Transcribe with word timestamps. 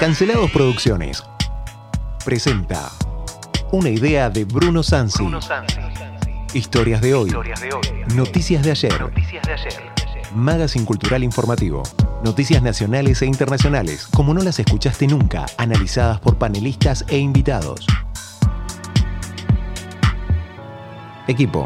Cancelados 0.00 0.50
Producciones 0.50 1.24
presenta 2.22 2.90
una 3.72 3.88
idea 3.88 4.28
de 4.28 4.44
Bruno 4.44 4.82
Sansi. 4.82 5.24
Historias 6.52 7.00
de 7.00 7.14
hoy. 7.14 7.32
Noticias 8.14 8.62
de 8.62 8.72
ayer. 8.72 9.10
Magazine 10.34 10.84
Cultural 10.84 11.24
Informativo. 11.24 11.82
Noticias 12.22 12.62
nacionales 12.62 13.22
e 13.22 13.26
internacionales, 13.26 14.06
como 14.06 14.34
no 14.34 14.42
las 14.42 14.58
escuchaste 14.58 15.06
nunca, 15.06 15.46
analizadas 15.56 16.20
por 16.20 16.36
panelistas 16.36 17.06
e 17.08 17.16
invitados. 17.16 17.86
Equipo. 21.26 21.64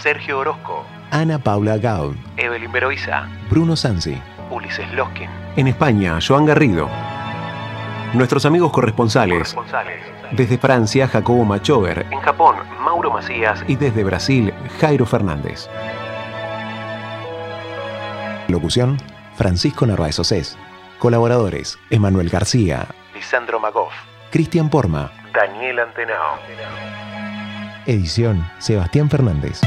Sergio 0.00 0.38
Orozco, 0.38 0.84
Ana 1.10 1.40
Paula 1.40 1.78
Gaud. 1.78 2.14
Evelyn 2.36 2.70
Beroiza, 2.70 3.28
Bruno 3.50 3.74
Sansi. 3.74 4.16
Ulises 4.50 4.92
Loskin, 4.92 5.28
En 5.56 5.66
España, 5.66 6.18
Joan 6.24 6.46
Garrido. 6.46 6.88
Nuestros 8.14 8.46
amigos 8.46 8.70
corresponsales. 8.70 9.54
corresponsales. 9.54 10.00
Desde 10.30 10.56
Francia, 10.56 11.08
Jacobo 11.08 11.44
Machover. 11.44 12.06
En 12.12 12.20
Japón, 12.20 12.56
Mauro 12.80 13.10
Macías 13.10 13.64
Y 13.66 13.74
desde 13.74 14.04
Brasil, 14.04 14.54
Jairo 14.80 15.04
Fernández. 15.04 15.68
Locución, 18.46 18.98
Francisco 19.36 19.84
Narváez 19.84 20.18
Océs. 20.20 20.56
Colaboradores, 21.00 21.76
Emanuel 21.90 22.30
García, 22.30 22.86
Lisandro 23.14 23.58
Magoff, 23.58 23.92
Cristian 24.30 24.70
Porma. 24.70 25.10
Daniel 25.34 25.80
Antenao. 25.80 26.38
Edición, 27.84 28.48
Sebastián 28.58 29.10
Fernández. 29.10 29.60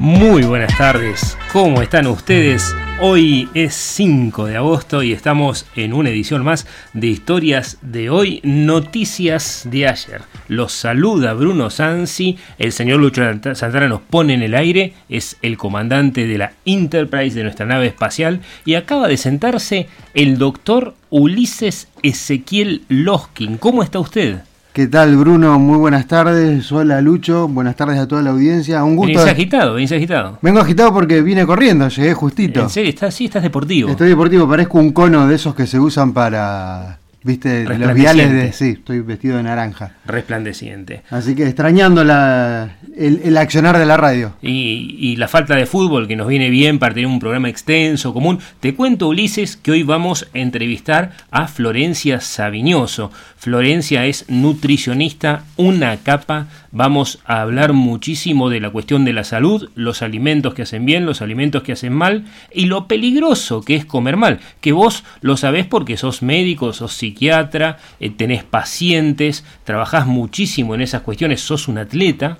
Muy 0.00 0.44
buenas 0.44 0.78
tardes, 0.78 1.36
¿cómo 1.52 1.82
están 1.82 2.06
ustedes? 2.06 2.72
Hoy 3.00 3.48
es 3.54 3.74
5 3.74 4.46
de 4.46 4.56
agosto 4.56 5.02
y 5.02 5.12
estamos 5.12 5.66
en 5.74 5.92
una 5.92 6.10
edición 6.10 6.44
más 6.44 6.68
de 6.92 7.08
Historias 7.08 7.78
de 7.82 8.08
hoy, 8.08 8.40
Noticias 8.44 9.66
de 9.68 9.88
ayer. 9.88 10.22
Los 10.46 10.72
saluda 10.72 11.34
Bruno 11.34 11.68
Sansi, 11.68 12.38
el 12.58 12.70
señor 12.70 13.00
Lucho 13.00 13.22
Santana 13.56 13.88
nos 13.88 14.00
pone 14.02 14.34
en 14.34 14.44
el 14.44 14.54
aire, 14.54 14.94
es 15.08 15.36
el 15.42 15.58
comandante 15.58 16.28
de 16.28 16.38
la 16.38 16.52
Enterprise 16.64 17.34
de 17.34 17.42
nuestra 17.42 17.66
nave 17.66 17.88
espacial 17.88 18.40
y 18.64 18.74
acaba 18.74 19.08
de 19.08 19.16
sentarse 19.16 19.88
el 20.14 20.38
doctor 20.38 20.94
Ulises 21.10 21.88
Ezequiel 22.04 22.82
Loskin. 22.88 23.58
¿Cómo 23.58 23.82
está 23.82 23.98
usted? 23.98 24.42
¿Qué 24.78 24.86
tal, 24.86 25.16
Bruno? 25.16 25.58
Muy 25.58 25.76
buenas 25.76 26.06
tardes. 26.06 26.70
Hola, 26.70 27.00
Lucho. 27.00 27.48
Buenas 27.48 27.74
tardes 27.74 27.98
a 27.98 28.06
toda 28.06 28.22
la 28.22 28.30
audiencia. 28.30 28.84
Un 28.84 28.94
gusto. 28.94 29.18
Venís 29.18 29.32
agitado, 29.32 29.74
venís 29.74 29.90
agitado. 29.90 30.38
Vengo 30.40 30.60
agitado 30.60 30.92
porque 30.92 31.20
vine 31.20 31.44
corriendo, 31.44 31.88
llegué 31.88 32.14
justito. 32.14 32.60
¿En 32.60 32.70
serio? 32.70 32.90
¿Estás, 32.90 33.12
sí, 33.12 33.24
estás 33.24 33.42
deportivo. 33.42 33.90
Estoy 33.90 34.08
deportivo, 34.08 34.48
parezco 34.48 34.78
un 34.78 34.92
cono 34.92 35.26
de 35.26 35.34
esos 35.34 35.56
que 35.56 35.66
se 35.66 35.80
usan 35.80 36.12
para. 36.12 37.00
¿Viste? 37.24 37.64
Los 37.64 37.92
viales 37.92 38.32
de. 38.32 38.52
Sí, 38.52 38.76
estoy 38.78 39.00
vestido 39.00 39.36
de 39.36 39.42
naranja. 39.42 39.96
Resplandeciente. 40.06 41.02
Así 41.10 41.34
que 41.34 41.42
extrañando 41.42 42.04
la, 42.04 42.76
el, 42.96 43.20
el 43.24 43.36
accionar 43.36 43.76
de 43.76 43.84
la 43.84 43.96
radio. 43.96 44.34
Y, 44.40 44.96
y 45.00 45.16
la 45.16 45.26
falta 45.26 45.56
de 45.56 45.66
fútbol 45.66 46.06
que 46.06 46.14
nos 46.14 46.28
viene 46.28 46.48
bien 46.48 46.78
para 46.78 46.94
tener 46.94 47.08
un 47.08 47.18
programa 47.18 47.48
extenso, 47.48 48.14
común. 48.14 48.38
Te 48.60 48.76
cuento, 48.76 49.08
Ulises, 49.08 49.56
que 49.56 49.72
hoy 49.72 49.82
vamos 49.82 50.28
a 50.32 50.38
entrevistar 50.38 51.10
a 51.32 51.48
Florencia 51.48 52.20
Sabiñoso. 52.20 53.10
Florencia 53.38 54.04
es 54.06 54.24
nutricionista, 54.28 55.44
una 55.56 55.96
capa. 55.98 56.48
Vamos 56.72 57.20
a 57.24 57.40
hablar 57.40 57.72
muchísimo 57.72 58.50
de 58.50 58.58
la 58.58 58.70
cuestión 58.70 59.04
de 59.04 59.12
la 59.12 59.22
salud, 59.22 59.70
los 59.76 60.02
alimentos 60.02 60.54
que 60.54 60.62
hacen 60.62 60.84
bien, 60.84 61.06
los 61.06 61.22
alimentos 61.22 61.62
que 61.62 61.70
hacen 61.70 61.92
mal 61.92 62.24
y 62.52 62.66
lo 62.66 62.88
peligroso 62.88 63.62
que 63.62 63.76
es 63.76 63.84
comer 63.84 64.16
mal. 64.16 64.40
Que 64.60 64.72
vos 64.72 65.04
lo 65.20 65.36
sabés 65.36 65.66
porque 65.66 65.96
sos 65.96 66.20
médico, 66.20 66.72
sos 66.72 66.94
psiquiatra, 66.94 67.78
eh, 68.00 68.10
tenés 68.10 68.42
pacientes, 68.42 69.44
trabajás 69.62 70.08
muchísimo 70.08 70.74
en 70.74 70.80
esas 70.80 71.02
cuestiones, 71.02 71.40
sos 71.40 71.68
un 71.68 71.78
atleta. 71.78 72.38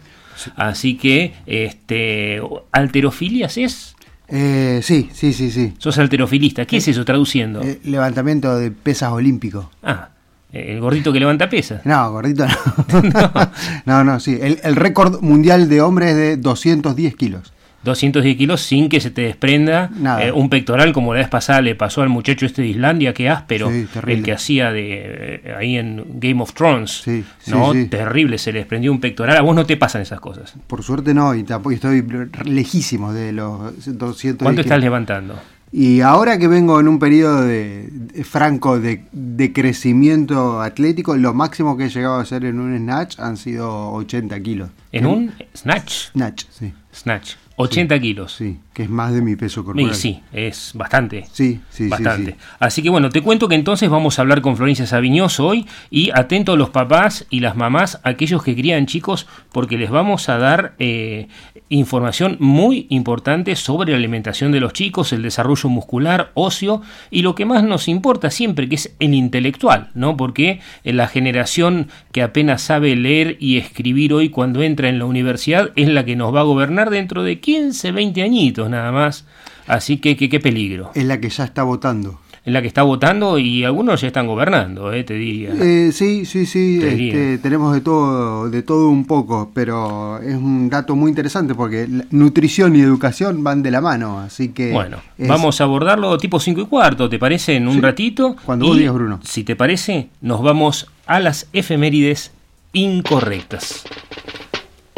Así 0.57 0.97
que, 0.97 1.33
este, 1.47 2.43
alterofilias 2.73 3.57
es. 3.57 3.95
Eh, 4.27 4.81
sí, 4.83 5.11
sí, 5.13 5.33
sí, 5.33 5.53
sí. 5.53 5.75
Sos 5.79 5.97
alterofilista. 5.99 6.67
¿Qué 6.67 6.79
es 6.79 6.89
eso 6.89 7.05
traduciendo? 7.05 7.63
Eh, 7.63 7.79
levantamiento 7.85 8.59
de 8.59 8.73
pesas 8.73 9.13
olímpico. 9.13 9.71
Ah, 9.83 10.11
el 10.53 10.81
gordito 10.81 11.13
que 11.13 11.21
levanta 11.21 11.49
pesas. 11.49 11.85
No, 11.85 12.11
gordito 12.11 12.47
no. 12.93 13.51
no, 13.85 14.05
no, 14.05 14.21
sí. 14.21 14.39
El, 14.41 14.61
el 14.63 14.77
récord 14.77 15.21
mundial 15.21 15.69
de 15.69 15.81
hombres 15.83 16.11
es 16.11 16.17
de 16.17 16.37
210 16.39 17.15
kilos. 17.17 17.53
210 17.85 18.37
kilos 18.37 18.61
sin 18.61 18.89
que 18.89 19.01
se 19.01 19.11
te 19.11 19.23
desprenda 19.23 19.91
eh, 20.21 20.33
un 20.33 20.51
pectoral 20.51 20.93
como 20.93 21.15
la 21.15 21.21
vez 21.21 21.29
pasada 21.29 21.61
le 21.61 21.77
pasó 21.77 22.03
al 22.03 22.09
muchacho 22.09 22.45
este 22.45 22.63
de 22.63 22.69
Islandia, 22.69 23.15
que 23.15 23.29
áspero, 23.29 23.71
Sí, 23.71 23.87
el 24.07 24.23
que 24.23 24.33
hacía 24.33 24.73
de 24.73 25.41
eh, 25.45 25.55
ahí 25.57 25.77
en 25.77 26.05
Game 26.15 26.43
of 26.43 26.53
Thrones. 26.55 27.03
Sí, 27.05 27.25
sí, 27.39 27.51
no, 27.53 27.73
sí. 27.73 27.87
terrible, 27.87 28.39
se 28.39 28.53
le 28.53 28.61
desprendió 28.61 28.91
un 28.91 29.01
pectoral. 29.01 29.37
A 29.37 29.43
vos 29.43 29.55
no 29.55 29.65
te 29.65 29.77
pasan 29.77 30.03
esas 30.03 30.21
cosas. 30.21 30.55
Por 30.67 30.83
suerte 30.83 31.15
no, 31.15 31.35
y 31.35 31.45
tampoco 31.45 31.75
estoy 31.75 32.05
lejísimo 32.45 33.13
de 33.13 33.33
los 33.33 33.87
210 33.87 34.37
¿Cuánto 34.43 34.63
estás 34.63 34.81
levantando? 34.81 35.39
Y 35.71 36.01
ahora 36.01 36.39
que 36.39 36.49
vengo 36.49 36.81
en 36.81 36.89
un 36.89 36.99
periodo 36.99 37.43
de, 37.43 37.89
de 37.91 38.25
franco 38.25 38.81
de, 38.81 39.05
de 39.13 39.53
crecimiento 39.53 40.63
atlético, 40.63 41.17
lo 41.17 41.35
máximo 41.35 41.77
que 41.77 41.87
he 41.87 41.89
llegado 41.91 42.15
a 42.15 42.23
hacer 42.23 42.45
en 42.45 42.59
un 42.59 42.77
snatch 42.77 43.19
han 43.19 43.37
sido 43.37 43.93
80 43.93 44.41
kilos. 44.41 44.71
En 44.93 45.07
un 45.07 45.33
snatch. 45.55 46.11
Snatch, 46.13 46.45
sí. 46.51 46.73
Snatch. 46.95 47.35
80 47.57 48.01
kilos. 48.01 48.35
Sí, 48.35 48.59
que 48.79 48.85
es 48.85 48.91
más 48.91 49.13
de 49.13 49.23
mi 49.23 49.35
peso 49.35 49.63
Y 49.63 49.65
corporal. 49.65 49.93
sí, 49.93 50.21
es 50.33 50.71
bastante. 50.73 51.25
Sí, 51.33 51.55
sí, 51.69 51.87
sí, 51.87 51.89
Bastante. 51.89 52.31
sí. 52.31 52.37
Así 52.61 52.81
que 52.81 52.91
bueno, 52.91 53.11
te 53.11 53.23
cuento 53.23 53.49
que 53.49 53.57
entonces 53.57 53.91
vamos 53.91 54.17
a 54.17 54.23
hablar 54.23 54.41
con 54.41 54.57
Florencia 54.57 54.87
Sabiñoso 54.87 55.49
hoy 55.49 55.67
y 55.91 56.11
atento 56.15 56.53
a 56.53 56.57
los 56.57 56.71
papás 56.71 57.27
y 57.29 57.41
las 57.41 57.57
mamás, 57.57 57.99
aquellos 58.05 58.41
que 58.45 58.55
crían 58.55 58.87
chicos, 58.87 59.27
porque 59.51 59.79
les 59.79 59.91
vamos 59.91 60.29
a 60.29 60.39
dar 60.39 60.75
eh, 60.79 61.27
información 61.71 62.37
muy 62.39 62.87
importante 62.89 63.57
sobre 63.57 63.91
la 63.91 63.99
alimentación 63.99 64.53
de 64.53 64.61
los 64.61 64.73
chicos, 64.75 65.13
el 65.13 65.23
desarrollo 65.23 65.69
muscular, 65.69 66.31
óseo 66.35 66.81
y 67.11 67.23
lo 67.23 67.35
que 67.35 67.47
más 67.47 67.65
nos 67.65 67.89
importa 67.89 68.31
siempre, 68.31 68.69
que 68.69 68.77
es 68.77 68.95
el 69.01 69.13
intelectual, 69.13 69.89
¿no? 69.95 70.17
Porque 70.17 70.61
en 70.85 70.97
la 70.97 71.09
generación 71.09 71.89
que 72.13 72.23
apenas 72.23 72.63
sabe 72.63 72.95
leer 72.95 73.39
y 73.41 73.57
escribir 73.59 74.15
hoy 74.15 74.29
cuando 74.29 74.63
entra 74.63 74.89
en 74.89 75.01
la 75.01 75.05
universidad 75.05 75.73
es 75.75 75.89
la 75.89 76.05
que 76.05 76.15
nos 76.15 76.33
va 76.33 76.41
a 76.41 76.45
gobernar 76.45 76.91
dentro 76.91 77.25
de 77.25 77.41
15, 77.41 77.91
20 77.91 78.23
añitos 78.23 78.68
nada 78.69 78.93
más. 78.93 79.25
Así 79.67 79.99
que 79.99 80.17
que- 80.17 80.29
qué 80.29 80.41
peligro 80.41 80.91
Es 80.95 81.05
la 81.05 81.21
que 81.21 81.29
ya 81.29 81.45
está 81.45 81.63
votando. 81.63 82.21
en 82.45 82.55
la 82.55 82.63
que 82.63 82.69
está 82.69 82.83
votando 82.83 83.39
y 83.39 83.63
algunos 83.65 84.01
ya 84.01 84.07
están 84.07 84.27
gobernando, 84.27 84.91
eh, 84.95 85.05
te 85.05 85.13
diría. 85.13 85.51
Eh, 85.53 85.91
sí, 85.93 86.25
sí, 86.25 86.47
sí, 86.47 86.79
Te 86.81 86.93
este, 87.09 87.39
tenemos 87.39 87.75
de 87.75 87.83
todo, 87.83 88.49
de 88.49 88.63
todo 88.63 88.89
un 88.89 89.05
poco, 89.05 89.51
pero 89.53 90.19
es 90.23 90.35
un 90.35 90.71
dato 90.71 90.97
muy 90.97 91.11
interesante 91.11 91.55
porque 91.55 91.87
nutrición 92.11 92.75
y 92.75 92.81
educación 92.81 93.45
van 93.45 93.63
de 93.63 93.71
la 93.71 93.83
mano, 93.83 94.21
así 94.21 94.49
que... 94.51 94.73
bueno, 94.73 94.97
es- 95.19 95.29
vamos 95.29 95.61
a 95.61 95.65
abordarlo 95.65 96.17
tipo 96.17 96.41
5 96.41 96.63
y 96.63 96.67
cuarto, 96.67 97.11
¿te 97.11 97.19
parece? 97.19 97.57
En 97.57 97.69
un 97.69 97.75
Sí, 97.75 97.81
ratito. 97.83 98.37
cuando 98.47 98.65
Y, 98.65 98.69
vos 98.69 98.79
digas, 98.79 98.95
Bruno. 98.95 99.21
Si 99.25 99.45
te 99.45 99.55
parece, 99.55 100.09
nos 100.23 100.41
vamos 100.43 100.87
a 101.05 101.21
las 101.21 101.49
efemérides 101.53 102.31
incorrectas. 102.73 103.85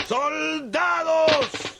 ¡Soldados! 0.06 1.79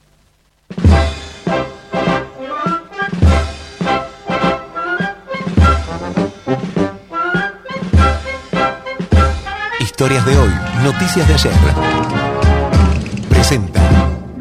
Historias 10.01 10.25
de 10.25 10.35
hoy, 10.35 10.49
noticias 10.81 11.27
de 11.27 11.33
ayer. 11.35 11.53
Presenta. 13.29 13.79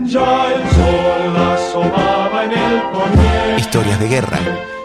Ya 0.04 0.54
el 0.54 0.70
sol 0.70 1.36
asomaba 1.36 2.44
en 2.44 2.52
el 2.52 2.80
poniente, 2.84 3.56
Historias 3.58 4.00
de 4.00 4.08
guerra, 4.08 4.38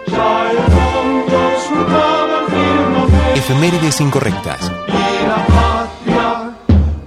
ya 0.06 0.52
el 0.52 0.58
fondo 0.74 1.52
surcaba 1.66 2.40
el 2.42 2.52
firmamento, 2.52 3.40
efemérides 3.40 4.02
incorrectas, 4.02 4.70
y 4.90 5.26
la 5.26 5.48
patria, 5.48 6.52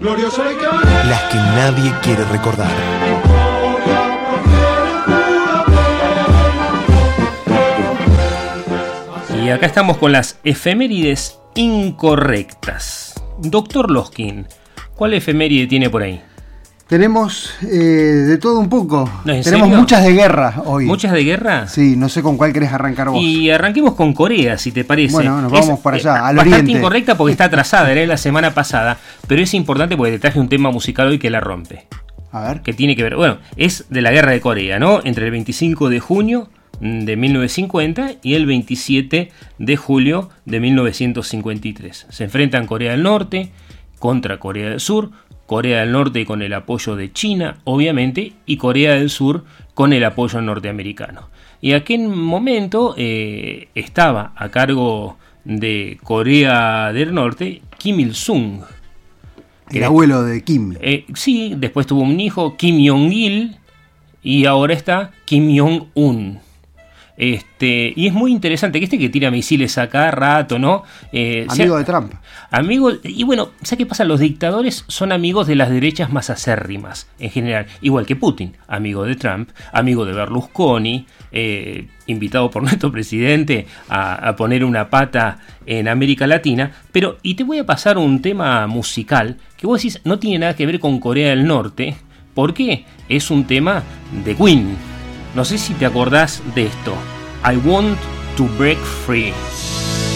gloriosa 0.01 0.51
y 0.51 0.57
clara, 0.57 1.05
las 1.05 1.23
que 1.25 1.37
nadie 1.37 1.93
quiere 2.01 2.25
recordar. 2.25 2.71
Y 9.45 9.51
acá 9.51 9.67
estamos 9.67 9.99
con 9.99 10.13
las 10.13 10.39
efemérides 10.43 11.39
incorrectas. 11.55 13.08
Doctor 13.39 13.91
Loskin, 13.91 14.47
¿cuál 14.97 15.15
efeméride 15.15 15.67
tiene 15.67 15.91
por 15.91 16.03
ahí? 16.03 16.21
Tenemos 16.89 17.53
eh, 17.63 17.67
de 17.67 18.39
todo 18.39 18.59
un 18.59 18.71
poco. 18.71 19.09
No, 19.27 19.35
¿en 19.35 19.43
Tenemos 19.43 19.67
serio? 19.67 19.79
muchas 19.81 20.03
de 20.05 20.13
guerra 20.15 20.63
hoy. 20.65 20.87
¿Muchas 20.87 21.13
de 21.13 21.23
guerra? 21.23 21.69
Sí, 21.69 21.97
no 21.97 22.09
sé 22.09 22.23
con 22.23 22.39
cuál 22.39 22.53
querés 22.55 22.73
arrancar 22.73 23.11
vos. 23.11 23.21
Y 23.23 23.51
arranquemos 23.51 23.93
con 23.95 24.15
Corea, 24.15 24.57
si 24.57 24.73
te 24.73 24.85
parece. 24.85 25.13
Bueno, 25.13 25.43
nos 25.43 25.53
vamos 25.53 25.81
para 25.81 25.99
allá, 25.99 26.27
al 26.27 26.37
bastante 26.37 26.61
oriente. 26.61 26.79
incorrecta 26.79 27.17
porque 27.19 27.33
está 27.33 27.45
atrasada, 27.45 27.93
era 27.93 28.07
la 28.07 28.17
semana 28.17 28.55
pasada, 28.55 28.97
pero 29.27 29.43
es 29.43 29.53
importante 29.53 29.99
porque 29.99 30.13
te 30.13 30.19
traje 30.19 30.41
un 30.41 30.49
tema 30.49 30.71
musical 30.71 31.09
hoy 31.09 31.19
que 31.19 31.29
la 31.29 31.41
rompe. 31.41 31.87
A 32.33 32.41
ver. 32.49 32.61
que 32.63 32.73
tiene 32.75 32.95
que 32.97 33.03
ver, 33.03 33.17
bueno, 33.17 33.39
es 33.57 33.87
de 33.89 34.03
la 34.03 34.11
guerra 34.11 34.33
de 34.33 34.41
Corea, 34.41 34.79
¿no? 34.79 35.01
Entre 35.05 35.25
el 35.27 35.31
25 35.31 35.89
de 35.91 36.01
junio 36.01 36.49
de 36.81 37.17
1950 37.17 38.13
y 38.23 38.35
el 38.35 38.47
27 38.47 39.31
de 39.59 39.77
julio 39.77 40.31
de 40.45 40.61
1953. 40.61 42.07
Se 42.09 42.25
enfrentan 42.25 42.67
Corea 42.67 42.93
del 42.93 43.03
Norte 43.03 43.51
contra 43.99 44.39
Corea 44.39 44.71
del 44.71 44.81
Sur, 44.81 45.11
Corea 45.47 45.81
del 45.81 45.93
Norte 45.93 46.25
con 46.27 46.43
el 46.43 46.53
apoyo 46.53 46.95
de 46.95 47.13
China, 47.13 47.59
obviamente, 47.65 48.35
y 48.47 48.59
Corea 48.59 48.95
del 48.95 49.11
Sur 49.11 49.45
con 49.75 49.93
el 49.93 50.05
apoyo 50.05 50.41
norteamericano. 50.41 51.31
Y 51.61 51.73
aquel 51.73 52.09
momento 52.09 52.95
eh, 52.97 53.69
estaba 53.75 54.33
a 54.37 54.51
cargo 54.51 55.17
de 55.45 55.99
Corea 56.05 56.93
del 56.93 57.15
Norte 57.15 57.63
Kim 57.79 57.99
Il-sung, 58.01 58.61
El 59.71 59.85
abuelo 59.85 60.23
de 60.23 60.43
Kim. 60.43 60.75
eh, 60.81 61.05
sí, 61.15 61.55
después 61.57 61.87
tuvo 61.87 62.03
un 62.03 62.21
hijo, 62.21 62.57
Kim 62.57 62.77
Jong-il, 62.87 63.57
y 64.23 64.45
ahora 64.45 64.75
está 64.75 65.13
Kim 65.25 65.57
Jong-un. 65.57 66.41
Este, 67.21 67.93
y 67.97 68.07
es 68.07 68.13
muy 68.15 68.31
interesante 68.31 68.79
que 68.79 68.85
este 68.85 68.97
que 68.97 69.09
tira 69.09 69.31
misiles 69.33 69.77
a 69.77 69.89
cada 69.89 70.13
rato, 70.13 70.61
¿no? 70.61 70.85
Eh, 71.13 71.47
sea- 71.51 71.65
Amigo 71.65 71.77
de 71.77 71.85
Trump. 71.85 72.13
Amigo, 72.53 72.93
y 73.03 73.25
bueno, 73.25 73.51
¿sabes 73.63 73.79
qué 73.79 73.87
pasa? 73.87 74.05
Los 74.05 74.21
dictadores 74.21 74.85
son 74.87 75.11
amigos 75.11 75.49
de 75.49 75.57
las 75.57 75.69
derechas 75.69 76.13
más 76.13 76.31
acérrimas, 76.31 77.09
en 77.19 77.31
general. 77.31 77.67
Igual 77.83 78.07
que 78.07 78.15
Putin, 78.15 78.57
amigo 78.69 79.03
de 79.05 79.17
Trump, 79.17 79.51
amigo 79.73 80.05
de 80.05 80.13
Berlusconi, 80.13 81.07
eh, 81.33 81.89
invitado 82.07 82.51
por 82.53 82.63
nuestro 82.69 82.93
presidente 82.93 83.67
a, 83.89 84.29
a 84.29 84.37
poner 84.37 84.65
una 84.65 84.89
pata 84.89 85.39
en 85.67 85.89
América 85.89 86.29
Latina. 86.29 86.71
Pero, 86.93 87.19
y 87.25 87.35
te 87.35 87.43
voy 87.43 87.59
a 87.59 87.67
pasar 87.67 87.99
un 87.99 88.23
tema 88.23 88.67
musical 88.69 89.39
que 89.57 89.67
vos 89.67 89.83
decís 89.83 90.01
no 90.05 90.21
tiene 90.21 90.39
nada 90.39 90.55
que 90.55 90.67
ver 90.67 90.79
con 90.79 91.01
Corea 91.01 91.31
del 91.31 91.45
Norte, 91.49 91.97
porque 92.33 92.85
es 93.09 93.29
un 93.33 93.43
tema 93.45 93.83
de 94.25 94.37
Queen. 94.37 94.77
No 95.35 95.45
sé 95.45 95.59
si 95.59 95.75
te 95.75 95.87
acordás 95.87 96.43
de 96.55 96.67
esto. 96.67 96.95
I 97.45 97.57
want 97.67 97.97
to 98.37 98.45
break 98.59 98.79
free. 99.07 99.33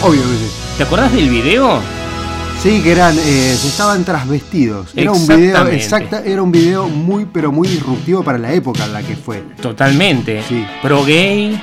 Obvio 0.02 0.20
que 0.22 0.28
sí. 0.28 0.50
¿Te 0.78 0.82
acordás 0.84 1.12
del 1.12 1.28
video? 1.28 1.80
Sí, 2.62 2.80
que 2.82 2.92
eran, 2.92 3.16
eh, 3.18 3.56
se 3.60 3.68
estaban 3.68 4.04
trasvestidos. 4.04 4.90
Era 4.94 5.10
un 5.12 5.26
video, 5.26 5.66
exacta, 5.68 6.22
era 6.24 6.42
un 6.42 6.52
video 6.52 6.88
muy, 6.88 7.24
pero 7.26 7.50
muy 7.50 7.66
disruptivo 7.68 8.22
para 8.22 8.38
la 8.38 8.52
época 8.52 8.84
en 8.84 8.92
la 8.92 9.02
que 9.02 9.16
fue. 9.16 9.42
Totalmente. 9.60 10.42
Sí. 10.48 10.64
Pro 10.80 11.04
gay. 11.04 11.60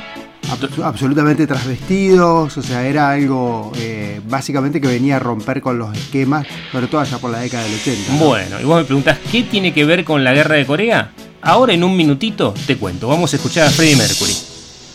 Abs- 0.49 0.83
absolutamente 0.83 1.45
trasvestidos, 1.45 2.57
o 2.57 2.61
sea, 2.61 2.85
era 2.85 3.11
algo 3.11 3.71
eh, 3.77 4.19
básicamente 4.27 4.81
que 4.81 4.87
venía 4.87 5.17
a 5.17 5.19
romper 5.19 5.61
con 5.61 5.77
los 5.77 5.95
esquemas, 5.97 6.47
sobre 6.71 6.87
todo 6.87 7.01
allá 7.01 7.17
por 7.17 7.29
la 7.29 7.39
década 7.39 7.63
del 7.63 7.75
80. 7.75 8.13
¿no? 8.13 8.25
Bueno, 8.25 8.59
y 8.59 8.63
vos 8.63 8.77
me 8.79 8.83
preguntás, 8.85 9.19
¿qué 9.31 9.43
tiene 9.43 9.73
que 9.73 9.85
ver 9.85 10.03
con 10.03 10.23
la 10.23 10.33
guerra 10.33 10.55
de 10.55 10.65
Corea? 10.65 11.11
Ahora 11.41 11.73
en 11.73 11.83
un 11.83 11.95
minutito 11.95 12.53
te 12.67 12.77
cuento. 12.77 13.07
Vamos 13.07 13.33
a 13.33 13.35
escuchar 13.37 13.67
a 13.67 13.71
Freddie 13.71 13.95
Mercury. 13.95 14.33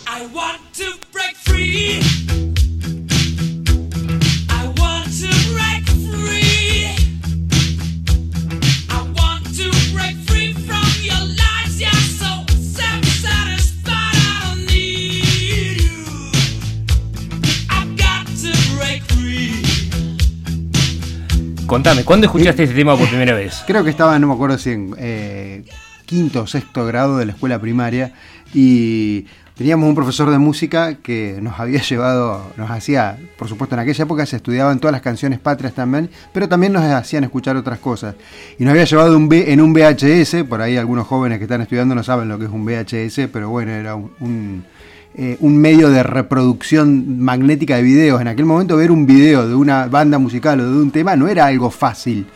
I 0.06 0.26
want 0.32 0.60
to 0.76 0.84
break 1.12 1.36
free. 1.36 2.00
Contame, 21.74 22.04
¿cuándo 22.04 22.26
escuchaste 22.26 22.62
este 22.62 22.74
tema 22.76 22.96
por 22.96 23.08
primera 23.08 23.34
vez? 23.34 23.64
Creo 23.66 23.82
que 23.82 23.90
estaba, 23.90 24.16
no 24.20 24.28
me 24.28 24.34
acuerdo 24.34 24.56
si 24.58 24.70
en 24.70 24.94
eh, 24.96 25.64
quinto 26.06 26.42
o 26.42 26.46
sexto 26.46 26.84
grado 26.86 27.18
de 27.18 27.26
la 27.26 27.32
escuela 27.32 27.60
primaria 27.60 28.12
y 28.52 29.26
teníamos 29.56 29.88
un 29.88 29.94
profesor 29.94 30.30
de 30.30 30.38
música 30.38 30.94
que 30.96 31.38
nos 31.40 31.58
había 31.60 31.80
llevado, 31.88 32.52
nos 32.56 32.70
hacía, 32.70 33.18
por 33.38 33.48
supuesto 33.48 33.74
en 33.74 33.80
aquella 33.80 34.04
época 34.04 34.26
se 34.26 34.36
estudiaban 34.36 34.78
todas 34.80 34.92
las 34.92 35.02
canciones 35.02 35.38
patrias 35.38 35.74
también, 35.74 36.10
pero 36.32 36.48
también 36.48 36.72
nos 36.72 36.82
hacían 36.82 37.24
escuchar 37.24 37.56
otras 37.56 37.78
cosas. 37.78 38.14
Y 38.58 38.64
nos 38.64 38.72
había 38.72 38.84
llevado 38.84 39.16
un 39.16 39.28
V- 39.28 39.52
en 39.52 39.60
un 39.60 39.72
VHS, 39.72 40.44
por 40.48 40.60
ahí 40.60 40.76
algunos 40.76 41.06
jóvenes 41.06 41.38
que 41.38 41.44
están 41.44 41.60
estudiando 41.60 41.94
no 41.94 42.02
saben 42.02 42.28
lo 42.28 42.38
que 42.38 42.46
es 42.46 42.50
un 42.50 42.64
VHS, 42.64 43.28
pero 43.32 43.48
bueno, 43.50 43.72
era 43.72 43.94
un 43.96 44.64
eh, 45.16 45.36
un 45.38 45.56
medio 45.56 45.90
de 45.90 46.02
reproducción 46.02 47.20
magnética 47.20 47.76
de 47.76 47.82
videos. 47.84 48.20
En 48.20 48.26
aquel 48.26 48.46
momento 48.46 48.76
ver 48.76 48.90
un 48.90 49.06
video 49.06 49.46
de 49.48 49.54
una 49.54 49.86
banda 49.86 50.18
musical 50.18 50.58
o 50.58 50.68
de 50.68 50.76
un 50.76 50.90
tema 50.90 51.14
no 51.14 51.28
era 51.28 51.46
algo 51.46 51.70
fácil, 51.70 52.26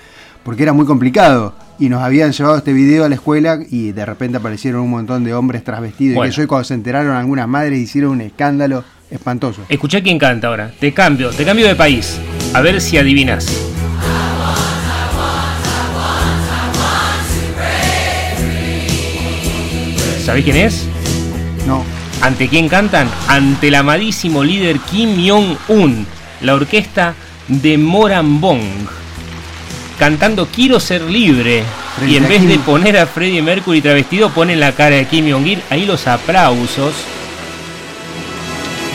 porque 0.49 0.63
era 0.63 0.73
muy 0.73 0.87
complicado. 0.87 1.53
Y 1.79 1.91
nos 1.91 2.03
habían 2.03 2.33
llevado 2.33 2.57
este 2.57 2.73
video 2.73 3.05
a 3.05 3.11
la 3.11 3.17
escuela 3.17 3.59
y 3.69 3.93
de 3.93 4.07
repente 4.07 4.39
aparecieron 4.39 4.81
un 4.81 4.89
montón 4.89 5.23
de 5.23 5.35
hombres 5.35 5.63
trasvestidos. 5.63 6.15
Bueno. 6.15 6.33
Y 6.33 6.35
yo 6.35 6.43
y 6.43 6.47
cuando 6.47 6.65
se 6.65 6.73
enteraron 6.73 7.15
algunas 7.15 7.47
madres 7.47 7.79
hicieron 7.79 8.13
un 8.13 8.23
escándalo 8.23 8.83
espantoso. 9.11 9.61
Escuchá 9.69 10.01
quién 10.03 10.19
canta 10.19 10.47
ahora. 10.47 10.73
Te 10.81 10.95
cambio, 10.95 11.29
te 11.33 11.45
cambio 11.45 11.69
de 11.69 11.75
país. 11.75 12.19
A 12.55 12.63
ver 12.63 12.81
si 12.81 12.97
adivinas. 12.97 13.45
¿Sabés 20.25 20.45
quién 20.45 20.57
es? 20.57 20.89
No, 21.67 21.85
¿Ante 22.23 22.49
quién 22.49 22.71
cantan? 22.71 23.07
Ante 23.29 23.69
el 23.69 23.75
amadísimo 23.75 24.43
líder 24.43 24.79
Kim 24.79 25.29
Jong-un, 25.29 26.07
la 26.41 26.55
orquesta 26.55 27.13
de 27.49 27.77
Morambong, 27.77 28.63
cantando 29.99 30.47
Quiero 30.47 30.81
ser 30.81 31.03
libre. 31.03 31.65
Frente 31.97 32.13
Y 32.13 32.17
en 32.17 32.29
vez 32.29 32.41
Kim. 32.41 32.49
de 32.49 32.59
poner 32.61 32.97
a 32.99 33.07
Freddie 33.07 33.43
Mercury 33.43 33.81
travestido, 33.81 34.31
ponen 34.31 34.61
la 34.61 34.73
cara 34.73 34.97
de 34.97 35.07
Kim 35.07 35.31
Jong-il. 35.31 35.63
Ahí 35.71 35.85
los 35.87 36.07
aplausos. 36.07 36.95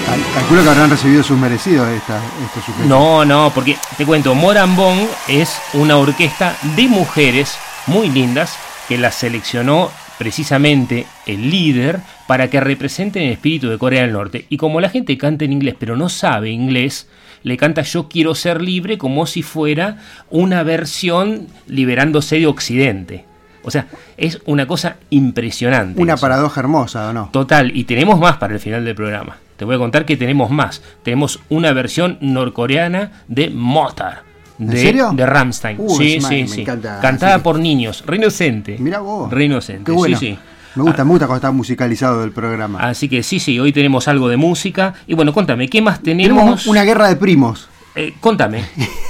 cal- 0.06 0.20
calculo 0.34 0.64
que 0.64 0.70
habrán 0.70 0.90
recibido 0.90 1.24
sus 1.24 1.38
merecidos 1.38 1.88
esta, 1.90 2.20
estos 2.46 2.64
sujetos. 2.66 2.88
No, 2.88 3.26
no, 3.26 3.52
porque 3.54 3.78
te 3.98 4.06
cuento, 4.06 4.36
Morambong 4.36 5.00
es 5.28 5.58
una 5.74 5.98
orquesta 5.98 6.56
de 6.76 6.88
mujeres 6.88 7.56
muy 7.88 8.10
lindas 8.10 8.56
que 8.88 8.98
la 8.98 9.12
seleccionó 9.12 9.92
precisamente 10.18 11.06
el 11.26 11.50
líder 11.50 12.00
para 12.28 12.50
que 12.50 12.60
representen 12.60 13.24
el 13.24 13.32
espíritu 13.34 13.70
de 13.70 13.78
Corea 13.78 14.02
del 14.04 14.14
Norte. 14.14 14.46
Y 14.50 14.58
como 14.58 14.80
la 14.80 14.90
gente 14.90 15.18
canta 15.18 15.44
en 15.46 15.54
inglés 15.54 15.76
pero 15.78 15.98
no 15.98 16.08
sabe 16.10 16.50
inglés, 16.52 17.08
le 17.44 17.58
canta 17.58 17.82
Yo 17.84 18.08
quiero 18.10 18.36
ser 18.36 18.62
libre 18.62 18.98
como 18.98 19.26
si 19.26 19.44
fuera 19.44 19.98
una 20.30 20.64
versión 20.64 21.48
liberándose 21.68 22.40
de 22.40 22.48
Occidente. 22.48 23.26
O 23.64 23.72
sea, 23.72 23.88
es 24.18 24.42
una 24.46 24.66
cosa 24.68 24.98
impresionante. 25.10 26.02
Una 26.02 26.16
eso. 26.16 26.22
paradoja 26.22 26.60
hermosa, 26.60 27.10
¿o 27.10 27.14
no? 27.14 27.30
Total, 27.32 27.76
y 27.76 27.86
tenemos 27.86 28.20
más 28.20 28.38
para 28.38 28.54
el 28.54 28.60
final 28.60 28.84
del 28.84 28.96
programa. 28.96 29.38
Te 29.58 29.66
voy 29.66 29.76
a 29.76 29.78
contar 29.78 30.06
que 30.06 30.18
tenemos 30.18 30.50
más. 30.50 30.82
Tenemos 31.04 31.40
una 31.50 31.72
versión 31.72 32.18
norcoreana 32.20 33.24
de 33.28 33.50
Motar. 33.50 34.24
¿En 34.60 34.68
De, 34.68 34.78
serio? 34.82 35.12
De 35.14 35.26
Ramstein. 35.26 35.78
Uh, 35.80 35.90
sí, 35.98 36.20
sí, 36.20 36.42
me 36.42 36.48
sí. 36.48 36.62
encanta. 36.62 37.00
Cantada 37.02 37.38
Sí. 37.38 37.42
por 37.44 37.60
niños. 37.60 38.04
Re 38.06 38.18
inocente. 38.18 38.78
Mirá 38.80 39.00
vos. 39.00 39.32
Re 39.32 39.46
inocente. 39.46 39.86
Qué 39.86 39.92
bueno. 39.92 40.18
Sí, 40.18 40.28
sí. 40.34 40.40
Me 40.76 40.84
gusta, 40.84 41.04
me 41.04 41.12
gusta 41.12 41.28
cuando 41.28 41.38
está 41.38 41.52
musicalizado 41.52 42.24
el 42.24 42.32
programa. 42.32 42.80
Así 42.80 43.08
que 43.08 43.22
sí, 43.22 43.40
sí, 43.40 43.60
hoy 43.60 43.72
tenemos 43.72 44.08
algo 44.08 44.28
de 44.28 44.38
música. 44.38 44.96
Y 45.06 45.14
bueno, 45.14 45.34
contame, 45.34 45.70
¿qué 45.70 45.82
más 45.82 46.02
tenemos? 46.02 46.38
Tenemos 46.38 46.68
una 46.68 46.84
guerra 46.84 47.08
de 47.10 47.16
primos. 47.16 47.70
Eh, 47.96 48.16
contame. 48.20 48.66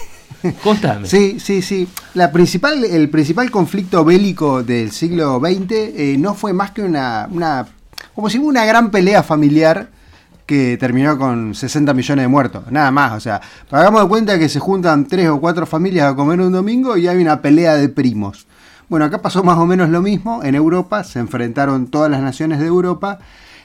contame. 0.63 1.08
Sí, 1.08 1.39
sí, 1.39 1.62
sí. 1.62 1.88
La 2.15 2.32
principal, 2.32 2.84
el 2.84 3.10
principal 3.10 3.50
conflicto 3.50 4.03
bélico 4.03 4.62
del 4.62 4.91
siglo 4.91 5.39
XX 5.39 5.72
eh, 5.72 6.15
no 6.20 6.34
fue 6.34 6.51
más 6.51 6.72
que 6.72 6.82
una, 6.82 7.27
una, 7.32 7.65
como 8.13 8.29
si 8.29 8.39
una 8.39 8.65
gran 8.65 8.91
pelea 8.91 9.24
familiar 9.24 9.89
que 10.46 10.77
terminó 10.77 11.17
con 11.17 11.55
60 11.55 11.93
millones 11.93 12.24
de 12.24 12.27
muertos. 12.27 12.70
Nada 12.72 12.91
más, 12.91 13.13
o 13.13 13.20
sea, 13.20 13.41
hagamos 13.72 14.01
de 14.01 14.08
cuenta 14.10 14.38
que 14.38 14.50
se 14.50 14.60
juntan 14.60 15.08
tres 15.08 15.29
o 15.29 15.39
cuatro 15.39 15.65
familias 15.65 16.12
a 16.12 16.15
comer 16.15 16.41
un 16.41 16.51
domingo 16.51 16.98
y 16.98 17.08
hay 17.08 17.17
una 17.22 17.41
pelea 17.41 17.75
de 17.75 17.88
primos. 17.88 18.46
Bueno, 18.93 19.07
acá 19.07 19.23
pasó 19.23 19.43
más 19.43 19.57
o 19.57 19.65
menos 19.65 19.89
lo 19.89 20.03
mismo. 20.03 20.43
En 20.43 20.53
Europa 20.53 21.03
se 21.03 21.17
enfrentaron 21.17 21.88
todas 21.88 22.12
las 22.12 22.21
naciones 22.21 22.59
de 22.59 22.67
Europa. 22.67 23.17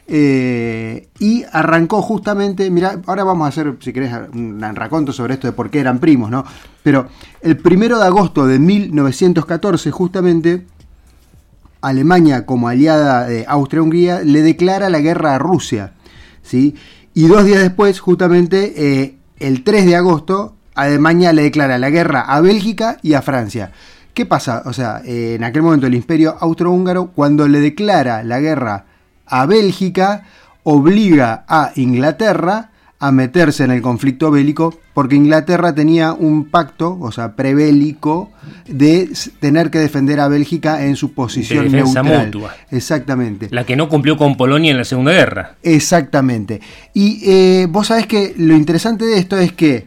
eh, 0.07 1.09
y 1.19 1.45
arrancó 1.53 2.01
justamente, 2.01 2.71
mira, 2.71 2.99
ahora 3.05 3.25
vamos 3.25 3.45
a 3.45 3.49
hacer, 3.49 3.77
si 3.81 3.93
querés, 3.93 4.11
un 4.33 4.59
raconto 4.75 5.13
sobre 5.13 5.35
esto 5.35 5.47
de 5.47 5.53
por 5.53 5.69
qué 5.69 5.81
eran 5.81 5.99
primos, 5.99 6.31
¿no? 6.31 6.47
Pero 6.83 7.09
el 7.43 7.59
primero 7.59 7.99
de 7.99 8.07
agosto 8.07 8.47
de 8.47 8.59
1914, 8.59 9.91
justamente, 9.91 10.65
Alemania, 11.83 12.47
como 12.47 12.69
aliada 12.69 13.27
de 13.27 13.45
Austria-Hungría, 13.47 14.23
le 14.23 14.41
declara 14.41 14.89
la 14.89 15.01
guerra 15.01 15.35
a 15.35 15.39
Rusia, 15.39 15.93
¿sí? 16.43 16.75
Y 17.13 17.27
dos 17.27 17.45
días 17.45 17.61
después, 17.61 18.01
justamente, 18.01 19.03
eh, 19.03 19.19
el 19.41 19.63
3 19.63 19.85
de 19.85 19.97
agosto, 19.97 20.55
Alemania 20.75 21.35
le 21.35 21.43
declara 21.43 21.77
la 21.77 21.91
guerra 21.91 22.23
a 22.23 22.41
Bélgica 22.41 22.97
y 23.03 23.13
a 23.13 23.21
Francia. 23.21 23.73
¿Qué 24.19 24.27
pasa? 24.27 24.65
O 24.65 24.73
sea, 24.73 25.01
eh, 25.05 25.35
en 25.37 25.45
aquel 25.45 25.63
momento 25.63 25.87
el 25.87 25.95
imperio 25.95 26.37
austrohúngaro, 26.41 27.13
cuando 27.13 27.47
le 27.47 27.61
declara 27.61 28.25
la 28.25 28.41
guerra 28.41 28.87
a 29.25 29.47
Bélgica, 29.47 30.25
obliga 30.65 31.45
a 31.47 31.71
Inglaterra 31.77 32.73
a 32.99 33.13
meterse 33.13 33.63
en 33.63 33.71
el 33.71 33.81
conflicto 33.81 34.33
bélico, 34.33 34.77
porque 34.93 35.15
Inglaterra 35.15 35.73
tenía 35.73 36.15
un 36.15 36.47
pacto, 36.47 36.99
o 37.01 37.13
sea, 37.13 37.37
prebélico, 37.37 38.33
de 38.67 39.09
tener 39.39 39.71
que 39.71 39.79
defender 39.79 40.19
a 40.19 40.27
Bélgica 40.27 40.85
en 40.85 40.97
su 40.97 41.13
posición 41.15 41.71
De 41.71 41.77
neutral. 41.77 42.25
mutua. 42.27 42.57
Exactamente. 42.73 43.47
La 43.53 43.63
que 43.63 43.77
no 43.77 43.89
cumplió 43.89 44.17
con 44.17 44.37
Polonia 44.37 44.73
en 44.73 44.79
la 44.79 44.85
Segunda 44.85 45.13
Guerra. 45.13 45.55
Exactamente. 45.63 46.61
Y 46.93 47.21
eh, 47.25 47.69
vos 47.71 47.87
sabés 47.87 48.09
que 48.09 48.35
lo 48.37 48.57
interesante 48.57 49.05
de 49.05 49.17
esto 49.17 49.39
es 49.39 49.53
que 49.53 49.87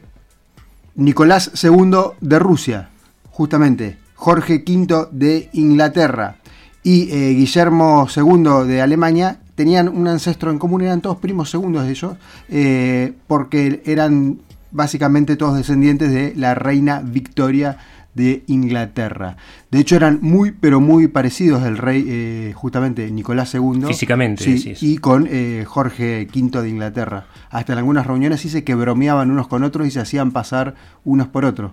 Nicolás 0.95 1.51
II 1.61 1.91
de 2.21 2.39
Rusia, 2.39 2.88
justamente, 3.29 4.00
Jorge 4.22 4.63
V 4.63 5.08
de 5.12 5.50
Inglaterra 5.51 6.36
y 6.84 7.10
eh, 7.10 7.34
Guillermo 7.34 8.08
II 8.16 8.68
de 8.68 8.80
Alemania 8.80 9.40
tenían 9.56 9.90
un 9.90 10.08
ancestro 10.08 10.51
en 10.51 10.60
común, 10.60 10.84
eran 10.84 11.01
todos 11.01 11.18
primos 11.18 11.50
segundos 11.50 11.86
de 11.86 11.90
ellos, 11.90 12.18
eh, 12.48 13.13
porque 13.25 13.82
eran 13.84 14.38
básicamente 14.70 15.38
todos 15.38 15.58
descendientes 15.58 16.12
de 16.12 16.34
la 16.36 16.54
reina 16.54 17.01
Victoria 17.04 17.80
de 18.13 18.44
Inglaterra. 18.46 19.38
De 19.72 19.80
hecho 19.80 19.96
eran 19.96 20.20
muy, 20.22 20.51
pero 20.51 20.80
muy 20.80 21.08
parecidos 21.08 21.63
el 21.63 21.80
rey, 21.80 22.06
eh, 22.08 22.54
justamente 22.56 23.10
Nicolás 23.10 23.56
II. 23.56 23.86
Físicamente, 23.88 24.44
Sí, 24.44 24.75
y 24.82 24.98
con 24.98 25.28
eh, 25.32 25.63
Jorge 25.66 26.28
V 26.32 26.62
de 26.62 26.70
Inglaterra. 26.70 27.25
Hasta 27.50 27.74
en 27.74 27.80
algunas 27.80 28.06
reuniones 28.06 28.44
dice 28.44 28.63
que 28.63 28.75
bromeaban 28.75 29.32
unos 29.32 29.48
con 29.48 29.63
otros 29.63 29.88
y 29.88 29.92
se 29.92 30.00
hacían 30.00 30.30
pasar 30.30 30.75
unos 31.06 31.28
por 31.28 31.44
otros. 31.44 31.72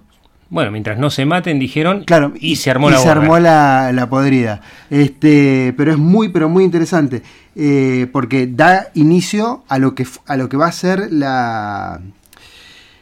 Bueno, 0.50 0.70
mientras 0.70 0.98
no 0.98 1.10
se 1.10 1.26
maten, 1.26 1.58
dijeron, 1.58 2.04
Claro, 2.04 2.32
y, 2.40 2.56
se 2.56 2.70
armó 2.70 2.88
y 2.88 2.92
la 2.92 2.98
se 2.98 3.08
armó 3.10 3.38
la, 3.38 3.92
la 3.92 4.08
podrida. 4.08 4.62
Este, 4.88 5.74
pero 5.76 5.92
es 5.92 5.98
muy, 5.98 6.30
pero 6.30 6.48
muy 6.48 6.64
interesante. 6.64 7.22
eh, 7.54 8.06
porque 8.12 8.46
da 8.46 8.88
inicio 8.94 9.64
a 9.68 9.78
lo 9.78 9.94
que 9.94 10.06
a 10.26 10.36
lo 10.36 10.48
que 10.48 10.56
va 10.56 10.66
a 10.68 10.72
ser 10.72 11.12
la 11.12 12.00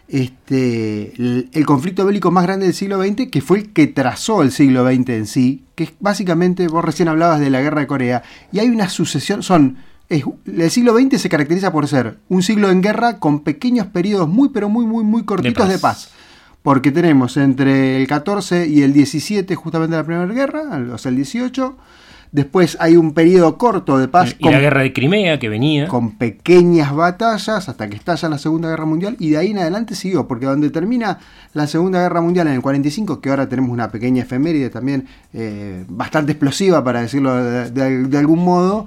este 0.08 1.12
el, 1.16 1.48
el 1.52 1.66
conflicto 1.66 2.04
bélico 2.06 2.30
más 2.30 2.44
grande 2.44 2.66
del 2.66 2.74
siglo 2.74 3.02
XX, 3.02 3.28
que 3.30 3.40
fue 3.40 3.58
el 3.58 3.72
que 3.72 3.86
trazó 3.88 4.42
el 4.42 4.52
siglo 4.52 4.84
XX 4.86 5.08
en 5.10 5.26
sí, 5.26 5.64
que 5.74 5.84
es 5.84 5.92
básicamente, 6.00 6.68
vos 6.68 6.84
recién 6.84 7.08
hablabas 7.08 7.40
de 7.40 7.50
la 7.50 7.60
guerra 7.60 7.80
de 7.80 7.86
Corea, 7.86 8.22
y 8.52 8.60
hay 8.60 8.68
una 8.68 8.88
sucesión, 8.88 9.42
son, 9.42 9.78
es- 10.08 10.24
el 10.46 10.70
siglo 10.70 10.96
XX 10.96 11.20
se 11.20 11.28
caracteriza 11.28 11.72
por 11.72 11.88
ser 11.88 12.18
un 12.28 12.42
siglo 12.42 12.70
en 12.70 12.82
guerra 12.82 13.18
con 13.18 13.40
pequeños 13.40 13.86
periodos 13.88 14.28
muy, 14.28 14.50
pero 14.50 14.68
muy, 14.68 14.86
muy, 14.86 15.02
muy 15.04 15.24
cortitos 15.24 15.64
paz. 15.64 15.68
de 15.72 15.78
paz. 15.78 16.10
Porque 16.66 16.90
tenemos 16.90 17.36
entre 17.36 17.96
el 17.96 18.08
14 18.08 18.66
y 18.66 18.82
el 18.82 18.92
17 18.92 19.54
justamente 19.54 19.94
la 19.94 20.02
Primera 20.02 20.26
Guerra, 20.26 20.62
o 20.92 20.98
sea, 20.98 21.10
el 21.10 21.16
18. 21.16 21.76
Después 22.32 22.76
hay 22.80 22.96
un 22.96 23.12
periodo 23.14 23.56
corto 23.56 23.98
de 23.98 24.08
paz 24.08 24.32
Eh, 24.32 24.36
Y 24.40 24.48
la 24.50 24.58
guerra 24.58 24.82
de 24.82 24.92
Crimea 24.92 25.38
que 25.38 25.48
venía. 25.48 25.86
con 25.86 26.10
pequeñas 26.16 26.92
batallas 26.92 27.68
hasta 27.68 27.88
que 27.88 27.94
estalla 27.94 28.28
la 28.28 28.38
Segunda 28.38 28.68
Guerra 28.68 28.84
Mundial 28.84 29.14
y 29.20 29.30
de 29.30 29.38
ahí 29.38 29.52
en 29.52 29.58
adelante 29.58 29.94
siguió, 29.94 30.26
porque 30.26 30.46
donde 30.46 30.68
termina 30.70 31.18
la 31.54 31.68
Segunda 31.68 32.00
Guerra 32.00 32.20
Mundial 32.20 32.48
en 32.48 32.54
el 32.54 32.62
45, 32.62 33.20
que 33.20 33.30
ahora 33.30 33.48
tenemos 33.48 33.70
una 33.70 33.92
pequeña 33.92 34.24
efeméride 34.24 34.68
también 34.68 35.06
eh, 35.32 35.84
bastante 35.88 36.32
explosiva 36.32 36.82
para 36.82 37.00
decirlo 37.00 37.32
de, 37.36 37.70
de- 37.70 38.02
de 38.08 38.18
algún 38.18 38.44
modo, 38.44 38.86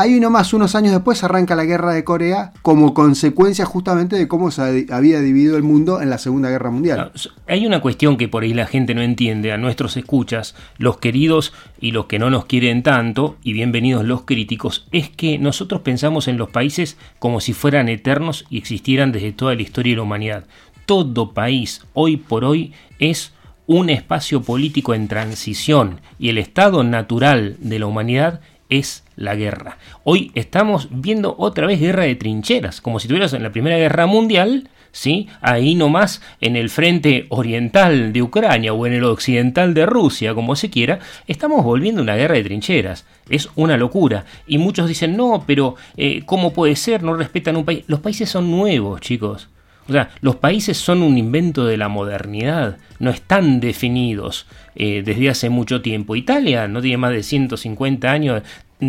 hay 0.00 0.20
nomás 0.20 0.54
unos 0.54 0.76
años 0.76 0.92
después 0.92 1.24
arranca 1.24 1.56
la 1.56 1.64
Guerra 1.64 1.92
de 1.92 2.04
Corea 2.04 2.52
como 2.62 2.94
consecuencia 2.94 3.64
justamente 3.64 4.14
de 4.14 4.28
cómo 4.28 4.52
se 4.52 4.62
ha- 4.62 4.96
había 4.96 5.20
dividido 5.20 5.56
el 5.56 5.64
mundo 5.64 6.00
en 6.00 6.08
la 6.08 6.18
Segunda 6.18 6.50
Guerra 6.50 6.70
Mundial. 6.70 7.10
Hay 7.48 7.66
una 7.66 7.80
cuestión 7.80 8.16
que 8.16 8.28
por 8.28 8.44
ahí 8.44 8.54
la 8.54 8.66
gente 8.66 8.94
no 8.94 9.02
entiende, 9.02 9.50
a 9.50 9.56
nuestros 9.58 9.96
escuchas, 9.96 10.54
los 10.78 10.98
queridos 10.98 11.52
y 11.80 11.90
los 11.90 12.06
que 12.06 12.20
no 12.20 12.30
nos 12.30 12.44
quieren 12.46 12.84
tanto, 12.84 13.36
y 13.42 13.52
bienvenidos 13.54 14.04
los 14.04 14.22
críticos, 14.22 14.86
es 14.92 15.08
que 15.10 15.38
nosotros 15.38 15.80
pensamos 15.80 16.28
en 16.28 16.36
los 16.38 16.50
países 16.50 16.96
como 17.18 17.40
si 17.40 17.52
fueran 17.52 17.88
eternos 17.88 18.44
y 18.50 18.58
existieran 18.58 19.10
desde 19.10 19.32
toda 19.32 19.54
la 19.56 19.62
historia 19.62 19.92
de 19.94 19.96
la 19.96 20.02
humanidad. 20.04 20.44
Todo 20.86 21.34
país, 21.34 21.82
hoy 21.94 22.16
por 22.18 22.44
hoy, 22.44 22.72
es 23.00 23.32
un 23.66 23.90
espacio 23.90 24.42
político 24.42 24.94
en 24.94 25.08
transición 25.08 26.00
y 26.18 26.28
el 26.30 26.38
estado 26.38 26.84
natural 26.84 27.56
de 27.60 27.78
la 27.78 27.86
humanidad 27.86 28.40
es 28.68 29.04
la 29.16 29.34
guerra. 29.34 29.78
Hoy 30.04 30.30
estamos 30.34 30.88
viendo 30.90 31.34
otra 31.38 31.66
vez 31.66 31.80
guerra 31.80 32.04
de 32.04 32.14
trincheras, 32.14 32.80
como 32.80 33.00
si 33.00 33.08
tuvieras 33.08 33.32
en 33.32 33.42
la 33.42 33.52
Primera 33.52 33.76
Guerra 33.76 34.06
Mundial, 34.06 34.68
¿sí? 34.92 35.28
ahí 35.40 35.74
nomás 35.74 36.22
en 36.40 36.56
el 36.56 36.70
frente 36.70 37.26
oriental 37.30 38.12
de 38.12 38.22
Ucrania 38.22 38.72
o 38.72 38.86
en 38.86 38.94
el 38.94 39.04
occidental 39.04 39.74
de 39.74 39.86
Rusia, 39.86 40.34
como 40.34 40.56
se 40.56 40.70
quiera, 40.70 40.98
estamos 41.26 41.64
volviendo 41.64 42.00
a 42.00 42.04
una 42.04 42.16
guerra 42.16 42.34
de 42.34 42.44
trincheras. 42.44 43.06
Es 43.28 43.48
una 43.56 43.76
locura. 43.76 44.24
Y 44.46 44.58
muchos 44.58 44.88
dicen, 44.88 45.16
no, 45.16 45.44
pero 45.46 45.76
eh, 45.96 46.22
¿cómo 46.24 46.52
puede 46.52 46.76
ser? 46.76 47.02
No 47.02 47.14
respetan 47.14 47.56
un 47.56 47.64
país. 47.64 47.84
Los 47.86 48.00
países 48.00 48.28
son 48.28 48.50
nuevos, 48.50 49.00
chicos. 49.00 49.48
O 49.88 49.92
sea, 49.92 50.10
los 50.20 50.36
países 50.36 50.76
son 50.76 51.02
un 51.02 51.16
invento 51.16 51.64
de 51.64 51.78
la 51.78 51.88
modernidad, 51.88 52.76
no 52.98 53.10
están 53.10 53.58
definidos 53.58 54.46
eh, 54.80 55.02
desde 55.04 55.28
hace 55.28 55.50
mucho 55.50 55.82
tiempo. 55.82 56.14
Italia 56.14 56.68
no 56.68 56.80
tiene 56.80 56.98
más 56.98 57.10
de 57.10 57.24
150 57.24 58.08
años, 58.12 58.42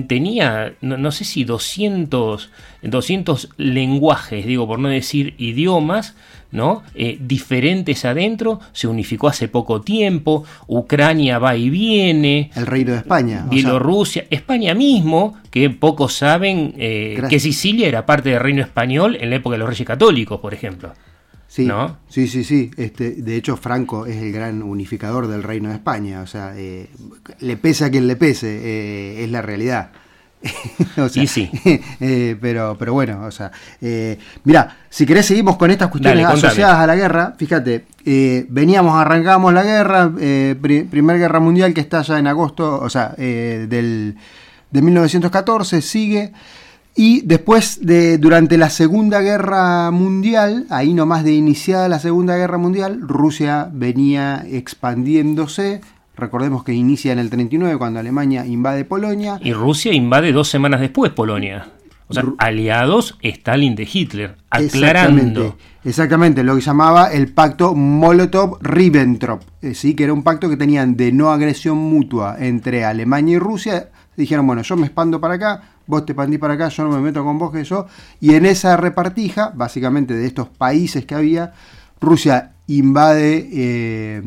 tenía, 0.07 0.73
no, 0.81 0.97
no 0.97 1.11
sé 1.11 1.25
si 1.25 1.43
200, 1.43 2.51
200 2.83 3.49
lenguajes, 3.57 4.45
digo, 4.45 4.67
por 4.67 4.77
no 4.77 4.89
decir 4.89 5.33
idiomas, 5.39 6.15
¿no? 6.51 6.83
Eh, 6.93 7.17
diferentes 7.19 8.05
adentro, 8.05 8.59
se 8.71 8.87
unificó 8.87 9.29
hace 9.29 9.47
poco 9.47 9.81
tiempo, 9.81 10.45
Ucrania 10.67 11.39
va 11.39 11.55
y 11.55 11.71
viene, 11.71 12.51
El 12.55 12.67
Reino 12.67 12.91
de 12.91 12.99
España. 12.99 13.37
o 13.37 13.41
sea, 13.41 13.49
Bielorrusia, 13.49 14.25
España 14.29 14.75
mismo, 14.75 15.37
que 15.49 15.71
pocos 15.71 16.13
saben 16.13 16.75
eh, 16.77 17.19
que 17.27 17.39
Sicilia 17.39 17.87
era 17.87 18.05
parte 18.05 18.29
del 18.29 18.41
reino 18.41 18.61
español 18.61 19.17
en 19.19 19.31
la 19.31 19.37
época 19.37 19.55
de 19.55 19.59
los 19.59 19.69
reyes 19.69 19.87
católicos, 19.87 20.39
por 20.39 20.53
ejemplo. 20.53 20.93
Sí, 21.51 21.65
¿no? 21.65 21.97
sí, 22.07 22.27
sí, 22.27 22.43
sí. 22.43 22.69
Este, 22.77 23.09
de 23.09 23.35
hecho, 23.35 23.57
Franco 23.57 24.05
es 24.05 24.17
el 24.17 24.31
gran 24.31 24.61
unificador 24.61 25.27
del 25.27 25.41
Reino 25.41 25.69
de 25.69 25.75
España. 25.75 26.21
O 26.21 26.27
sea, 26.27 26.53
eh, 26.55 26.89
le 27.39 27.57
pese 27.57 27.85
a 27.85 27.89
quien 27.89 28.05
le 28.05 28.15
pese, 28.15 28.47
eh, 28.63 29.23
es 29.23 29.31
la 29.31 29.41
realidad. 29.41 29.89
O 30.97 31.09
sea, 31.09 31.23
Y 31.23 31.27
sí. 31.27 31.49
eh, 31.99 32.37
pero, 32.39 32.75
pero 32.77 32.93
bueno, 32.93 33.23
o 33.25 33.31
sea, 33.31 33.51
eh, 33.81 34.17
mira, 34.43 34.77
si 34.89 35.05
querés 35.07 35.25
seguimos 35.25 35.57
con 35.57 35.71
estas 35.71 35.89
cuestiones 35.89 36.23
Dale, 36.23 36.37
asociadas 36.37 36.77
a 36.77 36.85
la 36.87 36.95
guerra. 36.95 37.33
Fíjate, 37.37 37.85
eh, 38.05 38.45
veníamos, 38.49 38.95
arrancamos 38.95 39.51
la 39.51 39.63
guerra, 39.63 40.11
eh, 40.19 40.55
pri- 40.61 40.83
Primera 40.83 41.17
Guerra 41.17 41.39
Mundial 41.39 41.73
que 41.73 41.81
está 41.81 42.03
ya 42.03 42.19
en 42.19 42.27
agosto, 42.27 42.79
o 42.79 42.89
sea, 42.91 43.15
eh, 43.17 43.65
del, 43.67 44.15
de 44.71 44.81
1914, 44.83 45.81
sigue. 45.81 46.31
Y 46.95 47.21
después 47.21 47.85
de 47.85 48.17
durante 48.17 48.57
la 48.57 48.69
Segunda 48.69 49.21
Guerra 49.21 49.89
Mundial, 49.91 50.65
ahí 50.69 50.93
nomás 50.93 51.23
de 51.23 51.33
iniciada 51.33 51.87
la 51.87 51.99
Segunda 51.99 52.35
Guerra 52.35 52.57
Mundial, 52.57 52.99
Rusia 53.01 53.69
venía 53.71 54.43
expandiéndose. 54.49 55.81
Recordemos 56.15 56.63
que 56.63 56.73
inicia 56.73 57.13
en 57.13 57.19
el 57.19 57.29
39 57.29 57.77
cuando 57.77 57.99
Alemania 57.99 58.45
invade 58.45 58.83
Polonia. 58.83 59.39
Y 59.41 59.53
Rusia 59.53 59.93
invade 59.93 60.33
dos 60.33 60.49
semanas 60.49 60.81
después 60.81 61.11
Polonia. 61.11 61.67
O 62.09 62.13
sea, 62.13 62.23
aliados 62.39 63.17
Stalin 63.21 63.75
de 63.75 63.83
Hitler, 63.91 64.35
Exactamente, 64.57 64.77
aclarando. 64.79 65.57
exactamente, 65.85 66.43
lo 66.43 66.55
que 66.55 66.61
llamaba 66.61 67.13
el 67.13 67.31
pacto 67.31 67.75
Molotov-Ribbentrop, 67.75 69.41
eh, 69.61 69.75
sí, 69.75 69.93
que 69.93 70.05
era 70.05 70.13
un 70.13 70.23
pacto 70.23 70.49
que 70.49 70.57
tenían 70.57 70.97
de 70.97 71.11
no 71.11 71.29
agresión 71.29 71.77
mutua 71.77 72.35
entre 72.39 72.83
Alemania 72.83 73.35
y 73.35 73.39
Rusia. 73.39 73.89
Dijeron, 74.17 74.47
bueno, 74.47 74.63
yo 74.63 74.75
me 74.75 74.87
expando 74.87 75.21
para 75.21 75.35
acá, 75.35 75.61
vos 75.89 76.05
te 76.05 76.11
expandís 76.11 76.39
para 76.39 76.53
acá, 76.53 76.69
yo 76.69 76.83
no 76.83 76.91
me 76.91 77.01
meto 77.01 77.23
con 77.23 77.39
vos 77.39 77.51
que 77.51 77.63
yo. 77.63 77.87
Y 78.21 78.35
en 78.35 78.45
esa 78.45 78.77
repartija, 78.77 79.51
básicamente 79.55 80.13
de 80.13 80.27
estos 80.27 80.47
países 80.47 81.03
que 81.05 81.15
había, 81.15 81.53
Rusia 81.99 82.51
invade 82.67 83.49
eh, 83.51 84.21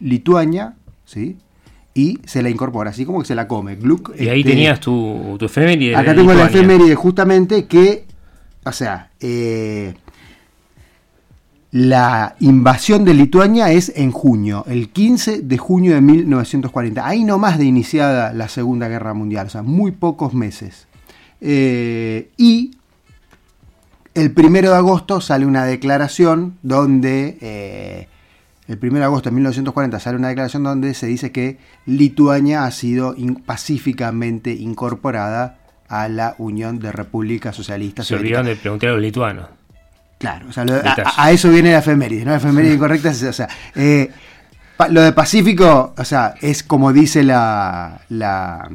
Lituania, 0.00 0.74
¿sí? 1.06 1.38
Y 1.94 2.18
se 2.26 2.42
la 2.42 2.50
incorpora, 2.50 2.90
así 2.90 3.06
como 3.06 3.20
que 3.20 3.26
se 3.26 3.34
la 3.34 3.48
come. 3.48 3.76
Gluck, 3.76 4.12
Y 4.18 4.28
ahí 4.28 4.40
este, 4.40 4.52
tenías 4.52 4.78
tu, 4.78 5.36
tu 5.38 5.46
efeméride. 5.46 5.90
de 5.90 5.96
Acá 5.96 6.14
tengo 6.14 6.34
la 6.34 6.44
efeméride 6.44 6.94
justamente 6.94 7.64
que, 7.64 8.04
o 8.64 8.72
sea, 8.72 9.10
eh, 9.20 9.94
la 11.72 12.36
invasión 12.40 13.06
de 13.06 13.14
Lituania 13.14 13.72
es 13.72 13.90
en 13.96 14.12
junio, 14.12 14.64
el 14.68 14.90
15 14.90 15.40
de 15.40 15.58
junio 15.58 15.94
de 15.94 16.02
1940. 16.02 17.06
Ahí 17.06 17.24
nomás 17.24 17.58
de 17.58 17.64
iniciada 17.64 18.34
la 18.34 18.48
Segunda 18.48 18.86
Guerra 18.88 19.14
Mundial, 19.14 19.46
o 19.46 19.50
sea, 19.50 19.62
muy 19.62 19.92
pocos 19.92 20.34
meses. 20.34 20.89
Eh, 21.40 22.30
y 22.36 22.72
el 24.14 24.32
primero 24.32 24.70
de 24.70 24.76
agosto 24.76 25.20
sale 25.20 25.46
una 25.46 25.64
declaración 25.64 26.58
donde, 26.62 27.38
eh, 27.40 28.08
el 28.68 28.78
primero 28.78 29.00
de 29.00 29.06
agosto 29.06 29.30
de 29.30 29.34
1940 29.34 30.00
sale 30.00 30.16
una 30.16 30.28
declaración 30.28 30.62
donde 30.64 30.94
se 30.94 31.06
dice 31.06 31.32
que 31.32 31.58
Lituania 31.86 32.64
ha 32.64 32.70
sido 32.70 33.14
in- 33.16 33.36
pacíficamente 33.36 34.52
incorporada 34.52 35.58
a 35.88 36.08
la 36.08 36.34
Unión 36.38 36.78
de 36.78 36.92
Repúblicas 36.92 37.54
Socialistas 37.56 38.06
Se 38.06 38.14
olvidaron 38.14 38.46
de 38.46 38.56
preguntar 38.56 38.90
a 38.90 38.92
los 38.92 39.02
lituanos. 39.02 39.46
Claro, 40.18 40.46
o 40.48 40.52
sea, 40.52 40.64
lo- 40.64 40.74
a, 41.16 41.30
eso 41.32 41.48
viene 41.50 41.72
la 41.72 41.78
efeméride, 41.78 42.24
¿no? 42.24 42.32
La 42.32 42.36
efeméride 42.36 42.74
incorrecta 42.74 43.10
es, 43.10 43.22
o 43.22 43.32
sea, 43.32 43.48
eh, 43.74 44.10
pa- 44.76 44.88
lo 44.88 45.00
de 45.00 45.12
Pacífico, 45.12 45.94
o 45.96 46.04
sea, 46.04 46.34
es 46.42 46.62
como 46.62 46.92
dice 46.92 47.22
la, 47.24 48.02
la, 48.10 48.68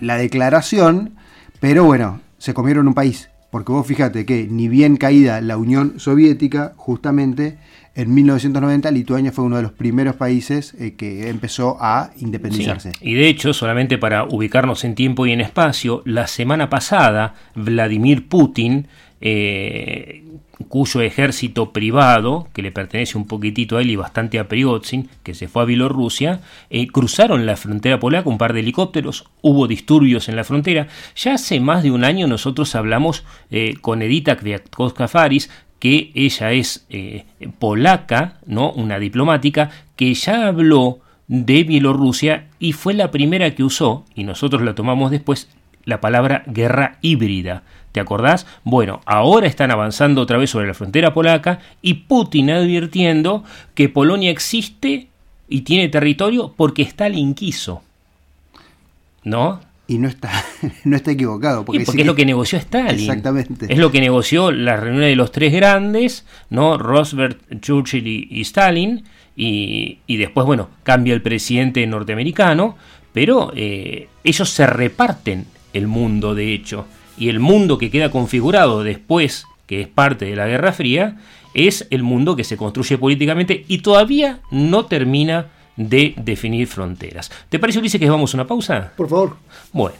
la 0.00 0.16
declaración, 0.16 1.14
pero 1.60 1.84
bueno, 1.84 2.20
se 2.38 2.54
comieron 2.54 2.88
un 2.88 2.94
país. 2.94 3.30
Porque 3.50 3.72
vos 3.72 3.84
fíjate 3.84 4.24
que 4.24 4.46
ni 4.48 4.68
bien 4.68 4.96
caída 4.96 5.40
la 5.40 5.56
Unión 5.56 5.98
Soviética, 5.98 6.72
justamente 6.76 7.58
en 7.96 8.14
1990 8.14 8.90
Lituania 8.92 9.32
fue 9.32 9.44
uno 9.44 9.56
de 9.56 9.62
los 9.62 9.72
primeros 9.72 10.14
países 10.14 10.74
eh, 10.74 10.94
que 10.94 11.28
empezó 11.28 11.76
a 11.80 12.12
independizarse. 12.18 12.92
Sí, 12.92 12.98
Y 13.00 13.14
de 13.14 13.28
hecho, 13.28 13.52
solamente 13.52 13.98
para 13.98 14.24
ubicarnos 14.24 14.84
en 14.84 14.94
tiempo 14.94 15.26
y 15.26 15.32
en 15.32 15.40
espacio, 15.40 16.02
la 16.04 16.28
semana 16.28 16.70
pasada 16.70 17.34
Vladimir 17.56 18.28
Putin, 18.28 18.86
eh, 19.20 20.22
cuyo 20.70 21.00
ejército 21.00 21.72
privado, 21.72 22.46
que 22.52 22.62
le 22.62 22.70
pertenece 22.70 23.18
un 23.18 23.26
poquitito 23.26 23.76
a 23.76 23.82
él 23.82 23.90
y 23.90 23.96
bastante 23.96 24.38
a 24.38 24.46
Prigozhin, 24.46 25.08
que 25.24 25.34
se 25.34 25.48
fue 25.48 25.62
a 25.62 25.64
Bielorrusia, 25.66 26.42
eh, 26.70 26.86
cruzaron 26.86 27.44
la 27.44 27.56
frontera 27.56 27.98
polaca 27.98 28.30
un 28.30 28.38
par 28.38 28.52
de 28.52 28.60
helicópteros, 28.60 29.24
hubo 29.42 29.66
disturbios 29.66 30.28
en 30.28 30.36
la 30.36 30.44
frontera. 30.44 30.86
Ya 31.16 31.34
hace 31.34 31.58
más 31.58 31.82
de 31.82 31.90
un 31.90 32.04
año 32.04 32.28
nosotros 32.28 32.76
hablamos 32.76 33.24
eh, 33.50 33.74
con 33.80 34.00
Edita 34.00 34.38
Kwiatkowska-Faris, 34.38 35.50
que 35.80 36.12
ella 36.14 36.52
es 36.52 36.86
eh, 36.88 37.24
polaca, 37.58 38.38
¿no? 38.46 38.70
una 38.70 39.00
diplomática, 39.00 39.70
que 39.96 40.14
ya 40.14 40.46
habló 40.46 41.00
de 41.26 41.64
Bielorrusia 41.64 42.46
y 42.60 42.74
fue 42.74 42.94
la 42.94 43.10
primera 43.10 43.56
que 43.56 43.64
usó, 43.64 44.04
y 44.14 44.22
nosotros 44.22 44.62
la 44.62 44.76
tomamos 44.76 45.10
después, 45.10 45.48
la 45.84 46.00
palabra 46.00 46.44
guerra 46.46 46.98
híbrida. 47.00 47.64
¿Te 47.92 48.00
acordás? 48.00 48.46
Bueno, 48.64 49.00
ahora 49.04 49.46
están 49.48 49.70
avanzando 49.70 50.20
otra 50.20 50.38
vez 50.38 50.50
sobre 50.50 50.66
la 50.68 50.74
frontera 50.74 51.12
polaca 51.12 51.58
y 51.82 51.94
Putin 51.94 52.50
advirtiendo 52.50 53.42
que 53.74 53.88
Polonia 53.88 54.30
existe 54.30 55.08
y 55.48 55.62
tiene 55.62 55.88
territorio 55.88 56.54
porque 56.56 56.82
Stalin 56.82 57.34
quiso. 57.34 57.82
¿No? 59.24 59.60
Y 59.86 59.98
no 59.98 60.06
está, 60.08 60.30
no 60.84 60.94
está 60.96 61.10
equivocado. 61.10 61.62
Y 61.62 61.64
Porque, 61.64 61.84
sí 61.84 62.00
es 62.00 62.06
lo 62.06 62.14
que- 62.14 62.22
que 62.22 62.26
negoció 62.26 62.58
Stalin. 62.58 63.00
Exactamente. 63.00 63.66
Es 63.72 63.78
lo 63.78 63.90
que 63.90 64.00
negoció 64.00 64.52
la 64.52 64.76
reunión 64.76 65.02
de 65.02 65.16
los 65.16 65.32
tres 65.32 65.52
grandes, 65.52 66.24
¿no? 66.48 66.78
Roosevelt, 66.78 67.38
Churchill 67.60 68.06
y, 68.06 68.28
y 68.30 68.40
Stalin. 68.42 69.02
Y, 69.36 69.98
y 70.06 70.16
después, 70.16 70.46
bueno, 70.46 70.68
cambia 70.84 71.12
el 71.14 71.22
presidente 71.22 71.84
norteamericano. 71.88 72.76
Pero 73.12 73.52
eh, 73.56 74.08
ellos 74.22 74.48
se 74.48 74.64
reparten 74.68 75.46
el 75.72 75.88
mundo, 75.88 76.36
de 76.36 76.54
hecho. 76.54 76.86
Y 77.20 77.28
el 77.28 77.38
mundo 77.38 77.78
que 77.78 77.90
queda 77.90 78.10
configurado 78.10 78.82
después, 78.82 79.44
que 79.66 79.82
es 79.82 79.86
parte 79.86 80.24
de 80.24 80.34
la 80.34 80.48
Guerra 80.48 80.72
Fría, 80.72 81.18
es 81.54 81.86
el 81.90 82.02
mundo 82.02 82.34
que 82.34 82.44
se 82.44 82.56
construye 82.56 82.96
políticamente 82.96 83.66
y 83.68 83.78
todavía 83.78 84.40
no 84.50 84.86
termina 84.86 85.48
de 85.76 86.14
definir 86.16 86.66
fronteras. 86.66 87.30
¿Te 87.50 87.58
parece, 87.58 87.78
Ulises, 87.78 88.00
que 88.00 88.08
vamos 88.08 88.34
a 88.34 88.38
una 88.38 88.46
pausa? 88.46 88.92
Por 88.96 89.08
favor. 89.08 89.36
Bueno. 89.72 89.98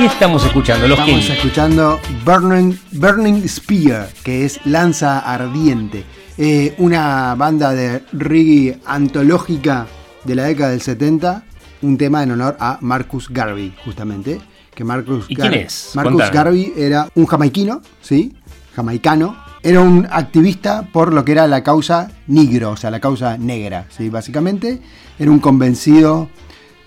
¿Qué 0.00 0.06
estamos 0.06 0.42
escuchando? 0.46 0.88
Los 0.88 0.98
Estamos 0.98 1.28
escuchando 1.28 2.00
Burning, 2.24 2.74
Burning 2.92 3.46
Spear, 3.46 4.08
que 4.24 4.46
es 4.46 4.58
Lanza 4.64 5.18
Ardiente. 5.18 6.04
Eh, 6.38 6.74
una 6.78 7.34
banda 7.34 7.74
de 7.74 8.02
reggae 8.10 8.80
antológica 8.86 9.86
de 10.24 10.34
la 10.34 10.44
década 10.44 10.70
del 10.70 10.80
70. 10.80 11.44
Un 11.82 11.98
tema 11.98 12.22
en 12.22 12.30
honor 12.30 12.56
a 12.58 12.78
Marcus 12.80 13.28
Garvey, 13.28 13.74
justamente. 13.84 14.40
Que 14.74 14.84
Marcus 14.84 15.26
¿Y 15.28 15.36
quién 15.36 15.52
es? 15.52 15.90
Marcus 15.94 16.12
Contame. 16.12 16.34
Garvey 16.34 16.72
era 16.78 17.06
un 17.14 17.26
jamaiquino, 17.26 17.82
¿sí? 18.00 18.34
Jamaicano. 18.74 19.36
Era 19.62 19.82
un 19.82 20.08
activista 20.10 20.88
por 20.90 21.12
lo 21.12 21.26
que 21.26 21.32
era 21.32 21.46
la 21.46 21.62
causa 21.62 22.10
negro, 22.26 22.70
o 22.70 22.76
sea, 22.78 22.90
la 22.90 23.00
causa 23.00 23.36
negra, 23.36 23.84
¿sí? 23.90 24.08
Básicamente. 24.08 24.80
Era 25.18 25.30
un 25.30 25.40
convencido 25.40 26.30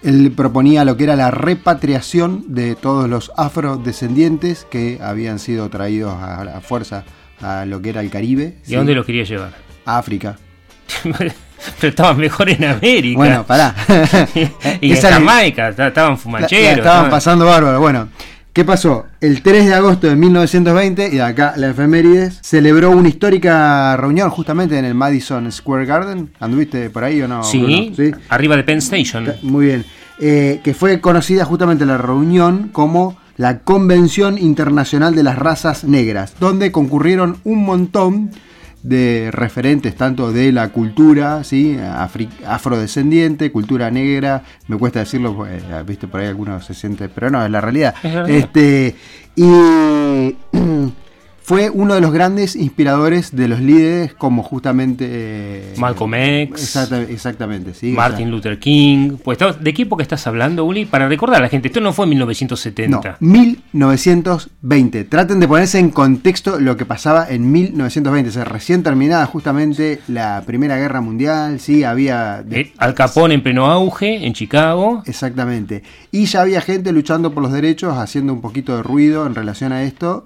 él 0.04 0.32
proponía 0.36 0.86
lo 0.86 0.98
que 0.98 1.06
era 1.06 1.16
la 1.16 1.32
repatriación 1.32 2.44
de 2.48 2.76
todos 2.76 3.10
los 3.10 3.32
afrodescendientes 3.38 4.66
que 4.70 5.00
habían 5.02 5.40
sido 5.40 5.70
traídos 5.70 6.14
a 6.22 6.44
la 6.44 6.62
fuerza 6.62 7.04
a 7.42 7.66
lo 7.66 7.82
que 7.82 7.90
era 7.90 8.02
el 8.02 8.10
Caribe. 8.10 8.58
¿Y 8.68 8.76
dónde 8.76 8.94
los 8.96 9.06
quería 9.06 9.24
llevar? 9.24 9.52
A 9.86 9.98
África. 9.98 10.38
Pero 11.04 11.90
estaban 11.90 12.18
mejor 12.18 12.50
en 12.50 12.64
América. 12.66 13.18
Bueno, 13.18 13.46
pará. 13.46 13.74
y 14.82 14.92
en 14.94 15.02
Jamaica, 15.02 15.74
ta- 15.74 15.88
estaban 15.88 16.18
fumacheros. 16.18 16.78
estaban- 16.80 17.10
pasando 17.10 17.46
bárbaro. 17.46 17.80
Bueno, 17.80 18.10
¿qué 18.54 18.64
pasó? 18.64 19.08
El 19.20 19.42
3 19.42 19.66
de 19.66 19.74
agosto 19.74 20.08
de 20.08 20.16
1920, 20.16 21.10
y 21.14 21.20
acá 21.20 21.56
la 21.58 21.70
efemérides, 21.70 22.40
celebró 22.42 22.92
una 22.92 23.10
histórica 23.10 23.98
reunión 23.98 24.30
justamente 24.30 24.78
en 24.78 24.86
el 24.86 24.94
Madison 24.94 25.52
Square 25.52 25.86
Garden. 25.86 26.30
¿Anduviste 26.40 26.90
por 26.90 27.04
ahí 27.04 27.22
o 27.22 27.28
no? 27.28 27.44
Sí, 27.44 27.92
Bruno? 27.96 28.18
arriba 28.30 28.56
de 28.56 28.64
Penn 28.64 28.78
Station. 28.78 29.34
Muy 29.42 29.66
bien. 29.66 29.86
Eh, 30.20 30.62
que 30.64 30.74
fue 30.74 31.02
conocida 31.02 31.44
justamente 31.44 31.86
la 31.86 31.98
reunión 31.98 32.70
como 32.72 33.18
la 33.36 33.60
Convención 33.60 34.38
Internacional 34.38 35.16
de 35.16 35.24
las 35.24 35.40
Razas 35.40 35.84
Negras, 35.84 36.36
donde 36.40 36.72
concurrieron 36.72 37.38
un 37.44 37.66
montón 37.66 38.30
de 38.30 38.38
referentes 39.32 39.96
tanto 39.96 40.32
de 40.34 40.52
la 40.52 40.70
cultura, 40.70 41.44
¿sí? 41.44 41.78
Afri- 41.78 42.30
afrodescendiente, 42.46 43.52
cultura 43.52 43.90
negra, 43.90 44.44
me 44.68 44.78
cuesta 44.78 45.00
decirlo, 45.00 45.46
eh, 45.48 45.62
viste 45.88 46.08
por 46.08 46.20
ahí 46.20 46.28
algunos 46.28 46.66
se 46.66 46.74
sienten, 46.74 47.10
pero 47.16 47.30
no, 47.30 47.44
es 47.44 47.50
la 47.50 47.62
realidad. 47.62 47.96
Es. 48.04 48.30
Este, 48.30 48.96
y 49.36 50.36
fue 51.44 51.70
uno 51.70 51.94
de 51.94 52.02
los 52.02 52.12
grandes 52.14 52.56
inspiradores 52.56 53.36
de 53.36 53.48
los 53.48 53.60
líderes 53.60 54.14
como 54.14 54.44
justamente 54.44 55.06
eh, 55.10 55.74
Malcolm 55.78 56.14
X. 56.16 56.64
Exacta- 56.64 57.02
exactamente, 57.02 57.74
sí. 57.74 57.92
Martin 57.92 58.32
Luther 58.32 58.60
King. 58.60 59.18
Pues, 59.24 59.38
¿estás- 59.40 59.62
¿De 59.64 59.74
qué 59.74 59.82
época 59.84 60.04
estás 60.04 60.26
hablando, 60.26 60.64
Uli? 60.66 60.86
Para 60.86 61.08
recordar 61.08 61.40
a 61.40 61.44
la 61.44 61.50
gente, 61.50 61.68
esto 61.68 61.82
no 61.82 61.92
fue 61.94 62.06
en 62.06 62.10
1970. 62.12 63.18
No, 63.20 63.28
1920. 63.74 65.04
Traten 65.06 65.40
de 65.40 65.48
ponerse 65.48 65.80
en 65.80 65.90
contexto 65.90 66.60
lo 66.60 66.78
que 66.78 66.86
pasaba 66.86 67.28
en 67.30 67.52
1920. 67.52 68.30
O 68.30 68.34
sea, 68.34 68.46
recién 68.46 68.84
terminada 68.84 69.26
justamente 69.26 70.00
la 70.08 70.44
Primera 70.46 70.78
Guerra 70.78 71.02
Mundial, 71.02 71.60
sí, 71.60 71.84
había... 71.84 72.42
de- 72.44 72.62
Eh, 72.62 72.74
Al 72.78 72.94
Capone 72.94 73.34
en 73.34 73.44
pleno 73.44 73.66
auge, 73.66 74.26
en 74.26 74.34
Chicago. 74.34 75.04
Exactamente. 75.06 75.84
Y 76.12 76.26
ya 76.26 76.42
había 76.42 76.62
gente 76.62 76.92
luchando 76.92 77.34
por 77.34 77.44
los 77.44 77.52
derechos, 77.52 77.98
haciendo 77.98 78.34
un 78.34 78.42
poquito 78.42 78.76
de 78.78 78.84
ruido 78.84 79.26
en 79.26 79.36
relación 79.36 79.72
a 79.74 79.84
esto. 79.84 80.24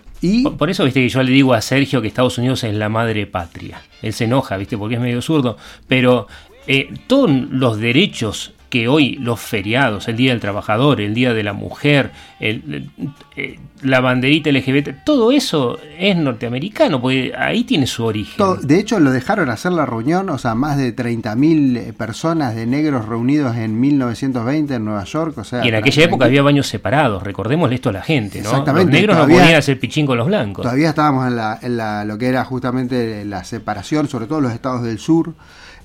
Por 0.57 0.69
eso, 0.69 0.83
viste, 0.83 1.01
que 1.01 1.09
yo 1.09 1.21
le 1.21 1.31
digo 1.31 1.53
a 1.53 1.61
Sergio 1.61 2.01
que 2.01 2.07
Estados 2.07 2.37
Unidos 2.37 2.63
es 2.63 2.73
la 2.73 2.89
madre 2.89 3.27
patria. 3.27 3.81
Él 4.01 4.13
se 4.13 4.25
enoja, 4.25 4.57
viste, 4.57 4.77
porque 4.77 4.95
es 4.95 5.01
medio 5.01 5.21
zurdo. 5.21 5.57
Pero 5.87 6.27
eh, 6.65 6.89
todos 7.07 7.29
los 7.29 7.77
derechos 7.77 8.53
que 8.69 8.87
hoy, 8.87 9.15
los 9.15 9.39
feriados, 9.39 10.07
el 10.07 10.17
Día 10.17 10.31
del 10.31 10.39
Trabajador, 10.41 10.99
el 10.99 11.13
Día 11.13 11.33
de 11.33 11.43
la 11.43 11.53
Mujer, 11.53 12.11
el- 12.39 12.89
eh, 13.35 13.59
la 13.81 14.01
banderita 14.01 14.49
LGBT, 14.49 15.03
todo 15.05 15.31
eso 15.31 15.77
es 15.97 16.15
norteamericano, 16.17 16.99
porque 17.01 17.31
ahí 17.37 17.63
tiene 17.63 17.87
su 17.87 18.03
origen. 18.03 18.43
de 18.63 18.79
hecho 18.79 18.99
lo 18.99 19.11
dejaron 19.11 19.49
hacer 19.49 19.71
la 19.71 19.85
reunión, 19.85 20.29
o 20.29 20.37
sea, 20.37 20.55
más 20.55 20.77
de 20.77 20.91
30.000 20.93 21.93
personas 21.93 22.55
de 22.55 22.65
negros 22.65 23.05
reunidos 23.07 23.55
en 23.55 23.79
1920 23.79 24.73
en 24.75 24.85
Nueva 24.85 25.03
York. 25.05 25.37
O 25.37 25.43
sea, 25.43 25.63
y 25.63 25.69
en 25.69 25.75
aquella 25.75 26.03
época 26.05 26.25
había 26.25 26.41
baños 26.41 26.67
separados, 26.67 27.23
recordémosle 27.23 27.75
esto 27.75 27.89
a 27.89 27.93
la 27.93 28.01
gente, 28.01 28.39
¿no? 28.41 28.49
Exactamente, 28.49 28.91
Los 28.91 28.93
negros 29.01 29.15
todavía- 29.15 29.35
no 29.37 29.41
podían 29.43 29.59
hacer 29.59 29.79
pichín 29.79 30.05
con 30.05 30.17
los 30.17 30.27
blancos. 30.27 30.63
Todavía 30.63 30.89
estábamos 30.89 31.27
en, 31.27 31.35
la, 31.35 31.59
en 31.61 31.77
la- 31.77 32.03
lo 32.03 32.17
que 32.17 32.25
era 32.27 32.43
justamente 32.43 33.23
la 33.25 33.43
separación, 33.43 34.07
sobre 34.09 34.25
todo 34.27 34.41
los 34.41 34.51
estados 34.51 34.83
del 34.83 34.99
sur. 34.99 35.33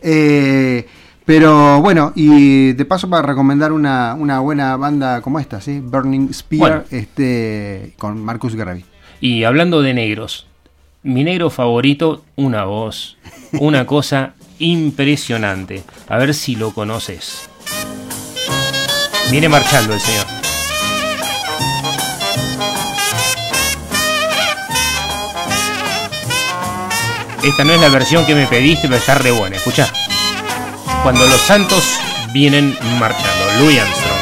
Eh, 0.03 0.87
pero 1.25 1.81
bueno, 1.81 2.13
y 2.15 2.73
de 2.73 2.85
paso 2.85 3.09
para 3.09 3.23
recomendar 3.27 3.73
una, 3.73 4.15
una 4.15 4.41
buena 4.41 4.77
banda 4.77 5.21
como 5.21 5.39
esta, 5.39 5.61
¿sí? 5.61 5.81
Burning 5.81 6.33
Spear, 6.33 6.61
Bueno. 6.61 6.85
este, 6.91 7.95
con 7.99 8.23
Marcus 8.25 8.55
Garvey. 8.55 8.85
Y 9.21 9.45
hablando 9.45 9.83
de 9.83 9.95
negros, 9.95 10.47
mi 11.03 11.23
negro 11.25 11.49
favorito, 11.51 12.25
una 12.37 12.65
voz, 12.65 13.17
una 13.53 13.87
cosa 13.87 14.35
impresionante. 14.59 15.83
A 16.09 16.17
ver 16.19 16.35
si 16.35 16.57
lo 16.57 16.73
conoces. 16.73 17.49
Viene 19.31 19.49
marchando 19.49 19.95
el 19.95 20.01
señor. 20.01 20.27
Esta 27.43 27.65
no 27.65 27.73
es 27.73 27.81
la 27.81 27.89
versión 27.89 28.25
que 28.25 28.35
me 28.35 28.47
pediste, 28.47 28.83
pero 28.87 28.97
está 29.01 29.17
re 29.17 29.33
buena. 29.33 29.57
Escucha 29.57 29.93
cuando 31.03 31.27
los 31.27 31.41
santos 31.41 31.83
vienen 32.33 32.77
marchando. 33.01 33.45
Louis 33.59 33.81
Armstrong. 33.81 34.13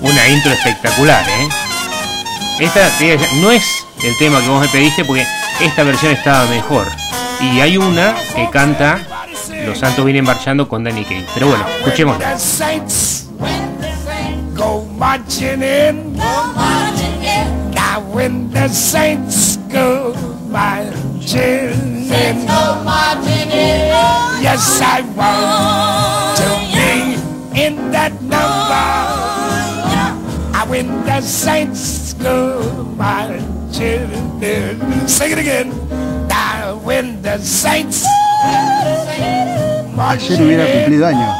Una 0.00 0.28
intro 0.28 0.52
espectacular, 0.52 1.28
¿eh? 1.28 1.48
Esta 2.60 2.90
no 3.40 3.50
es 3.50 3.62
el 4.02 4.16
tema 4.18 4.40
que 4.40 4.48
vos 4.48 4.60
me 4.60 4.68
pediste 4.68 5.04
porque 5.04 5.26
esta 5.60 5.82
versión 5.84 6.12
estaba 6.12 6.46
mejor. 6.46 6.86
Y 7.40 7.60
hay 7.60 7.76
una 7.76 8.14
que 8.34 8.48
canta 8.50 8.98
Los 9.64 9.78
Santos 9.78 10.04
vienen 10.04 10.24
marchando 10.24 10.68
con 10.68 10.82
Danny 10.84 11.04
Kaye. 11.04 11.24
Pero 11.34 11.48
bueno, 11.48 11.64
escuchémosla. 11.78 12.36
Go 14.54 14.84
marching 14.98 15.62
in. 15.62 16.16
Now 17.74 18.00
when 18.12 18.50
the 18.50 18.68
saints 18.68 19.56
go 19.68 20.14
marching 20.50 22.10
in. 22.10 22.48
Yes, 24.42 24.80
I 24.80 25.02
want 25.14 26.36
to 26.38 26.48
be 26.74 27.14
in 27.60 27.90
that 27.92 28.12
number. 28.22 28.88
Ah, 30.54 30.64
When 30.68 31.04
the 31.04 31.20
saints 31.20 32.14
go 32.14 32.60
marching 32.96 33.57
in. 33.80 35.08
Sing 35.08 35.32
it 35.32 35.38
again. 35.38 35.70
Now 36.28 36.76
when 36.84 37.20
the 37.22 37.38
saints 37.38 38.04
Ayer 39.98 40.40
hubiera 40.40 40.64
cumplido 40.72 41.06
años. 41.06 41.36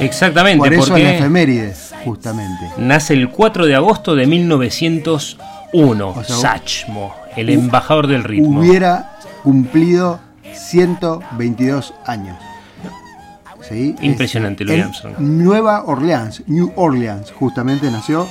Exactamente, 0.00 0.58
Por 0.58 0.72
eso 0.72 0.82
en 0.84 0.88
porque 0.90 1.16
efeméride, 1.18 1.74
justamente. 2.04 2.64
nace 2.78 3.14
el 3.14 3.28
4 3.30 3.66
de 3.66 3.74
agosto 3.74 4.14
de 4.14 4.26
1901. 4.26 6.08
O 6.08 6.24
sea, 6.24 6.36
Sachmo, 6.36 7.14
el 7.36 7.50
embajador 7.50 8.06
del 8.06 8.24
ritmo. 8.24 8.60
Hubiera 8.60 9.18
cumplido 9.42 10.20
122 10.54 11.94
años. 12.06 12.36
¿Sí? 13.68 13.94
Impresionante, 14.00 14.64
Es- 14.64 14.70
Louis 14.70 14.82
Armstrong. 14.82 15.14
Nueva 15.18 15.84
Orleans, 15.84 16.42
New 16.46 16.72
Orleans, 16.76 17.30
justamente 17.32 17.90
nació. 17.90 18.26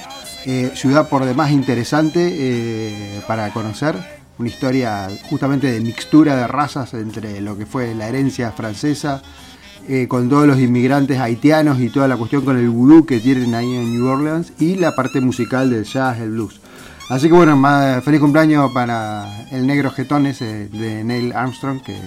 Eh, 0.50 0.72
ciudad 0.76 1.10
por 1.10 1.26
demás 1.26 1.52
interesante 1.52 2.26
eh, 2.32 3.22
para 3.28 3.52
conocer. 3.52 3.98
Una 4.40 4.48
historia 4.48 5.10
justamente 5.30 5.70
de 5.70 5.82
mixtura 5.82 6.38
de 6.38 6.48
razas 6.48 6.94
entre 6.94 7.42
lo 7.42 7.58
que 7.58 7.66
fue 7.66 7.94
la 7.94 8.08
herencia 8.08 8.54
francesa, 8.54 9.22
eh, 9.90 10.08
con 10.08 10.30
todos 10.30 10.48
los 10.48 10.58
inmigrantes 10.58 11.20
haitianos 11.20 11.82
y 11.82 11.90
toda 11.90 12.08
la 12.08 12.16
cuestión 12.16 12.46
con 12.46 12.58
el 12.58 12.70
vudú 12.70 13.06
que 13.06 13.20
tienen 13.20 13.56
ahí 13.56 13.76
en 13.76 13.94
New 13.94 14.08
Orleans 14.08 14.54
y 14.58 14.76
la 14.76 14.96
parte 14.96 15.20
musical 15.20 15.70
del 15.70 15.84
jazz, 15.84 16.18
el 16.20 16.30
blues. 16.30 16.62
Así 17.10 17.28
que 17.28 17.34
bueno, 17.34 17.62
feliz 18.02 18.22
cumpleaños 18.22 18.72
para 18.72 19.50
el 19.52 19.68
negro 19.68 19.92
jetón 19.92 20.28
ese 20.28 20.70
de 20.70 21.04
Neil 21.04 21.34
Armstrong, 21.34 21.82
que 21.82 21.98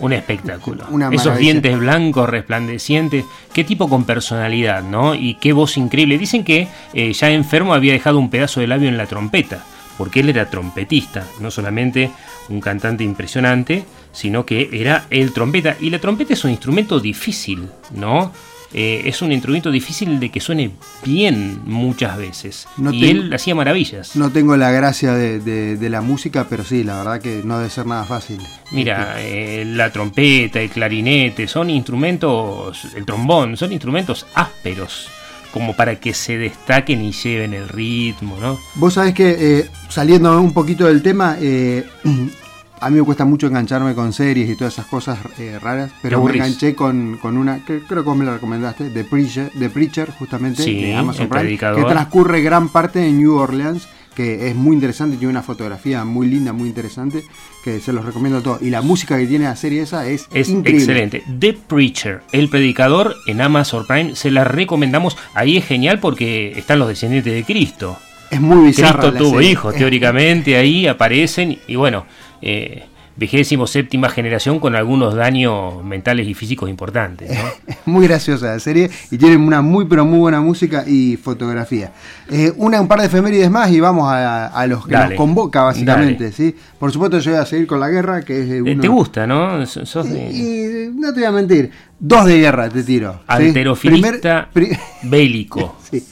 Un 0.00 0.12
espectáculo. 0.12 0.84
Una 0.90 1.08
Esos 1.08 1.38
dientes 1.38 1.78
blancos, 1.78 2.28
resplandecientes. 2.28 3.24
Qué 3.52 3.64
tipo 3.64 3.88
con 3.88 4.04
personalidad, 4.04 4.82
¿no? 4.82 5.14
Y 5.14 5.34
qué 5.34 5.52
voz 5.52 5.76
increíble. 5.76 6.18
Dicen 6.18 6.44
que 6.44 6.68
eh, 6.94 7.12
ya 7.12 7.30
enfermo 7.30 7.74
había 7.74 7.92
dejado 7.92 8.18
un 8.18 8.30
pedazo 8.30 8.60
de 8.60 8.68
labio 8.68 8.88
en 8.88 8.96
la 8.96 9.06
trompeta. 9.06 9.64
Porque 9.96 10.20
él 10.20 10.28
era 10.28 10.48
trompetista. 10.48 11.26
No 11.40 11.50
solamente 11.50 12.10
un 12.48 12.60
cantante 12.60 13.02
impresionante, 13.02 13.84
sino 14.12 14.46
que 14.46 14.68
era 14.72 15.06
el 15.10 15.32
trompeta. 15.32 15.76
Y 15.80 15.90
la 15.90 15.98
trompeta 15.98 16.32
es 16.32 16.44
un 16.44 16.52
instrumento 16.52 17.00
difícil, 17.00 17.68
¿no? 17.92 18.32
Eh, 18.74 19.02
es 19.06 19.22
un 19.22 19.32
instrumento 19.32 19.70
difícil 19.70 20.20
de 20.20 20.30
que 20.30 20.40
suene 20.40 20.72
bien 21.04 21.60
muchas 21.64 22.18
veces. 22.18 22.68
No 22.76 22.92
y 22.92 23.00
tengo- 23.00 23.22
él 23.22 23.32
hacía 23.34 23.54
maravillas. 23.54 24.14
no 24.14 24.30
tengo 24.30 24.56
la 24.58 24.70
gracia 24.70 25.14
de, 25.14 25.40
de- 25.40 25.76
de 25.76 25.90
la 25.90 26.02
música, 26.02 26.46
pero 26.50 26.64
sí, 26.64 26.84
la 26.84 26.98
verdad 26.98 27.20
que 27.22 27.40
no 27.44 27.56
debe 27.58 27.70
ser 27.70 27.86
nada 27.86 28.04
fácil. 28.04 28.38
Mira, 28.70 29.14
eh, 29.18 29.64
la 29.66 29.90
trompeta, 29.90 30.60
el 30.60 30.68
clarinete, 30.68 31.48
son 31.48 31.70
instrumentos, 31.70 32.84
el 32.94 33.04
trombón, 33.06 33.56
son 33.56 33.72
instrumentos 33.72 34.26
ásperos, 34.34 35.08
como 35.50 35.74
para 35.74 35.98
que 35.98 36.12
se 36.12 36.36
destaquen 36.36 37.02
y 37.02 37.12
lleven 37.12 37.54
el 37.54 37.68
ritmo, 37.70 38.36
¿no? 38.38 38.58
Vos 38.74 38.94
sabés 38.94 39.14
que, 39.14 39.36
eh, 39.60 39.66
saliendo 39.88 40.38
un 40.38 40.52
poquito 40.52 40.86
del 40.86 41.00
tema, 41.02 41.36
eh, 41.40 41.86
a 42.80 42.90
mí 42.90 42.98
me 42.98 43.02
cuesta 43.04 43.24
mucho 43.24 43.46
engancharme 43.46 43.94
con 43.94 44.12
series 44.12 44.48
y 44.50 44.56
todas 44.56 44.74
esas 44.74 44.86
cosas 44.86 45.18
eh, 45.38 45.58
raras, 45.60 45.90
pero 46.02 46.22
me 46.22 46.32
enganché 46.32 46.74
con, 46.74 47.18
con 47.20 47.36
una, 47.36 47.64
que 47.64 47.80
creo 47.80 48.02
que 48.02 48.08
vos 48.08 48.16
me 48.16 48.24
la 48.24 48.34
recomendaste, 48.34 48.90
The 48.90 49.04
Preacher, 49.04 49.50
The 49.58 49.70
Preacher 49.70 50.10
justamente, 50.18 50.62
Sí, 50.62 50.82
de 50.82 50.94
Amazon 50.94 51.28
Prime, 51.28 51.44
predicador. 51.44 51.82
que 51.84 51.90
transcurre 51.90 52.40
gran 52.42 52.68
parte 52.68 53.06
en 53.06 53.18
New 53.18 53.34
Orleans, 53.36 53.88
que 54.14 54.48
es 54.48 54.56
muy 54.56 54.74
interesante, 54.74 55.16
tiene 55.16 55.30
una 55.30 55.42
fotografía 55.42 56.04
muy 56.04 56.26
linda, 56.26 56.52
muy 56.52 56.68
interesante, 56.68 57.22
que 57.62 57.78
se 57.78 57.92
los 57.92 58.04
recomiendo 58.04 58.38
a 58.40 58.42
todos. 58.42 58.62
Y 58.62 58.70
la 58.70 58.82
música 58.82 59.16
que 59.16 59.26
tiene 59.26 59.44
la 59.44 59.54
serie 59.54 59.82
esa 59.82 60.06
es, 60.08 60.28
Es 60.32 60.48
increíble. 60.48 60.82
excelente. 60.82 61.22
The 61.38 61.52
Preacher, 61.52 62.22
el 62.32 62.48
predicador 62.48 63.14
en 63.28 63.40
Amazon 63.40 63.86
Prime, 63.86 64.16
se 64.16 64.32
la 64.32 64.42
recomendamos. 64.42 65.16
Ahí 65.34 65.56
es 65.56 65.64
genial 65.66 66.00
porque 66.00 66.52
están 66.56 66.80
los 66.80 66.88
descendientes 66.88 67.32
de 67.32 67.44
Cristo. 67.44 67.96
Es 68.30 68.40
muy 68.40 68.66
bizarra 68.66 69.08
Cristo 69.10 69.18
tuvo 69.18 69.40
hijos, 69.40 69.74
teóricamente 69.78 70.56
ahí 70.56 70.86
aparecen 70.88 71.58
y 71.68 71.76
bueno, 71.76 72.04
eh, 72.42 72.84
vigésimo 73.16 73.66
séptima 73.66 74.08
generación 74.08 74.60
con 74.60 74.76
algunos 74.76 75.16
daños 75.16 75.82
mentales 75.82 76.28
y 76.28 76.34
físicos 76.34 76.70
importantes, 76.70 77.36
muy 77.84 78.06
graciosa 78.06 78.46
la 78.52 78.60
serie 78.60 78.88
y 79.10 79.18
tiene 79.18 79.36
una 79.36 79.60
muy 79.60 79.86
pero 79.86 80.04
muy 80.04 80.20
buena 80.20 80.40
música 80.40 80.84
y 80.86 81.16
fotografía. 81.16 81.90
Eh, 82.30 82.52
una, 82.56 82.80
un 82.80 82.86
par 82.86 83.00
de 83.00 83.06
efemérides 83.06 83.50
más 83.50 83.72
y 83.72 83.80
vamos 83.80 84.08
a, 84.08 84.46
a 84.46 84.66
los 84.68 84.86
que 84.86 84.92
Dale, 84.92 85.08
nos 85.10 85.16
convoca 85.16 85.62
básicamente. 85.64 86.24
dale. 86.24 86.36
¿sí? 86.36 86.54
Por 86.78 86.92
supuesto 86.92 87.18
yo 87.18 87.32
voy 87.32 87.40
a 87.40 87.44
seguir 87.46 87.66
con 87.66 87.80
la 87.80 87.88
guerra, 87.88 88.22
que 88.22 88.40
es 88.42 88.50
Eh, 88.50 88.62
uno... 88.62 88.80
¿Te 88.80 88.88
gusta, 88.88 89.26
no? 89.26 89.66
Sos- 89.66 90.08
de- 90.08 90.30
Y 90.30 90.90
no 90.96 91.12
te 91.12 91.18
voy 91.18 91.28
a 91.28 91.32
mentir, 91.32 91.72
dos 91.98 92.24
de 92.24 92.38
guerra 92.38 92.68
te 92.68 92.84
tiro. 92.84 93.14
¿sí? 93.14 93.24
Alterofilista 93.26 94.48
Primer- 94.52 94.78
bélico. 95.02 95.76
Sí. 95.90 96.04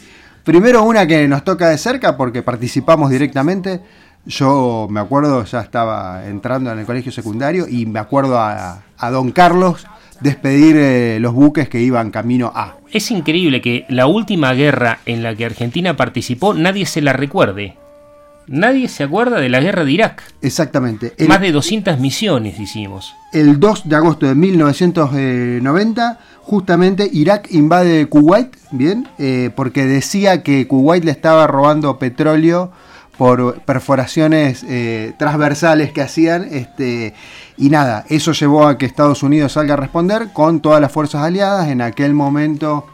Primero 0.43 0.85
una 0.85 1.07
que 1.07 1.27
nos 1.29 1.43
toca 1.45 1.69
de 1.69 1.79
cerca 1.79 2.17
porque 2.17 2.43
participamos 2.43 3.11
directamente. 3.11 3.81
Yo 4.27 4.89
me 4.91 5.01
acuerdo, 5.01 5.45
ya 5.45 5.61
estaba 5.61 6.27
entrando 6.27 6.73
en 6.73 6.79
el 6.79 6.87
colegio 6.87 7.13
secundario 7.13 7.67
y 7.69 7.87
me 7.87 8.01
acuerdo 8.01 8.39
a, 8.39 8.83
a 8.99 9.11
don 9.11 9.31
Carlos 9.31 9.87
despedir 10.21 10.77
eh, 10.77 11.19
los 11.21 11.33
buques 11.33 11.69
que 11.69 11.81
iban 11.81 12.11
camino 12.11 12.53
a. 12.55 12.77
Es 12.93 13.11
increíble 13.11 13.61
que 13.61 13.85
la 13.89 14.07
última 14.07 14.53
guerra 14.55 14.99
en 15.07 15.23
la 15.23 15.35
que 15.35 15.45
Argentina 15.45 15.97
participó 15.97 16.55
nadie 16.55 16.87
se 16.87 17.03
la 17.03 17.13
recuerde. 17.13 17.77
Nadie 18.49 18.87
se 18.89 19.03
acuerda 19.03 19.41
de 19.41 19.49
la 19.49 19.61
guerra 19.61 19.85
de 19.85 19.91
Irak. 19.91 20.23
Exactamente. 20.41 21.15
El, 21.19 21.27
Más 21.27 21.41
de 21.41 21.51
200 21.51 21.99
misiones 21.99 22.61
hicimos. 22.61 23.13
el 23.33 23.59
2 23.59 23.89
de 23.89 23.97
agosto 23.97 24.27
de 24.27 24.37
1990, 24.37 26.19
justamente 26.43 27.11
Irak 27.13 27.49
invade 27.51 28.07
Kuwait, 28.07 28.57
¿bien? 28.71 29.09
Eh, 29.19 29.51
porque 29.57 29.85
decía 29.87 30.45
que 30.45 30.69
Kuwait 30.69 31.05
le 31.05 31.11
estaba 31.11 31.49
robando 31.49 31.99
petróleo 31.99 32.71
por 33.19 33.61
perforaciones 33.63 34.65
eh, 34.69 35.13
transversales 35.19 35.93
que 35.93 36.03
hacían. 36.03 36.47
Este, 36.51 37.15
y 37.57 37.71
nada, 37.71 38.05
eso 38.09 38.33
llevó 38.33 38.67
a 38.67 38.79
que 38.79 38.87
Estados 38.87 39.23
Unidos 39.23 39.53
salga 39.53 39.75
a 39.75 39.77
responder 39.77 40.29
con 40.33 40.61
todas 40.61 40.81
las 40.81 40.93
fuerzas 40.93 41.23
aliadas. 41.23 41.69
En 41.69 41.81
aquel 41.81 42.13
momento 42.15 42.87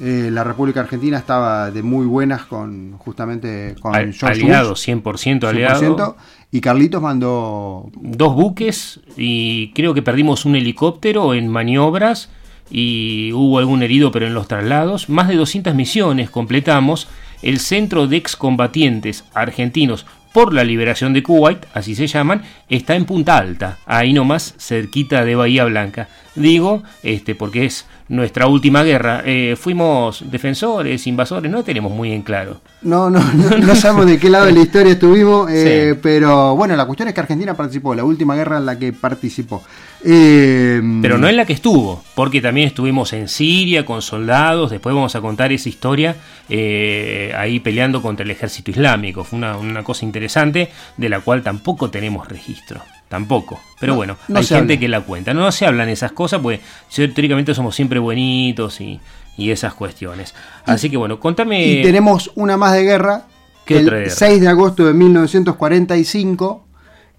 eh, 0.00 0.28
la 0.32 0.44
República 0.44 0.80
Argentina 0.80 1.18
estaba 1.18 1.70
de 1.70 1.82
muy 1.82 2.06
buenas 2.06 2.44
con 2.44 2.96
justamente 2.98 3.74
con 3.80 3.94
Al- 3.94 4.12
George 4.12 4.42
aliados, 4.42 4.84
Bush, 4.86 4.96
100% 4.96 5.44
aliados. 5.48 5.82
100%, 5.82 6.14
y 6.52 6.60
Carlitos 6.60 7.02
mandó 7.02 7.90
Dos 8.00 8.34
buques 8.34 9.00
y 9.16 9.72
creo 9.72 9.94
que 9.94 10.02
perdimos 10.02 10.44
un 10.44 10.54
helicóptero 10.56 11.34
en 11.34 11.48
maniobras 11.48 12.30
y 12.70 13.32
hubo 13.32 13.58
algún 13.58 13.82
herido 13.82 14.10
pero 14.10 14.26
en 14.26 14.34
los 14.34 14.48
traslados. 14.48 15.08
Más 15.08 15.28
de 15.28 15.36
200 15.36 15.74
misiones 15.74 16.30
completamos. 16.30 17.08
El 17.42 17.58
Centro 17.60 18.06
de 18.06 18.16
Excombatientes 18.16 19.24
Argentinos 19.34 20.06
por 20.32 20.52
la 20.52 20.64
Liberación 20.64 21.14
de 21.14 21.22
Kuwait, 21.22 21.66
así 21.72 21.94
se 21.94 22.06
llaman, 22.06 22.42
está 22.68 22.94
en 22.94 23.06
Punta 23.06 23.38
Alta, 23.38 23.78
ahí 23.86 24.12
nomás 24.12 24.54
cerquita 24.58 25.24
de 25.24 25.34
Bahía 25.34 25.64
Blanca. 25.64 26.08
Digo, 26.36 26.82
este, 27.02 27.34
porque 27.34 27.64
es 27.64 27.86
nuestra 28.08 28.46
última 28.46 28.82
guerra. 28.84 29.22
Eh, 29.24 29.56
fuimos 29.58 30.22
defensores, 30.30 31.06
invasores, 31.06 31.50
no 31.50 31.64
tenemos 31.64 31.90
muy 31.92 32.12
en 32.12 32.22
claro. 32.22 32.60
No, 32.82 33.10
no, 33.10 33.20
no, 33.32 33.58
no 33.58 33.74
sabemos 33.74 34.06
de 34.06 34.18
qué 34.18 34.30
lado 34.30 34.46
de 34.46 34.52
la 34.52 34.60
historia 34.60 34.92
estuvimos, 34.92 35.50
eh, 35.50 35.92
Sí. 35.94 36.00
pero 36.02 36.54
bueno, 36.54 36.76
la 36.76 36.84
cuestión 36.86 37.08
es 37.08 37.14
que 37.14 37.20
Argentina 37.20 37.54
participó, 37.54 37.94
la 37.94 38.04
última 38.04 38.36
guerra 38.36 38.58
en 38.58 38.66
la 38.66 38.78
que 38.78 38.92
participó. 38.92 39.62
Eh, 40.04 40.80
Pero 41.02 41.18
no 41.18 41.26
en 41.28 41.36
la 41.36 41.44
que 41.46 41.52
estuvo, 41.54 42.04
porque 42.14 42.40
también 42.40 42.68
estuvimos 42.68 43.12
en 43.12 43.26
Siria 43.28 43.84
con 43.84 44.02
soldados, 44.02 44.70
después 44.70 44.94
vamos 44.94 45.16
a 45.16 45.20
contar 45.20 45.50
esa 45.52 45.68
historia 45.68 46.16
eh, 46.48 47.32
ahí 47.36 47.58
peleando 47.60 48.00
contra 48.02 48.22
el 48.24 48.30
ejército 48.30 48.70
islámico. 48.70 49.24
Fue 49.24 49.36
una, 49.38 49.56
una 49.56 49.82
cosa 49.82 50.04
interesante 50.04 50.70
de 50.96 51.08
la 51.08 51.20
cual 51.20 51.42
tampoco 51.42 51.90
tenemos 51.90 52.28
registro. 52.28 52.82
Tampoco. 53.08 53.60
Pero 53.78 53.92
No, 53.92 53.96
bueno, 53.98 54.16
no 54.28 54.38
hay 54.38 54.44
gente 54.44 54.74
habla. 54.74 54.80
que 54.80 54.88
la 54.88 55.00
cuenta. 55.02 55.32
No, 55.34 55.50
se 55.52 55.64
hablan 55.66 55.88
esas 55.88 56.12
cosas, 56.12 56.40
porque 56.40 56.60
teóricamente 56.94 57.54
somos 57.54 57.76
siempre 57.76 57.98
buenitos 58.00 58.80
y, 58.80 59.00
y 59.36 59.50
esas 59.50 59.74
cuestiones. 59.74 60.34
Así 60.64 60.90
que 60.90 60.96
bueno, 60.96 61.20
contame. 61.20 61.64
Y 61.66 61.82
tenemos 61.82 62.32
una 62.34 62.56
más 62.56 62.72
de 62.72 62.82
guerra. 62.82 63.22
¿Qué 63.64 63.78
el 63.78 63.86
otra 63.86 63.98
guerra? 63.98 64.10
6 64.10 64.40
de 64.40 64.48
agosto 64.48 64.86
de 64.86 64.94
1945. 64.94 66.64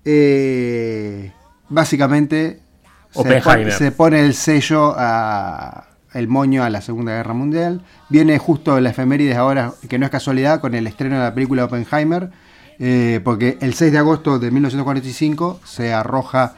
eh, 0.06 1.32
básicamente 1.70 2.60
se, 3.12 3.24
pone- 3.42 3.72
se 3.72 3.92
pone 3.92 4.20
el 4.22 4.34
sello 4.34 4.94
a, 4.98 5.88
el 6.14 6.28
moño 6.28 6.64
a 6.64 6.70
la 6.70 6.82
Segunda 6.82 7.14
Guerra 7.14 7.34
Mundial. 7.34 7.82
Viene 8.10 8.38
justo 8.38 8.80
la 8.80 8.90
efemérides 8.92 9.36
ahora, 9.38 9.74
que 9.90 9.98
no 10.00 10.06
es 10.06 10.12
casualidad, 10.12 10.60
con 10.62 10.76
el 10.76 10.88
estreno 10.88 11.18
de 11.18 11.24
la 11.24 11.34
película 11.34 11.66
Oppenheimer, 11.66 12.30
eh, 12.80 13.22
porque 13.24 13.58
el 13.62 13.74
6 13.74 13.92
de 13.92 13.98
agosto 13.98 14.40
de 14.40 14.52
1945 14.52 15.62
se 15.64 15.94
arroja 15.94 16.56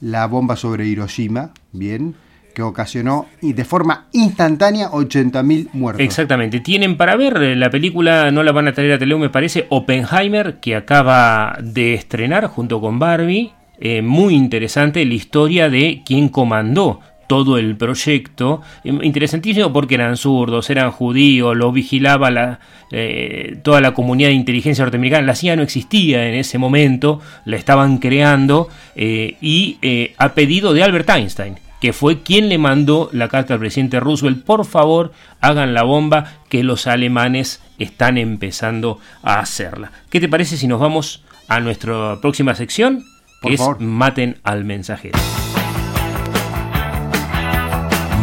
la 0.00 0.26
bomba 0.26 0.56
sobre 0.56 0.86
Hiroshima, 0.86 1.50
bien, 1.72 2.14
que 2.54 2.62
ocasionó 2.62 3.26
de 3.40 3.64
forma 3.64 4.06
instantánea 4.12 4.90
80.000 4.90 5.68
muertos. 5.72 6.04
Exactamente. 6.04 6.60
Tienen 6.60 6.96
para 6.96 7.16
ver 7.16 7.36
eh, 7.36 7.56
la 7.56 7.70
película, 7.70 8.30
no 8.30 8.42
la 8.42 8.52
van 8.52 8.68
a 8.68 8.72
traer 8.72 8.92
a 8.92 8.98
Teleo, 8.98 9.18
me 9.18 9.30
parece, 9.30 9.66
Oppenheimer, 9.68 10.58
que 10.60 10.74
acaba 10.74 11.58
de 11.62 11.94
estrenar 11.94 12.46
junto 12.46 12.80
con 12.80 12.98
Barbie. 12.98 13.52
Eh, 13.78 14.02
muy 14.02 14.34
interesante 14.34 15.04
la 15.06 15.14
historia 15.14 15.70
de 15.70 16.02
quién 16.04 16.28
comandó 16.28 17.00
todo 17.30 17.58
el 17.58 17.76
proyecto. 17.76 18.60
Interesantísimo 18.82 19.72
porque 19.72 19.94
eran 19.94 20.16
zurdos, 20.16 20.68
eran 20.68 20.90
judíos, 20.90 21.56
lo 21.56 21.70
vigilaba 21.70 22.32
la, 22.32 22.58
eh, 22.90 23.60
toda 23.62 23.80
la 23.80 23.94
comunidad 23.94 24.30
de 24.30 24.34
inteligencia 24.34 24.82
norteamericana. 24.82 25.24
La 25.24 25.36
CIA 25.36 25.54
no 25.54 25.62
existía 25.62 26.26
en 26.26 26.34
ese 26.34 26.58
momento, 26.58 27.20
la 27.44 27.56
estaban 27.56 27.98
creando 27.98 28.68
eh, 28.96 29.36
y 29.40 29.78
eh, 29.80 30.12
a 30.18 30.34
pedido 30.34 30.72
de 30.72 30.82
Albert 30.82 31.08
Einstein 31.08 31.54
que 31.80 31.92
fue 31.92 32.22
quien 32.22 32.48
le 32.48 32.58
mandó 32.58 33.08
la 33.12 33.28
carta 33.28 33.54
al 33.54 33.60
presidente 33.60 34.00
Roosevelt, 34.00 34.44
por 34.44 34.66
favor 34.66 35.12
hagan 35.40 35.72
la 35.72 35.84
bomba 35.84 36.40
que 36.50 36.62
los 36.62 36.86
alemanes 36.86 37.62
están 37.78 38.18
empezando 38.18 38.98
a 39.22 39.38
hacerla. 39.38 39.92
¿Qué 40.10 40.20
te 40.20 40.28
parece 40.28 40.58
si 40.58 40.66
nos 40.66 40.80
vamos 40.80 41.22
a 41.48 41.60
nuestra 41.60 42.18
próxima 42.20 42.54
sección? 42.54 43.04
Por 43.40 43.50
Que 43.50 43.54
es 43.54 43.60
favor. 43.60 43.80
Maten 43.80 44.36
al 44.42 44.64
mensajero. 44.64 45.18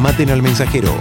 Maten 0.01 0.29
al 0.29 0.41
mensajero. 0.41 0.93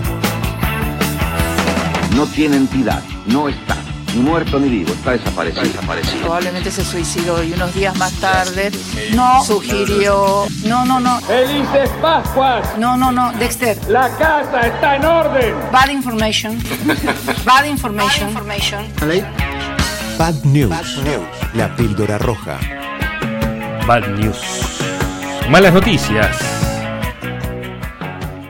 No 2.15 2.27
tiene 2.27 2.57
entidad, 2.57 3.03
no 3.27 3.49
está, 3.49 3.77
ni 4.15 4.23
muerto 4.23 4.59
ni 4.59 4.71
vivo, 4.71 4.93
está 4.93 5.13
desaparecido. 5.13 5.65
desaparecido. 5.65 6.21
Probablemente 6.23 6.71
se 6.71 6.83
suicidó 6.83 7.43
y 7.45 7.53
unos 7.53 7.75
días 7.75 7.95
más 7.99 8.13
tarde 8.15 8.73
no 9.15 9.45
sugirió. 9.45 10.47
No, 10.65 10.87
no, 10.87 10.99
no. 10.99 11.21
Felices 11.21 11.91
Pascuas. 12.01 12.79
No, 12.79 12.97
no, 12.97 13.13
no. 13.13 13.33
Dexter. 13.33 13.79
La 13.89 14.09
casa 14.17 14.61
está 14.63 14.97
en 14.97 15.05
orden. 15.05 15.55
Bad 15.71 15.91
information. 15.91 16.59
Bad 17.45 17.67
information. 17.67 18.29
information. 18.29 18.87
Bad 20.19 20.43
News. 20.45 20.73
La 21.53 21.77
píldora 21.77 22.17
roja. 22.17 22.59
Bad 23.87 24.09
news. 24.19 24.39
Malas 25.51 25.73
noticias. 25.75 26.56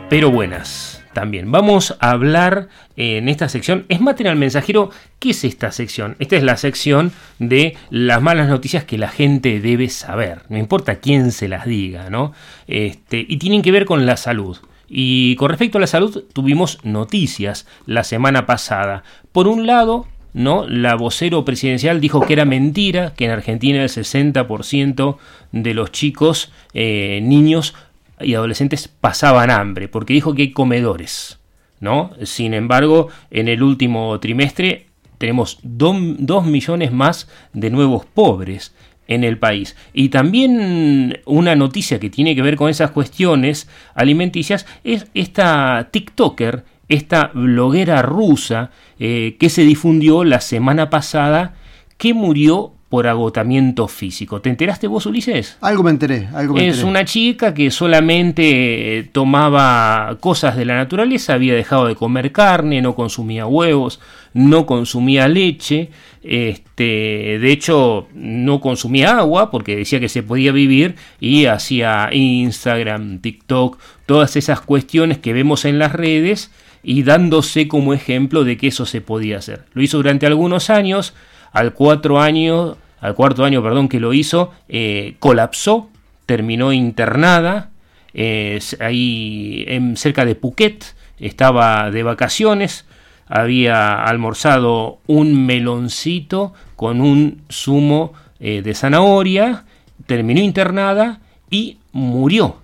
Pero 0.08 0.30
buenas 0.30 1.02
también. 1.14 1.50
Vamos 1.50 1.96
a 1.98 2.10
hablar 2.10 2.68
eh, 2.96 3.16
en 3.16 3.28
esta 3.28 3.48
sección. 3.48 3.86
Es 3.88 4.00
Maten 4.00 4.28
al 4.28 4.36
Mensajero. 4.36 4.90
¿Qué 5.18 5.30
es 5.30 5.42
esta 5.42 5.72
sección? 5.72 6.14
Esta 6.20 6.36
es 6.36 6.44
la 6.44 6.56
sección 6.56 7.10
de 7.40 7.76
las 7.90 8.22
malas 8.22 8.48
noticias 8.48 8.84
que 8.84 8.98
la 8.98 9.08
gente 9.08 9.60
debe 9.60 9.88
saber. 9.88 10.42
No 10.48 10.58
importa 10.58 10.96
quién 10.96 11.32
se 11.32 11.48
las 11.48 11.66
diga, 11.66 12.08
¿no? 12.08 12.32
Este, 12.68 13.24
y 13.26 13.38
tienen 13.38 13.62
que 13.62 13.72
ver 13.72 13.84
con 13.84 14.06
la 14.06 14.16
salud. 14.16 14.58
Y 14.88 15.34
con 15.36 15.48
respecto 15.48 15.78
a 15.78 15.80
la 15.80 15.88
salud, 15.88 16.24
tuvimos 16.32 16.78
noticias 16.84 17.66
la 17.86 18.04
semana 18.04 18.46
pasada. 18.46 19.02
Por 19.32 19.48
un 19.48 19.66
lado, 19.66 20.06
¿no? 20.36 20.68
La 20.68 20.96
vocero 20.96 21.46
presidencial 21.46 22.00
dijo 22.00 22.20
que 22.20 22.34
era 22.34 22.44
mentira, 22.44 23.14
que 23.14 23.24
en 23.24 23.30
Argentina 23.30 23.82
el 23.82 23.88
60% 23.88 25.16
de 25.52 25.74
los 25.74 25.90
chicos, 25.92 26.52
eh, 26.74 27.20
niños 27.22 27.74
y 28.20 28.34
adolescentes 28.34 28.88
pasaban 28.88 29.50
hambre, 29.50 29.88
porque 29.88 30.14
dijo 30.14 30.34
que 30.34 30.42
hay 30.42 30.52
comedores, 30.52 31.38
¿no? 31.80 32.10
Sin 32.24 32.54
embargo, 32.54 33.08
en 33.30 33.48
el 33.48 33.62
último 33.62 34.18
trimestre 34.20 34.86
tenemos 35.18 35.58
2 35.62 36.46
millones 36.46 36.92
más 36.92 37.28
de 37.52 37.70
nuevos 37.70 38.04
pobres 38.04 38.74
en 39.08 39.24
el 39.24 39.38
país. 39.38 39.76
Y 39.92 40.08
también 40.08 41.20
una 41.24 41.54
noticia 41.54 42.00
que 42.00 42.10
tiene 42.10 42.34
que 42.34 42.42
ver 42.42 42.56
con 42.56 42.70
esas 42.70 42.90
cuestiones 42.90 43.68
alimenticias 43.94 44.66
es 44.84 45.06
esta 45.14 45.88
TikToker, 45.90 46.64
esta 46.88 47.30
bloguera 47.34 48.02
rusa 48.02 48.70
eh, 48.98 49.36
que 49.38 49.48
se 49.48 49.62
difundió 49.62 50.24
la 50.24 50.40
semana 50.40 50.90
pasada 50.90 51.54
que 51.98 52.14
murió 52.14 52.75
por 52.88 53.08
agotamiento 53.08 53.88
físico. 53.88 54.40
¿Te 54.40 54.48
enteraste 54.48 54.86
vos, 54.86 55.06
Ulises? 55.06 55.58
Algo 55.60 55.82
me 55.82 55.90
enteré, 55.90 56.28
algo 56.32 56.54
me 56.54 56.60
Es 56.68 56.74
enteré. 56.76 56.88
una 56.88 57.04
chica 57.04 57.52
que 57.52 57.70
solamente 57.72 58.98
eh, 58.98 59.02
tomaba 59.04 60.16
cosas 60.20 60.56
de 60.56 60.64
la 60.64 60.76
naturaleza, 60.76 61.34
había 61.34 61.54
dejado 61.54 61.86
de 61.86 61.96
comer 61.96 62.30
carne, 62.30 62.80
no 62.82 62.94
consumía 62.94 63.46
huevos, 63.46 63.98
no 64.34 64.66
consumía 64.66 65.26
leche, 65.26 65.90
este, 66.22 67.38
de 67.40 67.52
hecho 67.52 68.06
no 68.14 68.60
consumía 68.60 69.18
agua 69.18 69.50
porque 69.50 69.76
decía 69.76 69.98
que 70.00 70.08
se 70.08 70.22
podía 70.22 70.52
vivir 70.52 70.94
y 71.20 71.46
hacía 71.46 72.08
Instagram, 72.12 73.18
TikTok, 73.18 73.78
todas 74.06 74.36
esas 74.36 74.60
cuestiones 74.60 75.18
que 75.18 75.32
vemos 75.32 75.64
en 75.64 75.78
las 75.78 75.92
redes 75.92 76.50
y 76.82 77.02
dándose 77.02 77.66
como 77.66 77.94
ejemplo 77.94 78.44
de 78.44 78.56
que 78.56 78.68
eso 78.68 78.86
se 78.86 79.00
podía 79.00 79.38
hacer. 79.38 79.64
Lo 79.72 79.82
hizo 79.82 79.96
durante 79.96 80.26
algunos 80.26 80.70
años, 80.70 81.14
al 81.52 81.72
cuatro 81.74 82.20
año, 82.20 82.76
al 83.00 83.14
cuarto 83.14 83.44
año, 83.44 83.62
perdón, 83.62 83.88
que 83.88 84.00
lo 84.00 84.12
hizo, 84.12 84.52
eh, 84.68 85.16
colapsó, 85.18 85.88
terminó 86.26 86.72
internada, 86.72 87.70
eh, 88.14 88.58
ahí 88.80 89.64
en, 89.68 89.96
cerca 89.96 90.24
de 90.24 90.34
Phuket, 90.34 90.84
estaba 91.18 91.90
de 91.90 92.02
vacaciones, 92.02 92.86
había 93.26 94.02
almorzado 94.04 94.98
un 95.06 95.46
meloncito 95.46 96.52
con 96.76 97.00
un 97.00 97.42
zumo 97.50 98.12
eh, 98.40 98.62
de 98.62 98.74
zanahoria, 98.74 99.64
terminó 100.06 100.40
internada 100.40 101.20
y 101.50 101.78
murió, 101.92 102.56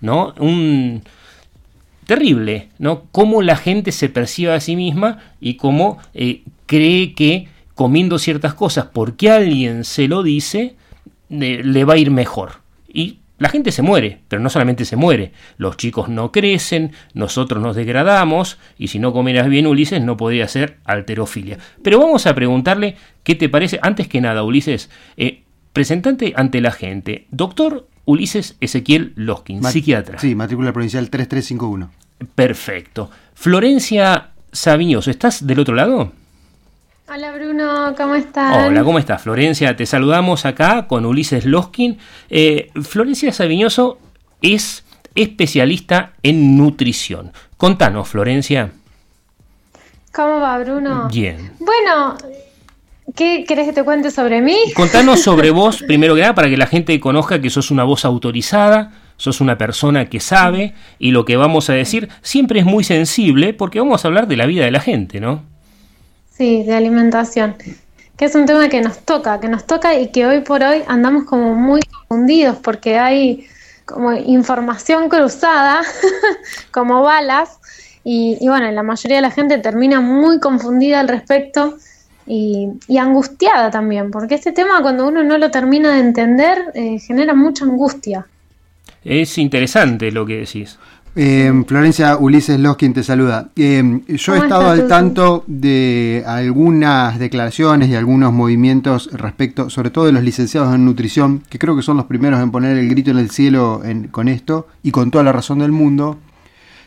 ¿no? 0.00 0.34
Un 0.38 1.02
terrible, 2.06 2.68
¿no? 2.78 3.04
Cómo 3.12 3.42
la 3.42 3.56
gente 3.56 3.92
se 3.92 4.08
percibe 4.08 4.52
a 4.52 4.60
sí 4.60 4.76
misma 4.76 5.18
y 5.40 5.54
cómo 5.54 5.98
cree 6.66 7.14
que 7.14 7.48
comiendo 7.82 8.20
ciertas 8.20 8.54
cosas 8.54 8.86
porque 8.92 9.28
alguien 9.28 9.82
se 9.82 10.06
lo 10.06 10.22
dice, 10.22 10.76
eh, 11.30 11.62
le 11.64 11.84
va 11.84 11.94
a 11.94 11.96
ir 11.96 12.12
mejor. 12.12 12.60
Y 12.86 13.18
la 13.38 13.48
gente 13.48 13.72
se 13.72 13.82
muere, 13.82 14.20
pero 14.28 14.40
no 14.40 14.50
solamente 14.50 14.84
se 14.84 14.94
muere, 14.94 15.32
los 15.56 15.76
chicos 15.76 16.08
no 16.08 16.30
crecen, 16.30 16.92
nosotros 17.12 17.60
nos 17.60 17.74
degradamos, 17.74 18.56
y 18.78 18.86
si 18.86 19.00
no 19.00 19.12
comieras 19.12 19.48
bien 19.48 19.66
Ulises 19.66 20.00
no 20.00 20.16
podría 20.16 20.46
ser 20.46 20.76
alterofilia. 20.84 21.58
Pero 21.82 21.98
vamos 21.98 22.24
a 22.28 22.36
preguntarle 22.36 22.94
qué 23.24 23.34
te 23.34 23.48
parece, 23.48 23.80
antes 23.82 24.06
que 24.06 24.20
nada 24.20 24.44
Ulises, 24.44 24.88
eh, 25.16 25.42
presentante 25.72 26.34
ante 26.36 26.60
la 26.60 26.70
gente, 26.70 27.26
doctor 27.32 27.88
Ulises 28.04 28.56
Ezequiel 28.60 29.12
Loskin, 29.16 29.60
psiquiatra. 29.64 30.20
Sí, 30.20 30.36
matrícula 30.36 30.72
provincial 30.72 31.10
3351. 31.10 31.90
Perfecto. 32.36 33.10
Florencia 33.34 34.28
Sabiñoso, 34.52 35.10
¿estás 35.10 35.44
del 35.44 35.58
otro 35.58 35.74
lado? 35.74 36.12
Hola 37.14 37.30
Bruno, 37.32 37.94
¿cómo 37.94 38.14
estás? 38.14 38.68
Hola, 38.68 38.82
¿cómo 38.84 38.98
estás, 38.98 39.20
Florencia? 39.20 39.76
Te 39.76 39.84
saludamos 39.84 40.46
acá 40.46 40.86
con 40.86 41.04
Ulises 41.04 41.44
Loskin. 41.44 41.98
Eh, 42.30 42.70
Florencia 42.80 43.30
Sabiñoso 43.32 43.98
es 44.40 44.82
especialista 45.14 46.12
en 46.22 46.56
nutrición. 46.56 47.32
Contanos, 47.58 48.08
Florencia. 48.08 48.72
¿Cómo 50.14 50.40
va 50.40 50.56
Bruno? 50.60 51.08
Bien. 51.12 51.52
Bueno, 51.58 52.16
¿qué 53.14 53.44
querés 53.46 53.66
que 53.66 53.74
te 53.74 53.84
cuente 53.84 54.10
sobre 54.10 54.40
mí? 54.40 54.56
Contanos 54.74 55.20
sobre 55.22 55.50
vos, 55.50 55.82
primero 55.86 56.14
que 56.14 56.22
nada, 56.22 56.34
para 56.34 56.48
que 56.48 56.56
la 56.56 56.66
gente 56.66 56.98
conozca 56.98 57.42
que 57.42 57.50
sos 57.50 57.70
una 57.70 57.84
voz 57.84 58.06
autorizada, 58.06 58.90
sos 59.18 59.42
una 59.42 59.58
persona 59.58 60.06
que 60.08 60.18
sabe, 60.18 60.72
y 60.98 61.10
lo 61.10 61.26
que 61.26 61.36
vamos 61.36 61.68
a 61.68 61.74
decir 61.74 62.08
siempre 62.22 62.60
es 62.60 62.64
muy 62.64 62.84
sensible, 62.84 63.52
porque 63.52 63.80
vamos 63.80 64.02
a 64.02 64.08
hablar 64.08 64.28
de 64.28 64.38
la 64.38 64.46
vida 64.46 64.64
de 64.64 64.70
la 64.70 64.80
gente, 64.80 65.20
¿no? 65.20 65.51
Sí, 66.32 66.62
de 66.64 66.74
alimentación. 66.74 67.56
Que 68.16 68.26
es 68.26 68.34
un 68.34 68.46
tema 68.46 68.68
que 68.68 68.80
nos 68.80 68.98
toca, 69.00 69.40
que 69.40 69.48
nos 69.48 69.66
toca 69.66 69.98
y 69.98 70.08
que 70.08 70.26
hoy 70.26 70.40
por 70.40 70.62
hoy 70.62 70.82
andamos 70.86 71.24
como 71.24 71.54
muy 71.54 71.80
confundidos 71.82 72.56
porque 72.58 72.98
hay 72.98 73.46
como 73.84 74.12
información 74.12 75.08
cruzada, 75.08 75.82
como 76.70 77.02
balas, 77.02 77.58
y, 78.04 78.36
bueno, 78.48 78.70
la 78.72 78.82
mayoría 78.82 79.18
de 79.18 79.22
la 79.22 79.30
gente 79.30 79.58
termina 79.58 80.00
muy 80.00 80.40
confundida 80.40 81.00
al 81.00 81.08
respecto 81.08 81.76
y, 82.26 82.68
y 82.88 82.98
angustiada 82.98 83.70
también, 83.70 84.10
porque 84.10 84.34
este 84.34 84.52
tema 84.52 84.82
cuando 84.82 85.06
uno 85.06 85.22
no 85.22 85.38
lo 85.38 85.50
termina 85.50 85.94
de 85.94 86.00
entender 86.00 86.58
eh, 86.74 86.98
genera 86.98 87.34
mucha 87.34 87.64
angustia. 87.64 88.26
Es 89.04 89.38
interesante 89.38 90.10
lo 90.10 90.26
que 90.26 90.38
decís. 90.38 90.78
Eh, 91.14 91.52
Florencia 91.66 92.16
Ulises 92.16 92.58
Loskin 92.58 92.94
te 92.94 93.02
saluda. 93.02 93.50
Eh, 93.56 94.00
yo 94.08 94.34
he 94.34 94.38
¿Cómo 94.38 94.42
estado 94.44 94.70
al 94.70 94.88
tanto 94.88 95.44
de 95.46 96.24
algunas 96.26 97.18
declaraciones 97.18 97.90
y 97.90 97.94
algunos 97.94 98.32
movimientos 98.32 99.10
respecto, 99.12 99.68
sobre 99.68 99.90
todo 99.90 100.06
de 100.06 100.12
los 100.12 100.22
licenciados 100.22 100.74
en 100.74 100.86
nutrición, 100.86 101.42
que 101.50 101.58
creo 101.58 101.76
que 101.76 101.82
son 101.82 101.98
los 101.98 102.06
primeros 102.06 102.40
en 102.40 102.50
poner 102.50 102.78
el 102.78 102.88
grito 102.88 103.10
en 103.10 103.18
el 103.18 103.30
cielo 103.30 103.82
en- 103.84 104.08
con 104.08 104.26
esto 104.28 104.68
y 104.82 104.90
con 104.90 105.10
toda 105.10 105.22
la 105.22 105.32
razón 105.32 105.58
del 105.58 105.70
mundo, 105.70 106.16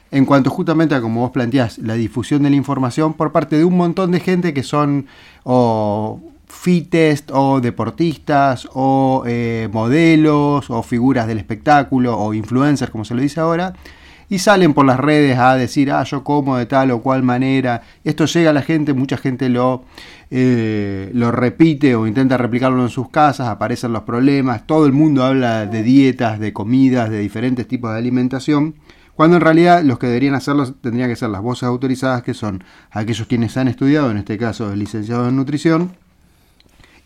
en 0.09 0.25
cuanto 0.25 0.49
justamente 0.49 0.95
a 0.95 1.01
como 1.01 1.21
vos 1.21 1.31
planteás, 1.31 1.77
la 1.77 1.93
difusión 1.93 2.41
de 2.41 2.49
la 2.49 2.55
información 2.55 3.13
por 3.13 3.31
parte 3.31 3.57
de 3.59 3.63
un 3.65 3.77
montón 3.77 4.09
de 4.09 4.21
gente 4.21 4.55
que 4.55 4.63
son 4.63 5.05
o 5.43 6.19
fitest 6.47 7.29
o 7.31 7.61
deportistas 7.61 8.67
o 8.73 9.23
eh, 9.27 9.69
modelos 9.71 10.69
o 10.71 10.81
figuras 10.81 11.27
del 11.27 11.38
espectáculo 11.38 12.17
o 12.17 12.33
influencers 12.33 12.89
como 12.91 13.03
se 13.05 13.13
lo 13.13 13.21
dice 13.21 13.39
ahora 13.39 13.73
y 14.29 14.39
salen 14.39 14.73
por 14.73 14.85
las 14.85 14.99
redes 14.99 15.38
a 15.38 15.55
decir 15.55 15.91
ah 15.91 16.03
yo 16.03 16.23
como 16.23 16.57
de 16.57 16.65
tal 16.65 16.91
o 16.91 17.01
cual 17.01 17.23
manera 17.23 17.81
esto 18.03 18.25
llega 18.25 18.49
a 18.49 18.53
la 18.53 18.61
gente 18.61 18.93
mucha 18.93 19.17
gente 19.17 19.49
lo 19.49 19.85
eh, 20.31 21.11
lo 21.13 21.31
repite 21.31 21.95
o 21.95 22.07
intenta 22.07 22.38
replicarlo 22.38 22.81
en 22.81 22.89
sus 22.89 23.09
casas 23.09 23.47
aparecen 23.47 23.93
los 23.93 24.03
problemas 24.03 24.65
todo 24.65 24.85
el 24.85 24.93
mundo 24.93 25.23
habla 25.23 25.65
de 25.65 25.83
dietas 25.83 26.39
de 26.39 26.53
comidas 26.53 27.09
de 27.09 27.19
diferentes 27.19 27.67
tipos 27.67 27.91
de 27.91 27.99
alimentación 27.99 28.75
cuando 29.15 29.38
en 29.38 29.41
realidad 29.41 29.83
los 29.83 29.99
que 29.99 30.07
deberían 30.07 30.35
hacerlo 30.35 30.73
tendrían 30.73 31.09
que 31.09 31.15
ser 31.15 31.29
las 31.29 31.41
voces 31.41 31.63
autorizadas 31.63 32.23
que 32.23 32.33
son 32.33 32.63
aquellos 32.91 33.27
quienes 33.27 33.55
han 33.57 33.67
estudiado 33.67 34.09
en 34.09 34.17
este 34.17 34.38
caso 34.38 34.73
el 34.73 34.79
licenciado 34.79 35.29
en 35.29 35.35
nutrición 35.35 35.91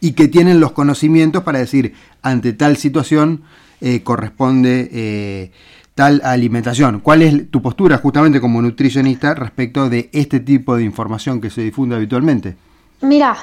y 0.01 0.13
que 0.13 0.27
tienen 0.27 0.60
los 0.60 0.71
conocimientos 0.71 1.43
para 1.43 1.60
decir 1.60 1.93
ante 2.21 2.53
tal 2.53 2.77
situación 2.77 3.43
eh, 3.82 4.01
corresponde 4.03 4.89
eh, 4.91 5.51
tal 5.99 6.21
alimentación. 6.23 7.01
¿Cuál 7.01 7.21
es 7.23 7.51
tu 7.51 7.62
postura 7.62 7.97
justamente 7.97 8.39
como 8.39 8.62
nutricionista 8.62 9.33
respecto 9.35 9.89
de 9.89 10.09
este 10.13 10.39
tipo 10.39 10.77
de 10.77 10.83
información 10.85 11.41
que 11.41 11.49
se 11.49 11.59
difunde 11.59 11.97
habitualmente? 11.97 12.55
Mira, 13.01 13.35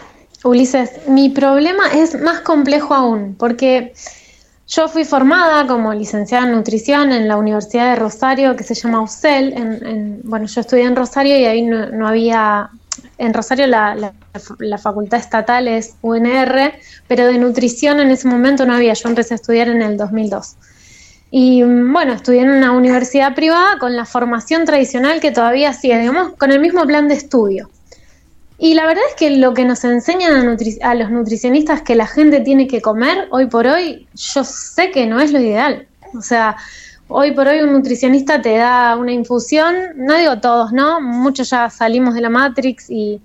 Ulises, 0.43 0.91
mi 1.07 1.29
problema 1.29 1.85
es 1.95 2.19
más 2.19 2.41
complejo 2.41 2.95
aún, 2.95 3.35
porque 3.39 3.93
yo 4.69 4.89
fui 4.89 5.05
formada 5.05 5.67
como 5.67 5.93
licenciada 5.93 6.47
en 6.47 6.53
nutrición 6.53 7.13
en 7.13 7.29
la 7.29 7.37
Universidad 7.37 7.91
de 7.91 7.97
Rosario, 7.97 8.57
que 8.57 8.65
se 8.65 8.75
llama 8.75 9.03
UCEL. 9.03 9.53
En, 9.53 9.87
en- 9.87 10.21
bueno, 10.25 10.47
yo 10.47 10.63
estudié 10.63 10.85
en 10.85 10.97
Rosario 10.97 11.39
y 11.39 11.45
ahí 11.45 11.61
no, 11.61 12.09
había. 12.09 12.71
En 13.19 13.35
Rosario 13.35 13.67
la, 13.67 13.95
la- 13.95 14.15
la 14.61 14.79
facultad 14.79 15.21
estatal 15.21 15.69
es 15.69 15.95
UNR, 16.01 16.73
pero 17.07 17.27
de 17.27 17.37
nutrición 17.37 18.01
en 18.01 18.11
ese 18.11 18.27
momento 18.29 18.65
no 18.65 18.73
había. 18.73 18.95
Yo 18.95 19.11
empecé 19.11 19.35
a 19.35 19.37
estudiar 19.37 19.69
en 19.69 19.83
el 19.83 19.99
2002. 19.99 20.57
Y 21.31 21.63
mm, 21.63 21.93
bueno, 21.93 22.13
estudié 22.13 22.43
en 22.43 22.51
una 22.51 22.73
universidad 22.73 23.35
privada 23.35 23.79
con 23.79 23.97
la 23.97 24.05
formación 24.05 24.65
tradicional 24.65 25.21
que 25.21 25.33
todavía 25.33 25.73
sigue, 25.73 25.99
digamos, 25.99 26.35
con 26.35 26.53
el 26.53 26.61
mismo 26.61 26.85
plan 26.87 27.09
de 27.09 27.15
estudio. 27.15 27.71
Y 28.59 28.75
la 28.75 28.87
verdad 28.87 29.05
es 29.09 29.15
que 29.17 29.31
lo 29.31 29.53
que 29.53 29.65
nos 29.65 29.85
enseñan 29.85 30.35
a, 30.35 30.91
a 30.91 30.95
los 30.95 31.11
nutricionistas 31.11 31.83
que 31.83 31.95
la 31.95 32.07
gente 32.07 32.41
tiene 32.41 32.67
que 32.67 32.81
comer, 32.81 33.29
hoy 33.31 33.47
por 33.47 33.67
hoy, 33.67 34.09
yo 34.15 34.45
sé 34.45 34.91
que 34.91 35.07
no 35.07 35.21
es 35.21 35.33
lo 35.33 35.41
ideal. 35.41 35.87
O 36.15 36.23
sea, 36.23 36.57
hoy 37.09 37.33
por 37.33 37.49
hoy 37.49 37.61
un 37.61 37.73
nutricionista 37.73 38.41
te 38.41 38.57
da 38.57 38.97
una 38.97 39.13
infusión, 39.13 39.75
no 39.97 40.17
digo 40.17 40.41
todos, 40.41 40.73
¿no? 40.73 41.01
Muchos 41.03 41.51
ya 41.51 41.69
salimos 41.69 42.15
de 42.15 42.23
la 42.23 42.31
Matrix 42.31 42.89
y, 42.89 43.21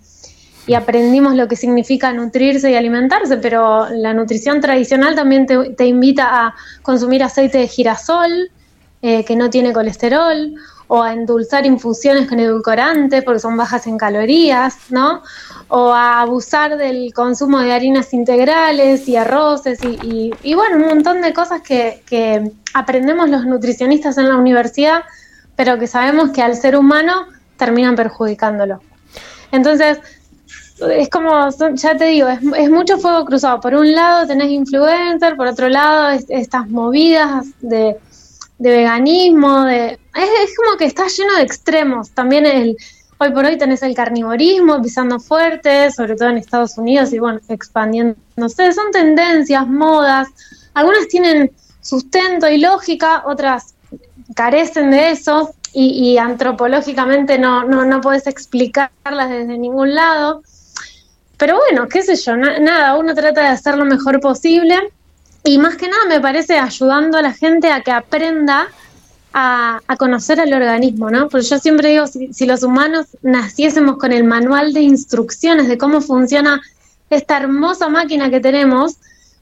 y 0.67 0.73
aprendimos 0.75 1.35
lo 1.35 1.47
que 1.47 1.55
significa 1.55 2.13
nutrirse 2.13 2.69
y 2.71 2.75
alimentarse, 2.75 3.37
pero 3.37 3.87
la 3.89 4.13
nutrición 4.13 4.61
tradicional 4.61 5.15
también 5.15 5.45
te, 5.47 5.85
invita 5.85 6.45
a 6.47 6.55
consumir 6.83 7.23
aceite 7.23 7.57
de 7.57 7.67
girasol, 7.67 8.51
eh, 9.01 9.25
que 9.25 9.35
no 9.35 9.49
tiene 9.49 9.73
colesterol, 9.73 10.53
o 10.87 11.01
a 11.01 11.13
endulzar 11.13 11.65
infusiones 11.65 12.27
con 12.27 12.39
edulcorantes 12.39 13.23
porque 13.23 13.39
son 13.39 13.55
bajas 13.55 13.87
en 13.87 13.97
calorías, 13.97 14.75
¿no? 14.89 15.23
O 15.69 15.93
a 15.93 16.19
abusar 16.19 16.77
del 16.77 17.13
consumo 17.13 17.59
de 17.59 17.71
harinas 17.71 18.13
integrales 18.13 19.07
y 19.07 19.15
arroces 19.15 19.79
y, 19.83 19.87
y- 20.05 20.33
y, 20.43 20.53
bueno, 20.53 20.75
un 20.75 20.85
montón 20.87 21.21
de 21.21 21.33
cosas 21.33 21.61
que, 21.61 22.03
que 22.05 22.51
aprendemos 22.73 23.29
los 23.29 23.45
nutricionistas 23.45 24.17
en 24.17 24.27
la 24.27 24.35
universidad, 24.35 25.03
pero 25.55 25.79
que 25.79 25.87
sabemos 25.87 26.31
que 26.31 26.41
al 26.41 26.55
ser 26.55 26.75
humano 26.75 27.25
terminan 27.55 27.95
perjudicándolo. 27.95 28.81
Entonces, 29.53 29.99
es 30.89 31.09
como, 31.09 31.51
son- 31.51 31.75
ya 31.75 31.95
te 31.95 32.05
digo, 32.05 32.27
es, 32.27 32.39
es 32.57 32.69
mucho 32.69 32.97
fuego 32.97 33.25
cruzado. 33.25 33.59
Por 33.59 33.73
un 33.75 33.91
lado 33.93 34.27
tenés 34.27 34.49
influencer, 34.49 35.35
por 35.35 35.47
otro 35.47 35.69
lado 35.69 36.09
es- 36.09 36.25
estas 36.29 36.69
movidas 36.69 37.45
de, 37.61 37.97
de 38.57 38.69
veganismo, 38.71 39.63
de, 39.65 39.93
es, 40.15 40.55
como 40.57 40.77
que 40.77 40.85
está 40.85 41.07
lleno 41.07 41.35
de 41.37 41.43
extremos. 41.43 42.11
También 42.11 42.45
el, 42.45 42.77
hoy 43.17 43.31
por 43.31 43.45
hoy 43.45 43.57
tenés 43.57 43.83
el 43.83 43.93
carnivorismo 43.95 44.81
pisando 44.81 45.19
fuerte, 45.19 45.91
sobre 45.91 46.15
todo 46.15 46.29
en 46.29 46.37
Estados 46.37 46.77
Unidos 46.77 47.13
y 47.13 47.19
bueno, 47.19 47.39
expandiéndose. 47.49 48.73
Son 48.73 48.91
tendencias, 48.91 49.67
modas, 49.67 50.27
algunas 50.73 51.07
tienen 51.07 51.51
sustento 51.81 52.47
y 52.49 52.57
lógica, 52.59 53.23
otras 53.25 53.75
carecen 54.35 54.91
de 54.91 55.11
eso 55.11 55.53
y, 55.73 56.11
y 56.13 56.17
antropológicamente 56.17 57.37
no, 57.39 57.63
no, 57.65 57.85
no 57.85 58.01
podés 58.01 58.27
explicarlas 58.27 59.29
desde 59.29 59.57
ningún 59.57 59.95
lado. 59.95 60.41
Pero 61.41 61.57
bueno, 61.57 61.87
qué 61.87 62.03
sé 62.03 62.15
yo, 62.17 62.37
na- 62.37 62.59
nada, 62.59 62.95
uno 62.95 63.15
trata 63.15 63.41
de 63.41 63.47
hacer 63.47 63.75
lo 63.75 63.83
mejor 63.83 64.19
posible 64.19 64.75
y 65.43 65.57
más 65.57 65.75
que 65.75 65.87
nada 65.89 66.05
me 66.07 66.19
parece 66.21 66.59
ayudando 66.59 67.17
a 67.17 67.23
la 67.23 67.33
gente 67.33 67.71
a 67.71 67.81
que 67.81 67.91
aprenda 67.91 68.67
a, 69.33 69.79
a 69.87 69.97
conocer 69.97 70.39
al 70.39 70.53
organismo, 70.53 71.09
¿no? 71.09 71.29
Porque 71.29 71.47
yo 71.47 71.57
siempre 71.57 71.89
digo, 71.89 72.05
si, 72.05 72.45
los 72.45 72.61
humanos 72.61 73.07
naciésemos 73.23 73.97
con 73.97 74.11
el 74.11 74.23
manual 74.23 74.71
de 74.71 74.81
instrucciones 74.81 75.67
de 75.67 75.79
cómo 75.79 76.01
funciona 76.01 76.61
esta 77.09 77.37
hermosa 77.37 77.89
máquina 77.89 78.29
que 78.29 78.39
tenemos, 78.39 78.97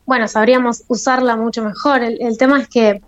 bueno, 0.06 0.30
sabríamos 0.30 0.84
usarla 0.88 1.36
mucho 1.36 1.66
mejor. 1.66 2.02
El, 2.02 2.22
el 2.22 2.38
tema 2.38 2.62
es 2.62 2.70
que 2.70 3.02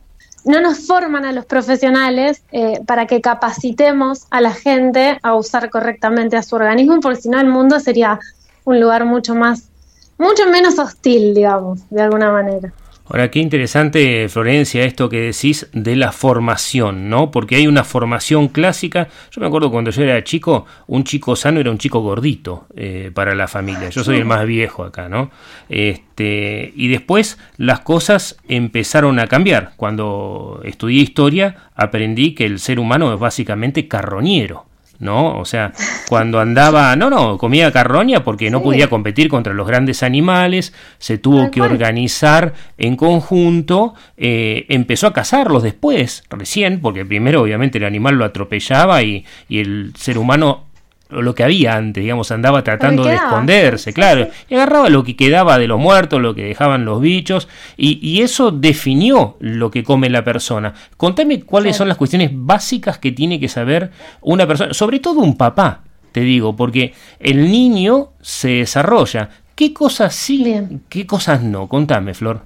no 0.44 0.60
nos 0.60 0.86
forman 0.86 1.24
a 1.24 1.32
los 1.32 1.46
profesionales 1.46 2.42
eh, 2.52 2.82
para 2.86 3.06
que 3.08 3.22
capacitemos 3.22 4.26
a 4.32 4.42
la 4.42 4.52
gente 4.52 5.18
a 5.24 5.36
usar 5.36 5.70
correctamente 5.70 6.36
a 6.36 6.44
su 6.44 6.58
organismo, 6.58 7.00
porque 7.00 7.22
si 7.22 7.30
no 7.30 7.40
el 7.40 7.48
mundo 7.48 7.80
sería 7.80 8.20
un 8.64 8.80
lugar 8.80 9.06
mucho 9.06 9.36
más, 9.36 9.70
mucho 10.18 10.48
menos 10.50 10.78
hostil, 10.80 11.34
digamos, 11.34 11.90
de 11.90 12.02
alguna 12.02 12.32
manera. 12.32 12.74
Ahora, 13.14 13.30
qué 13.30 13.40
interesante, 13.40 14.30
Florencia, 14.30 14.86
esto 14.86 15.10
que 15.10 15.20
decís 15.20 15.68
de 15.74 15.98
la 15.98 16.14
formación, 16.14 17.10
¿no? 17.10 17.30
Porque 17.30 17.58
hay 17.58 17.68
una 17.68 17.84
formación 17.84 18.48
clásica. 18.48 19.10
Yo 19.32 19.42
me 19.42 19.48
acuerdo 19.48 19.70
cuando 19.70 19.92
yo 19.92 20.04
era 20.04 20.24
chico, 20.24 20.66
un 20.88 21.04
chico 21.04 21.36
sano 21.36 21.60
era 21.60 21.72
un 21.72 21.78
chico 21.78 22.00
gordito 22.00 22.68
eh, 22.74 23.12
para 23.14 23.36
la 23.36 23.50
familia. 23.50 23.90
Yo 23.90 24.06
soy 24.06 24.16
el 24.16 24.24
más 24.24 24.46
viejo 24.46 24.86
acá, 24.86 25.10
¿no? 25.10 25.30
Este, 25.68 26.72
y 26.74 26.88
después 26.88 27.38
las 27.58 27.82
cosas 27.82 28.38
empezaron 28.48 29.20
a 29.20 29.28
cambiar. 29.28 29.74
Cuando 29.76 30.62
estudié 30.64 31.02
historia, 31.02 31.70
aprendí 31.76 32.34
que 32.34 32.46
el 32.46 32.60
ser 32.60 32.80
humano 32.80 33.14
es 33.14 33.20
básicamente 33.20 33.90
carroñero. 33.90 34.71
¿No? 35.02 35.38
O 35.38 35.46
sea, 35.46 35.74
cuando 36.08 36.40
andaba, 36.40 36.96
no, 36.96 37.10
no, 37.10 37.38
comía 37.38 37.72
carroña 37.72 38.24
porque 38.24 38.50
no 38.50 38.62
podía 38.62 38.88
competir 38.88 39.28
contra 39.28 39.54
los 39.54 39.68
grandes 39.68 40.04
animales, 40.04 40.74
se 41.00 41.18
tuvo 41.18 41.52
que 41.52 41.62
organizar 41.62 42.54
en 42.78 42.96
conjunto, 42.96 43.96
eh, 44.16 44.66
empezó 44.70 45.08
a 45.08 45.14
cazarlos 45.14 45.64
después, 45.64 46.24
recién, 46.30 46.80
porque 46.80 47.06
primero 47.06 47.42
obviamente 47.42 47.80
el 47.80 47.86
animal 47.86 48.16
lo 48.16 48.26
atropellaba 48.26 49.04
y, 49.04 49.26
y 49.50 49.60
el 49.60 49.94
ser 49.98 50.18
humano 50.18 50.71
lo 51.12 51.36
que 51.36 51.44
había 51.44 51.76
antes, 51.76 52.02
digamos, 52.02 52.32
andaba 52.32 52.64
tratando 52.64 53.04
de 53.04 53.16
esconderse, 53.16 53.94
claro, 53.94 54.30
y 54.50 54.56
agarraba 54.56 54.90
lo 54.90 55.04
que 55.04 55.16
quedaba 55.16 55.58
de 55.60 55.68
los 55.68 55.80
muertos, 55.80 56.22
lo 56.22 56.34
que 56.34 56.44
dejaban 56.44 56.86
los 56.86 57.02
bichos, 57.02 57.48
y, 57.78 58.00
y 58.02 58.22
eso 58.22 58.52
definió 58.52 59.38
lo 59.40 59.70
que 59.70 59.84
come 59.84 60.10
la 60.10 60.24
persona. 60.24 60.74
Contame 60.98 61.44
cuáles 61.44 61.76
son 61.76 61.88
las 61.88 61.98
cuestiones 61.98 62.32
básicas 62.34 62.98
que 62.98 63.12
tiene 63.12 63.40
que 63.40 63.48
saber 63.48 63.92
una 64.22 64.48
persona, 64.48 64.74
sobre 64.74 65.00
todo 65.00 65.20
un 65.20 65.38
papá, 65.38 65.84
te 66.12 66.22
digo, 66.22 66.56
porque 66.56 66.94
el 67.20 67.52
niño 67.52 68.10
se 68.22 68.50
desarrolla. 68.50 69.30
¿Qué 69.56 69.74
cosas 69.74 70.16
sí, 70.16 70.46
qué 70.90 71.06
cosas 71.06 71.44
no? 71.44 71.68
Contame, 71.68 72.14
Flor. 72.14 72.42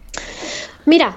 Mira, 0.86 1.16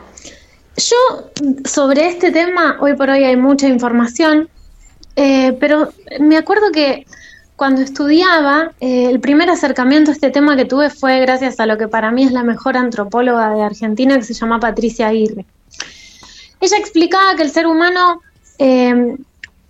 yo 0.76 1.30
sobre 1.64 2.06
este 2.06 2.30
tema, 2.30 2.78
hoy 2.80 2.94
por 2.94 3.10
hoy 3.10 3.24
hay 3.24 3.36
mucha 3.36 3.68
información, 3.68 4.48
eh, 5.16 5.56
pero 5.58 5.88
me 6.20 6.36
acuerdo 6.36 6.70
que 6.72 7.04
cuando 7.58 7.82
estudiaba, 7.82 8.70
eh, 8.78 9.06
el 9.10 9.18
primer 9.18 9.50
acercamiento 9.50 10.12
a 10.12 10.14
este 10.14 10.30
tema 10.30 10.56
que 10.56 10.64
tuve 10.64 10.90
fue 10.90 11.18
gracias 11.18 11.58
a 11.58 11.66
lo 11.66 11.76
que 11.76 11.88
para 11.88 12.12
mí 12.12 12.22
es 12.22 12.30
la 12.30 12.44
mejor 12.44 12.76
antropóloga 12.76 13.52
de 13.52 13.62
Argentina, 13.62 14.14
que 14.16 14.22
se 14.22 14.32
llama 14.32 14.60
Patricia 14.60 15.08
Aguirre. 15.08 15.44
Ella 16.60 16.76
explicaba 16.78 17.34
que 17.34 17.42
el 17.42 17.50
ser 17.50 17.66
humano 17.66 18.22
eh, 18.58 19.16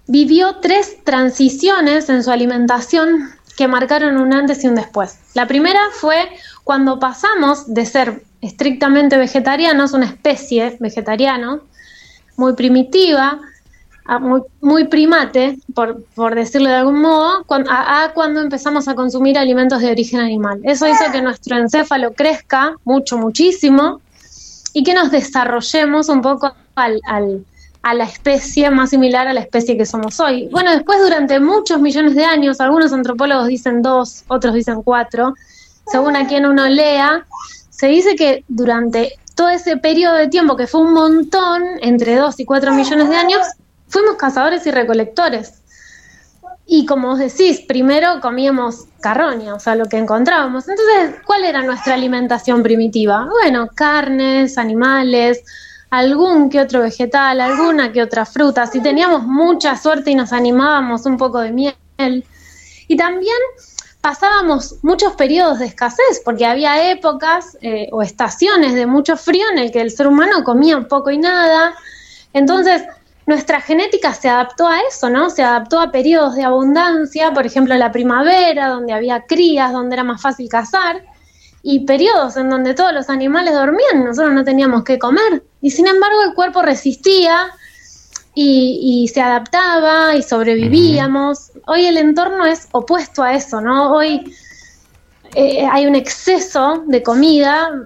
vivió 0.06 0.56
tres 0.56 1.02
transiciones 1.02 2.10
en 2.10 2.22
su 2.22 2.30
alimentación 2.30 3.30
que 3.56 3.68
marcaron 3.68 4.18
un 4.18 4.34
antes 4.34 4.62
y 4.64 4.68
un 4.68 4.74
después. 4.74 5.20
La 5.32 5.48
primera 5.48 5.80
fue 5.92 6.28
cuando 6.64 6.98
pasamos 6.98 7.72
de 7.72 7.86
ser 7.86 8.22
estrictamente 8.42 9.16
vegetarianos, 9.16 9.94
una 9.94 10.04
especie 10.04 10.76
vegetariano, 10.78 11.62
muy 12.36 12.52
primitiva, 12.52 13.40
a 14.08 14.18
muy, 14.18 14.40
muy 14.62 14.84
primate, 14.88 15.58
por, 15.74 16.02
por 16.14 16.34
decirlo 16.34 16.70
de 16.70 16.76
algún 16.76 17.00
modo, 17.02 17.44
a, 17.68 18.10
cuando 18.14 18.40
empezamos 18.40 18.88
a 18.88 18.94
consumir 18.94 19.36
alimentos 19.38 19.80
de 19.82 19.90
origen 19.90 20.20
animal. 20.20 20.60
Eso 20.64 20.88
hizo 20.88 21.04
que 21.12 21.20
nuestro 21.20 21.58
encéfalo 21.58 22.12
crezca 22.14 22.74
mucho, 22.84 23.18
muchísimo, 23.18 24.00
y 24.72 24.82
que 24.82 24.94
nos 24.94 25.10
desarrollemos 25.10 26.08
un 26.08 26.22
poco 26.22 26.52
al- 26.74 27.00
a 27.82 27.94
la 27.94 28.04
especie 28.04 28.70
más 28.70 28.90
similar 28.90 29.28
a 29.28 29.32
la 29.34 29.40
especie 29.40 29.76
que 29.76 29.84
somos 29.86 30.18
hoy. 30.20 30.48
Bueno, 30.50 30.70
después 30.72 31.00
durante 31.00 31.38
muchos 31.38 31.78
millones 31.80 32.14
de 32.14 32.24
años, 32.24 32.60
algunos 32.60 32.92
antropólogos 32.92 33.46
dicen 33.46 33.82
dos, 33.82 34.24
otros 34.28 34.54
dicen 34.54 34.82
cuatro, 34.82 35.34
según 35.86 36.16
a 36.16 36.26
quien 36.26 36.44
uno 36.46 36.66
lea, 36.66 37.26
se 37.70 37.88
dice 37.88 38.16
que 38.16 38.42
durante 38.48 39.12
todo 39.34 39.50
ese 39.50 39.76
periodo 39.76 40.14
de 40.16 40.28
tiempo, 40.28 40.56
que 40.56 40.66
fue 40.66 40.80
un 40.80 40.92
montón, 40.94 41.62
entre 41.82 42.16
dos 42.16 42.40
y 42.40 42.44
cuatro 42.44 42.72
millones 42.74 43.08
de 43.10 43.16
años, 43.16 43.40
fuimos 43.88 44.16
cazadores 44.16 44.66
y 44.66 44.70
recolectores. 44.70 45.62
Y 46.66 46.84
como 46.84 47.08
vos 47.08 47.18
decís, 47.18 47.62
primero 47.66 48.20
comíamos 48.20 48.84
carroña, 49.00 49.54
o 49.54 49.60
sea, 49.60 49.74
lo 49.74 49.86
que 49.86 49.96
encontrábamos. 49.96 50.68
Entonces, 50.68 51.20
¿cuál 51.24 51.44
era 51.44 51.62
nuestra 51.62 51.94
alimentación 51.94 52.62
primitiva? 52.62 53.26
Bueno, 53.30 53.70
carnes, 53.74 54.58
animales, 54.58 55.42
algún 55.88 56.50
que 56.50 56.60
otro 56.60 56.82
vegetal, 56.82 57.40
alguna 57.40 57.90
que 57.90 58.02
otra 58.02 58.26
fruta. 58.26 58.66
Si 58.66 58.82
teníamos 58.82 59.22
mucha 59.22 59.76
suerte 59.76 60.10
y 60.10 60.14
nos 60.14 60.32
animábamos 60.32 61.06
un 61.06 61.16
poco 61.16 61.40
de 61.40 61.52
miel. 61.52 62.24
Y 62.86 62.96
también 62.96 63.38
pasábamos 64.00 64.76
muchos 64.82 65.14
periodos 65.14 65.58
de 65.58 65.66
escasez, 65.66 66.20
porque 66.24 66.46
había 66.46 66.90
épocas 66.90 67.56
eh, 67.62 67.88
o 67.92 68.02
estaciones 68.02 68.74
de 68.74 68.86
mucho 68.86 69.16
frío 69.16 69.44
en 69.52 69.58
el 69.58 69.72
que 69.72 69.80
el 69.80 69.90
ser 69.90 70.06
humano 70.06 70.44
comía 70.44 70.80
poco 70.86 71.10
y 71.10 71.18
nada. 71.18 71.74
Entonces, 72.32 72.82
nuestra 73.28 73.60
genética 73.60 74.14
se 74.14 74.26
adaptó 74.26 74.66
a 74.66 74.80
eso, 74.88 75.10
¿no? 75.10 75.28
Se 75.28 75.42
adaptó 75.42 75.78
a 75.80 75.92
periodos 75.92 76.34
de 76.34 76.44
abundancia, 76.44 77.30
por 77.34 77.44
ejemplo, 77.44 77.74
la 77.74 77.92
primavera, 77.92 78.68
donde 78.68 78.94
había 78.94 79.26
crías, 79.26 79.70
donde 79.70 79.96
era 79.96 80.02
más 80.02 80.22
fácil 80.22 80.48
cazar, 80.48 81.04
y 81.62 81.80
periodos 81.80 82.38
en 82.38 82.48
donde 82.48 82.72
todos 82.72 82.94
los 82.94 83.10
animales 83.10 83.52
dormían, 83.52 84.02
nosotros 84.02 84.32
no 84.32 84.44
teníamos 84.44 84.82
que 84.82 84.98
comer. 84.98 85.42
Y 85.60 85.70
sin 85.70 85.86
embargo, 85.86 86.22
el 86.22 86.32
cuerpo 86.32 86.62
resistía 86.62 87.50
y, 88.34 89.04
y 89.04 89.08
se 89.08 89.20
adaptaba 89.20 90.16
y 90.16 90.22
sobrevivíamos. 90.22 91.52
Hoy 91.66 91.84
el 91.84 91.98
entorno 91.98 92.46
es 92.46 92.66
opuesto 92.72 93.22
a 93.22 93.34
eso, 93.34 93.60
¿no? 93.60 93.92
Hoy 93.92 94.34
eh, 95.34 95.66
hay 95.70 95.84
un 95.84 95.96
exceso 95.96 96.82
de 96.86 97.02
comida, 97.02 97.82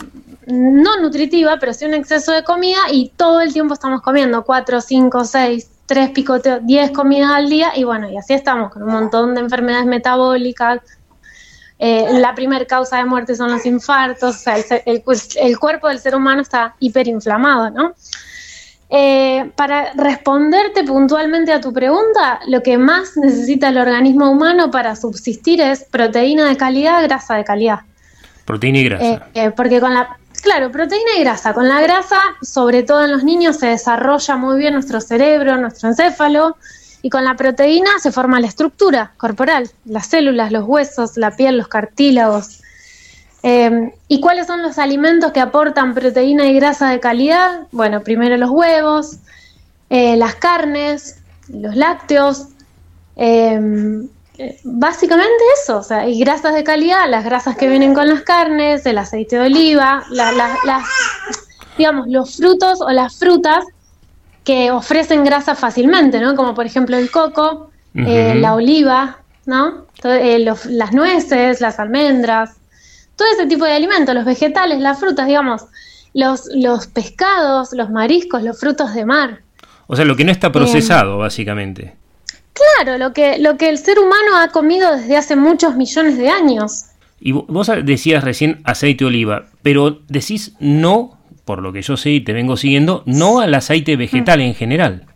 no 0.46 1.00
nutritiva, 1.00 1.58
pero 1.58 1.72
sí 1.72 1.84
un 1.84 1.94
exceso 1.94 2.32
de 2.32 2.42
comida 2.44 2.78
y 2.90 3.12
todo 3.16 3.40
el 3.40 3.52
tiempo 3.52 3.74
estamos 3.74 4.02
comiendo 4.02 4.44
4, 4.44 4.80
5, 4.80 5.24
6, 5.24 5.70
3 5.86 6.10
picoteos, 6.10 6.60
10 6.64 6.90
comidas 6.92 7.30
al 7.32 7.48
día 7.48 7.72
y 7.76 7.84
bueno, 7.84 8.10
y 8.10 8.16
así 8.16 8.34
estamos 8.34 8.72
con 8.72 8.82
un 8.82 8.90
montón 8.90 9.34
de 9.34 9.40
enfermedades 9.40 9.86
metabólicas. 9.86 10.80
Eh, 11.78 12.06
la 12.20 12.34
primera 12.34 12.64
causa 12.64 12.98
de 12.98 13.04
muerte 13.04 13.34
son 13.34 13.50
los 13.50 13.66
infartos, 13.66 14.36
o 14.36 14.38
sea, 14.38 14.56
el, 14.86 15.58
cuerpo 15.58 15.88
del 15.88 15.98
ser 15.98 16.14
humano 16.14 16.42
está 16.42 16.76
hiperinflamado, 16.78 17.70
¿no? 17.70 17.94
Eh, 18.88 19.50
para 19.56 19.92
responderte 19.94 20.84
puntualmente 20.84 21.50
a 21.50 21.60
tu 21.60 21.72
pregunta, 21.72 22.40
lo 22.46 22.62
que 22.62 22.78
más 22.78 23.16
necesita 23.16 23.70
el 23.70 23.78
organismo 23.78 24.30
humano 24.30 24.70
para 24.70 24.94
subsistir 24.94 25.60
es 25.60 25.84
proteína 25.84 26.48
de 26.48 26.56
calidad, 26.56 27.02
grasa 27.02 27.36
de 27.36 27.44
calidad. 27.44 27.80
Proteína 28.44 28.78
y 28.78 28.84
grasa. 28.84 29.04
Eh, 29.04 29.20
eh, 29.34 29.50
porque 29.56 29.80
con 29.80 29.94
la, 29.94 30.18
claro, 30.42 30.70
proteína 30.70 31.12
y 31.16 31.20
grasa. 31.20 31.54
Con 31.54 31.68
la 31.68 31.80
grasa, 31.80 32.18
sobre 32.42 32.82
todo 32.82 33.04
en 33.04 33.12
los 33.12 33.24
niños, 33.24 33.56
se 33.56 33.68
desarrolla 33.68 34.36
muy 34.36 34.58
bien 34.58 34.74
nuestro 34.74 35.00
cerebro, 35.00 35.56
nuestro 35.56 35.88
encéfalo. 35.88 36.56
Y 37.00 37.10
con 37.10 37.24
la 37.24 37.34
proteína 37.34 37.90
se 38.00 38.12
forma 38.12 38.38
la 38.38 38.46
estructura 38.46 39.12
corporal, 39.16 39.70
las 39.84 40.06
células, 40.06 40.52
los 40.52 40.64
huesos, 40.64 41.16
la 41.16 41.34
piel, 41.34 41.58
los 41.58 41.68
cartílagos. 41.68 42.60
Eh, 43.42 43.92
¿Y 44.06 44.20
cuáles 44.20 44.46
son 44.46 44.62
los 44.62 44.78
alimentos 44.78 45.32
que 45.32 45.40
aportan 45.40 45.94
proteína 45.94 46.46
y 46.46 46.54
grasa 46.54 46.90
de 46.90 47.00
calidad? 47.00 47.66
Bueno, 47.72 48.02
primero 48.02 48.36
los 48.36 48.50
huevos, 48.50 49.18
eh, 49.90 50.16
las 50.16 50.36
carnes, 50.36 51.20
los 51.48 51.74
lácteos, 51.74 52.48
eh, 53.16 54.06
básicamente 54.64 55.42
eso, 55.62 55.78
o 55.78 55.82
sea, 55.82 56.08
y 56.08 56.18
grasas 56.18 56.54
de 56.54 56.64
calidad, 56.64 57.08
las 57.08 57.24
grasas 57.24 57.56
que 57.56 57.68
vienen 57.68 57.94
con 57.94 58.08
las 58.08 58.22
carnes, 58.22 58.84
el 58.86 58.98
aceite 58.98 59.36
de 59.36 59.46
oliva, 59.46 60.04
la- 60.10 60.32
la- 60.32 60.56
las, 60.64 60.84
digamos, 61.78 62.06
los 62.08 62.36
frutos 62.36 62.80
o 62.80 62.90
las 62.90 63.16
frutas 63.18 63.64
que 64.44 64.70
ofrecen 64.70 65.24
grasa 65.24 65.54
fácilmente, 65.54 66.18
¿no? 66.20 66.34
Como 66.34 66.54
por 66.54 66.66
ejemplo 66.66 66.96
el 66.96 67.10
coco, 67.10 67.70
eh, 67.94 68.34
la 68.36 68.54
oliva, 68.54 69.18
¿no? 69.46 69.86
Eh, 70.04 70.38
los- 70.40 70.66
las 70.66 70.92
nueces, 70.92 71.60
las 71.60 71.78
almendras, 71.78 72.56
todo 73.16 73.28
ese 73.32 73.46
tipo 73.46 73.64
de 73.64 73.72
alimentos, 73.72 74.14
los 74.14 74.24
vegetales, 74.24 74.80
las 74.80 74.98
frutas, 74.98 75.26
digamos, 75.26 75.66
los, 76.14 76.46
los 76.54 76.86
pescados, 76.88 77.72
los 77.72 77.90
mariscos, 77.90 78.42
los 78.42 78.58
frutos 78.58 78.94
de 78.94 79.04
mar. 79.04 79.40
O 79.86 79.94
sea, 79.96 80.04
lo 80.04 80.16
que 80.16 80.24
no 80.24 80.32
está 80.32 80.50
procesado, 80.50 81.18
básicamente. 81.18 81.94
Claro, 82.52 82.98
lo 82.98 83.12
que, 83.12 83.38
lo 83.38 83.56
que 83.56 83.68
el 83.68 83.78
ser 83.78 83.98
humano 83.98 84.36
ha 84.36 84.48
comido 84.48 84.96
desde 84.96 85.16
hace 85.16 85.36
muchos 85.36 85.74
millones 85.76 86.18
de 86.18 86.28
años. 86.28 86.84
Y 87.20 87.32
vo- 87.32 87.46
vos 87.48 87.70
decías 87.84 88.22
recién 88.24 88.60
aceite 88.64 89.04
de 89.04 89.08
oliva, 89.08 89.46
pero 89.62 90.00
decís 90.08 90.52
no, 90.60 91.18
por 91.44 91.62
lo 91.62 91.72
que 91.72 91.82
yo 91.82 91.96
sé 91.96 92.10
y 92.10 92.20
te 92.20 92.32
vengo 92.32 92.56
siguiendo, 92.56 93.02
no 93.06 93.40
al 93.40 93.54
aceite 93.54 93.96
vegetal 93.96 94.38
Mm. 94.40 94.42
en 94.42 94.54
general. 94.54 95.06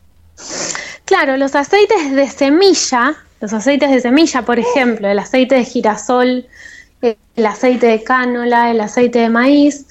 Claro, 1.05 1.37
los 1.37 1.55
aceites 1.55 2.13
de 2.15 2.29
semilla, 2.29 3.15
los 3.41 3.53
aceites 3.53 3.91
de 3.91 4.01
semilla, 4.01 4.43
por 4.43 4.59
ejemplo, 4.59 5.09
el 5.09 5.19
aceite 5.19 5.55
de 5.57 5.65
girasol, 5.65 6.47
el 7.03 7.47
aceite 7.47 7.87
de 7.87 8.03
cánola, 8.03 8.71
el 8.71 8.81
aceite 8.81 9.21
de 9.21 9.29
maíz, 9.29 9.87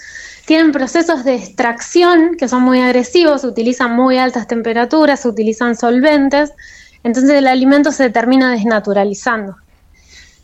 tienen 0.45 0.71
procesos 0.71 1.23
de 1.23 1.35
extracción 1.35 2.35
que 2.37 2.47
son 2.47 2.63
muy 2.63 2.79
agresivos, 2.81 3.41
se 3.41 3.47
utilizan 3.47 3.95
muy 3.95 4.17
altas 4.17 4.47
temperaturas, 4.47 5.21
se 5.21 5.27
utilizan 5.29 5.75
solventes, 5.75 6.51
entonces 7.05 7.35
el 7.35 7.47
alimento 7.47 7.91
se 7.91 8.09
termina 8.09 8.51
desnaturalizando. 8.51 9.57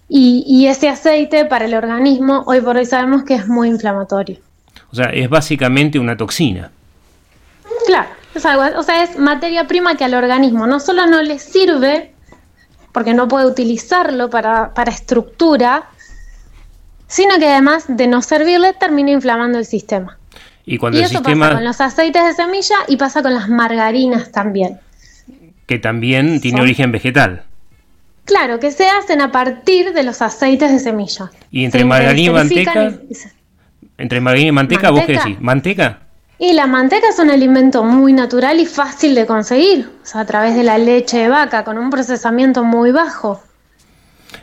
Y, 0.07 0.43
y 0.45 0.67
ese 0.67 0.89
aceite 0.89 1.43
para 1.45 1.65
el 1.65 1.73
organismo, 1.73 2.43
hoy 2.45 2.61
por 2.61 2.77
hoy 2.77 2.85
sabemos 2.85 3.23
que 3.23 3.33
es 3.33 3.47
muy 3.47 3.67
inflamatorio. 3.67 4.37
O 4.91 4.95
sea, 4.95 5.07
es 5.07 5.27
básicamente 5.27 5.97
una 5.97 6.15
toxina. 6.15 6.69
Claro, 7.87 8.09
es 8.35 8.45
algo, 8.45 8.79
o 8.79 8.83
sea, 8.83 9.01
es 9.03 9.17
materia 9.17 9.65
prima 9.65 9.95
que 9.95 10.03
al 10.03 10.13
organismo 10.13 10.67
no 10.67 10.79
solo 10.79 11.07
no 11.07 11.23
le 11.23 11.39
sirve, 11.39 12.13
porque 12.91 13.15
no 13.15 13.27
puede 13.27 13.47
utilizarlo 13.47 14.29
para, 14.29 14.71
para 14.75 14.91
estructura, 14.91 15.89
sino 17.07 17.39
que 17.39 17.47
además 17.47 17.85
de 17.87 18.05
no 18.05 18.21
servirle 18.21 18.73
termina 18.73 19.09
inflamando 19.09 19.57
el 19.57 19.65
sistema. 19.65 20.19
Y 20.63 20.77
cuando 20.77 20.99
y 20.99 21.01
el 21.01 21.07
eso 21.07 21.15
sistema, 21.15 21.47
pasa 21.47 21.55
con 21.55 21.65
los 21.65 21.81
aceites 21.81 22.23
de 22.23 22.33
semilla 22.35 22.75
y 22.87 22.97
pasa 22.97 23.23
con 23.23 23.33
las 23.33 23.49
margarinas 23.49 24.31
también. 24.31 24.79
Que 25.71 25.79
también 25.79 26.41
tiene 26.41 26.57
Son- 26.57 26.65
origen 26.65 26.91
vegetal. 26.91 27.43
Claro, 28.25 28.59
que 28.59 28.71
se 28.71 28.89
hacen 28.89 29.21
a 29.21 29.31
partir 29.31 29.93
de 29.93 30.03
los 30.03 30.21
aceites 30.21 30.69
de 30.69 30.79
semilla. 30.79 31.31
Y 31.49 31.63
entre 31.63 31.79
Se 31.79 31.85
margarina 31.85 32.29
y 32.29 32.33
manteca, 32.33 32.89
y- 33.09 33.15
entre 33.97 34.19
margarina 34.19 34.49
y 34.49 34.51
manteca, 34.51 34.91
¿vos 34.91 35.05
qué 35.05 35.13
decís? 35.13 35.39
¿Manteca? 35.39 35.99
Y 36.37 36.51
la 36.51 36.67
manteca 36.67 37.07
es 37.07 37.19
un 37.19 37.29
alimento 37.31 37.85
muy 37.85 38.11
natural 38.11 38.59
y 38.59 38.65
fácil 38.65 39.15
de 39.15 39.25
conseguir, 39.25 39.89
o 40.03 40.05
sea, 40.05 40.21
a 40.21 40.25
través 40.25 40.55
de 40.55 40.63
la 40.63 40.77
leche 40.77 41.19
de 41.19 41.29
vaca, 41.29 41.63
con 41.63 41.77
un 41.77 41.89
procesamiento 41.89 42.65
muy 42.65 42.91
bajo. 42.91 43.41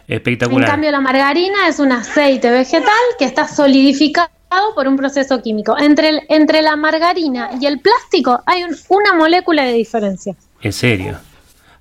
En 0.07 0.17
Espectacular. 0.17 0.71
cambio, 0.71 0.91
la 0.91 1.01
margarina 1.03 1.69
es 1.69 1.79
un 1.79 1.93
aceite 1.93 2.51
vegetal 2.51 2.89
que 3.19 3.27
está 3.27 3.47
solidificado 3.49 4.31
por 4.75 4.89
un 4.89 4.97
proceso 4.97 5.43
químico. 5.43 5.77
Entre, 5.79 6.09
el- 6.09 6.23
entre 6.31 6.63
la 6.63 6.75
margarina 6.77 7.51
y 7.61 7.67
el 7.67 7.81
plástico 7.81 8.43
hay 8.47 8.63
un- 8.65 8.75
una 8.89 9.13
molécula 9.13 9.65
de 9.65 9.75
diferencia. 9.75 10.35
En 10.63 10.73
serio. 10.73 11.19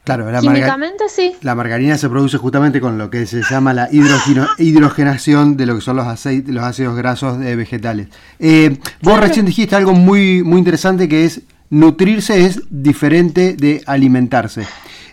Claro, 0.04 0.32
la, 0.32 0.40
Químicamente 0.40 1.04
sí. 1.10 1.34
la 1.42 1.54
margarina 1.54 1.98
se 1.98 2.08
produce 2.08 2.38
justamente 2.38 2.80
con 2.80 2.98
lo 2.98 3.10
que 3.10 3.26
se 3.26 3.42
llama 3.44 3.74
la 3.74 3.90
hidrogeno- 3.92 4.48
hidrogenación 4.58 5.58
de 5.58 5.66
lo 5.66 5.76
que 5.76 5.82
son 5.82 5.98
los 5.98 6.08
aceites, 6.08 6.54
los 6.54 6.64
ácidos 6.64 6.96
grasos 6.96 7.44
eh, 7.44 7.58
vegetales. 7.58 8.08
Eh, 8.40 8.78
vos 9.02 9.20
recién 9.20 9.46
dijiste 9.46 9.76
algo 9.76 9.94
muy, 9.94 10.44
muy 10.44 10.60
interesante 10.60 11.10
que 11.10 11.26
es 11.26 11.42
nutrirse 11.70 12.46
es 12.46 12.62
diferente 12.70 13.58
de 13.58 13.84
alimentarse. 13.86 14.66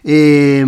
Eh, 0.05 0.65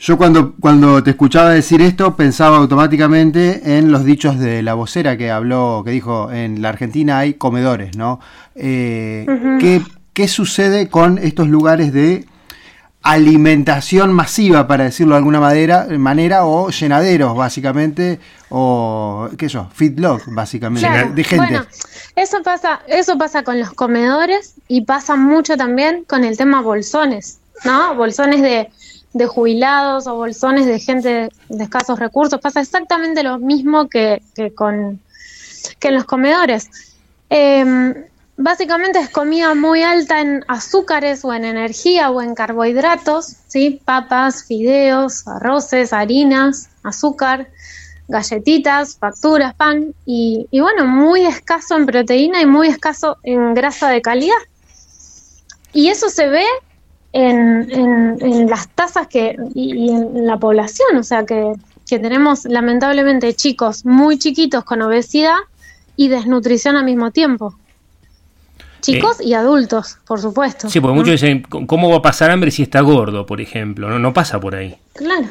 yo 0.00 0.16
cuando, 0.18 0.54
cuando 0.60 1.02
te 1.02 1.10
escuchaba 1.10 1.50
decir 1.50 1.80
esto 1.80 2.16
pensaba 2.16 2.58
automáticamente 2.58 3.78
en 3.78 3.90
los 3.90 4.04
dichos 4.04 4.38
de 4.38 4.62
la 4.62 4.74
vocera 4.74 5.16
que 5.16 5.30
habló, 5.30 5.82
que 5.84 5.90
dijo, 5.92 6.30
en 6.30 6.60
la 6.60 6.68
Argentina 6.68 7.18
hay 7.18 7.34
comedores, 7.34 7.96
¿no? 7.96 8.20
Eh. 8.54 9.26
¿qué, 9.58 9.80
qué 10.18 10.26
sucede 10.26 10.88
con 10.88 11.18
estos 11.18 11.46
lugares 11.46 11.92
de 11.92 12.26
alimentación 13.02 14.12
masiva, 14.12 14.66
para 14.66 14.82
decirlo 14.82 15.14
de 15.14 15.18
alguna 15.18 15.38
manera, 15.38 15.86
manera 15.96 16.44
o 16.44 16.70
llenaderos, 16.70 17.36
básicamente, 17.36 18.18
o 18.48 19.28
qué 19.38 19.48
sé 19.48 19.52
yo, 19.54 19.68
feedlot, 19.72 20.22
básicamente, 20.26 20.88
Claro, 20.88 21.12
de 21.12 21.22
gente? 21.22 21.46
Bueno, 21.46 21.66
eso 22.16 22.42
pasa, 22.42 22.80
eso 22.88 23.16
pasa 23.16 23.44
con 23.44 23.60
los 23.60 23.72
comedores 23.74 24.54
y 24.66 24.80
pasa 24.80 25.14
mucho 25.14 25.56
también 25.56 26.02
con 26.02 26.24
el 26.24 26.36
tema 26.36 26.62
bolsones, 26.62 27.38
¿no? 27.64 27.94
Bolsones 27.94 28.42
de, 28.42 28.70
de 29.12 29.26
jubilados 29.28 30.08
o 30.08 30.16
bolsones 30.16 30.66
de 30.66 30.80
gente 30.80 31.28
de 31.48 31.62
escasos 31.62 31.96
recursos. 32.00 32.40
Pasa 32.40 32.60
exactamente 32.60 33.22
lo 33.22 33.38
mismo 33.38 33.88
que, 33.88 34.20
que 34.34 34.52
con 34.52 34.98
que 35.78 35.88
en 35.88 35.94
los 35.94 36.06
comedores. 36.06 36.68
Eh, 37.30 38.07
básicamente 38.38 39.00
es 39.00 39.10
comida 39.10 39.54
muy 39.54 39.82
alta 39.82 40.20
en 40.20 40.44
azúcares 40.48 41.24
o 41.24 41.34
en 41.34 41.44
energía 41.44 42.10
o 42.10 42.22
en 42.22 42.34
carbohidratos, 42.34 43.36
¿sí? 43.48 43.82
Papas, 43.84 44.44
fideos, 44.44 45.26
arroces, 45.26 45.92
harinas, 45.92 46.70
azúcar, 46.84 47.48
galletitas, 48.06 48.96
facturas, 48.96 49.54
pan 49.54 49.92
y, 50.06 50.46
y 50.50 50.60
bueno, 50.60 50.86
muy 50.86 51.26
escaso 51.26 51.76
en 51.76 51.84
proteína 51.84 52.40
y 52.40 52.46
muy 52.46 52.68
escaso 52.68 53.18
en 53.24 53.54
grasa 53.54 53.90
de 53.90 54.00
calidad. 54.00 54.38
Y 55.72 55.88
eso 55.88 56.08
se 56.08 56.28
ve 56.28 56.44
en, 57.12 58.48
las 58.48 58.68
tasas 58.68 59.08
que, 59.08 59.36
y, 59.54 59.90
en 59.90 60.26
la 60.26 60.38
población, 60.38 60.96
o 60.96 61.02
sea 61.02 61.26
que 61.26 61.54
tenemos 61.86 62.44
lamentablemente 62.44 63.34
chicos 63.34 63.84
muy 63.84 64.18
chiquitos 64.18 64.62
con 64.64 64.80
obesidad 64.82 65.36
y 65.96 66.08
desnutrición 66.08 66.76
al 66.76 66.84
mismo 66.84 67.10
tiempo. 67.10 67.56
Chicos 68.80 69.20
y 69.20 69.34
adultos, 69.34 69.98
por 70.06 70.20
supuesto. 70.20 70.68
Sí, 70.70 70.80
porque 70.80 70.94
¿no? 70.94 71.00
muchos 71.00 71.12
dicen, 71.20 71.42
¿cómo 71.42 71.90
va 71.90 71.96
a 71.96 72.02
pasar 72.02 72.30
hambre 72.30 72.50
si 72.50 72.62
está 72.62 72.80
gordo, 72.80 73.26
por 73.26 73.40
ejemplo? 73.40 73.88
No, 73.88 73.98
no 73.98 74.12
pasa 74.12 74.38
por 74.38 74.54
ahí. 74.54 74.76
Claro. 74.94 75.26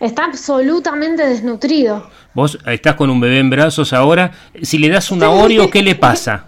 Está 0.00 0.24
absolutamente 0.24 1.24
desnutrido. 1.26 2.08
Vos 2.34 2.58
estás 2.66 2.96
con 2.96 3.08
un 3.10 3.20
bebé 3.20 3.38
en 3.38 3.50
brazos 3.50 3.92
ahora, 3.92 4.32
si 4.62 4.78
le 4.78 4.88
das 4.88 5.10
una 5.10 5.30
Oreo, 5.30 5.70
¿qué 5.70 5.82
le 5.82 5.94
pasa? 5.94 6.46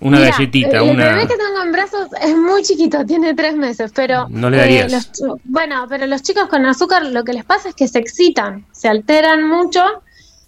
Una 0.00 0.18
Mira, 0.18 0.30
galletita, 0.30 0.78
el 0.78 0.90
una... 0.90 1.04
bebé 1.08 1.20
que 1.28 1.36
tengo 1.36 1.62
en 1.62 1.72
brazos 1.72 2.08
es 2.22 2.34
muy 2.34 2.62
chiquito, 2.62 3.04
tiene 3.04 3.34
tres 3.34 3.54
meses, 3.54 3.92
pero... 3.94 4.26
No 4.30 4.48
le 4.48 4.56
darías. 4.56 4.90
los 4.90 5.12
ch- 5.12 5.40
bueno, 5.44 5.84
pero 5.90 6.06
los 6.06 6.22
chicos 6.22 6.48
con 6.48 6.64
azúcar 6.64 7.04
lo 7.04 7.22
que 7.22 7.34
les 7.34 7.44
pasa 7.44 7.68
es 7.68 7.74
que 7.74 7.86
se 7.86 7.98
excitan, 7.98 8.64
se 8.72 8.88
alteran 8.88 9.46
mucho 9.46 9.82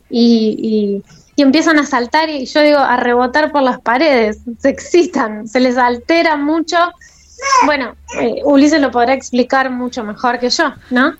y, 0.08 1.02
y- 1.04 1.21
y 1.36 1.42
empiezan 1.42 1.78
a 1.78 1.86
saltar 1.86 2.28
y 2.28 2.46
yo 2.46 2.60
digo, 2.60 2.78
a 2.78 2.96
rebotar 2.96 3.52
por 3.52 3.62
las 3.62 3.80
paredes, 3.80 4.38
se 4.58 4.68
excitan, 4.68 5.48
se 5.48 5.60
les 5.60 5.78
altera 5.78 6.36
mucho. 6.36 6.76
Bueno, 7.64 7.94
eh, 8.20 8.42
Ulises 8.44 8.80
lo 8.80 8.90
podrá 8.90 9.14
explicar 9.14 9.70
mucho 9.70 10.04
mejor 10.04 10.38
que 10.38 10.50
yo, 10.50 10.72
¿no? 10.90 11.14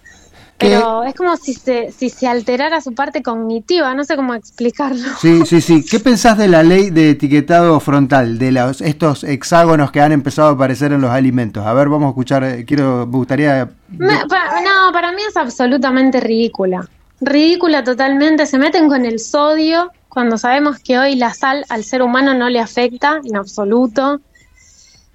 Pero 0.59 1.03
es 1.03 1.15
como 1.15 1.37
si 1.37 1.55
se, 1.55 1.91
si 1.91 2.09
se 2.09 2.29
alterara 2.29 2.81
su 2.81 2.95
parte 2.95 3.21
cognitiva, 3.21 3.93
no 3.95 4.05
sé 4.05 4.15
cómo 4.15 4.35
explicarlo. 4.35 5.09
Sí, 5.21 5.45
sí, 5.45 5.61
sí. 5.61 5.85
¿Qué 5.85 5.99
pensás 5.99 6.39
de 6.39 6.47
la 6.47 6.63
ley 6.63 6.91
de 6.91 7.11
etiquetado 7.11 7.81
frontal, 7.81 8.39
de 8.39 8.53
los, 8.53 8.81
estos 8.81 9.25
hexágonos 9.25 9.91
que 9.91 10.01
han 10.01 10.13
empezado 10.13 10.49
a 10.49 10.53
aparecer 10.53 10.93
en 10.93 11.01
los 11.01 11.11
alimentos? 11.11 11.67
A 11.67 11.73
ver, 11.73 11.89
vamos 11.89 12.07
a 12.07 12.09
escuchar, 12.11 12.45
eh, 12.45 12.65
quiero, 12.65 13.07
me 13.07 13.17
gustaría... 13.17 13.69
No, 13.91 14.93
para 14.93 15.11
mí 15.11 15.23
es 15.29 15.37
absolutamente 15.37 16.21
ridícula. 16.21 16.89
Ridícula 17.21 17.83
totalmente. 17.83 18.47
Se 18.47 18.59
meten 18.59 18.89
con 18.89 19.05
el 19.05 19.19
sodio 19.19 19.91
cuando 20.13 20.37
sabemos 20.37 20.79
que 20.79 20.99
hoy 20.99 21.17
la 21.17 21.33
sal 21.33 21.65
al 21.71 21.85
ser 21.85 22.03
humano 22.03 22.35
no 22.35 22.51
le 22.51 22.61
afecta 22.61 23.23
en 23.25 23.35
absoluto. 23.35 24.21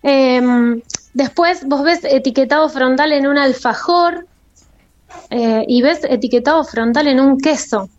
Em, 0.01 0.81
después 1.13 1.67
vos 1.67 1.83
ves 1.83 1.99
etiquetado 2.03 2.67
frontal 2.67 3.11
en 3.11 3.27
un 3.27 3.37
alfajor 3.37 4.25
eh, 5.29 5.63
y 5.67 5.83
ves 5.83 5.99
etiquetado 6.03 6.63
frontal 6.63 7.07
en 7.07 7.19
un 7.19 7.39
queso. 7.39 7.89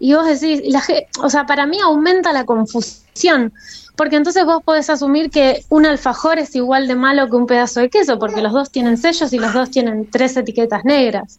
Y 0.00 0.14
vos 0.14 0.26
decís, 0.26 0.62
la 0.64 0.82
o 1.22 1.30
sea, 1.30 1.46
para 1.46 1.64
mí 1.64 1.78
aumenta 1.80 2.32
la 2.32 2.44
confusión, 2.44 3.52
porque 3.94 4.16
entonces 4.16 4.44
vos 4.44 4.64
podés 4.64 4.90
asumir 4.90 5.30
que 5.30 5.64
un 5.68 5.86
alfajor 5.86 6.40
es 6.40 6.56
igual 6.56 6.88
de 6.88 6.96
malo 6.96 7.30
que 7.30 7.36
un 7.36 7.46
pedazo 7.46 7.78
de 7.78 7.88
queso, 7.88 8.18
porque 8.18 8.42
los 8.42 8.52
dos 8.52 8.72
tienen 8.72 8.96
sellos 8.96 9.32
y 9.32 9.38
los 9.38 9.52
dos 9.54 9.70
tienen 9.70 10.10
tres 10.10 10.36
etiquetas 10.36 10.84
negras. 10.84 11.38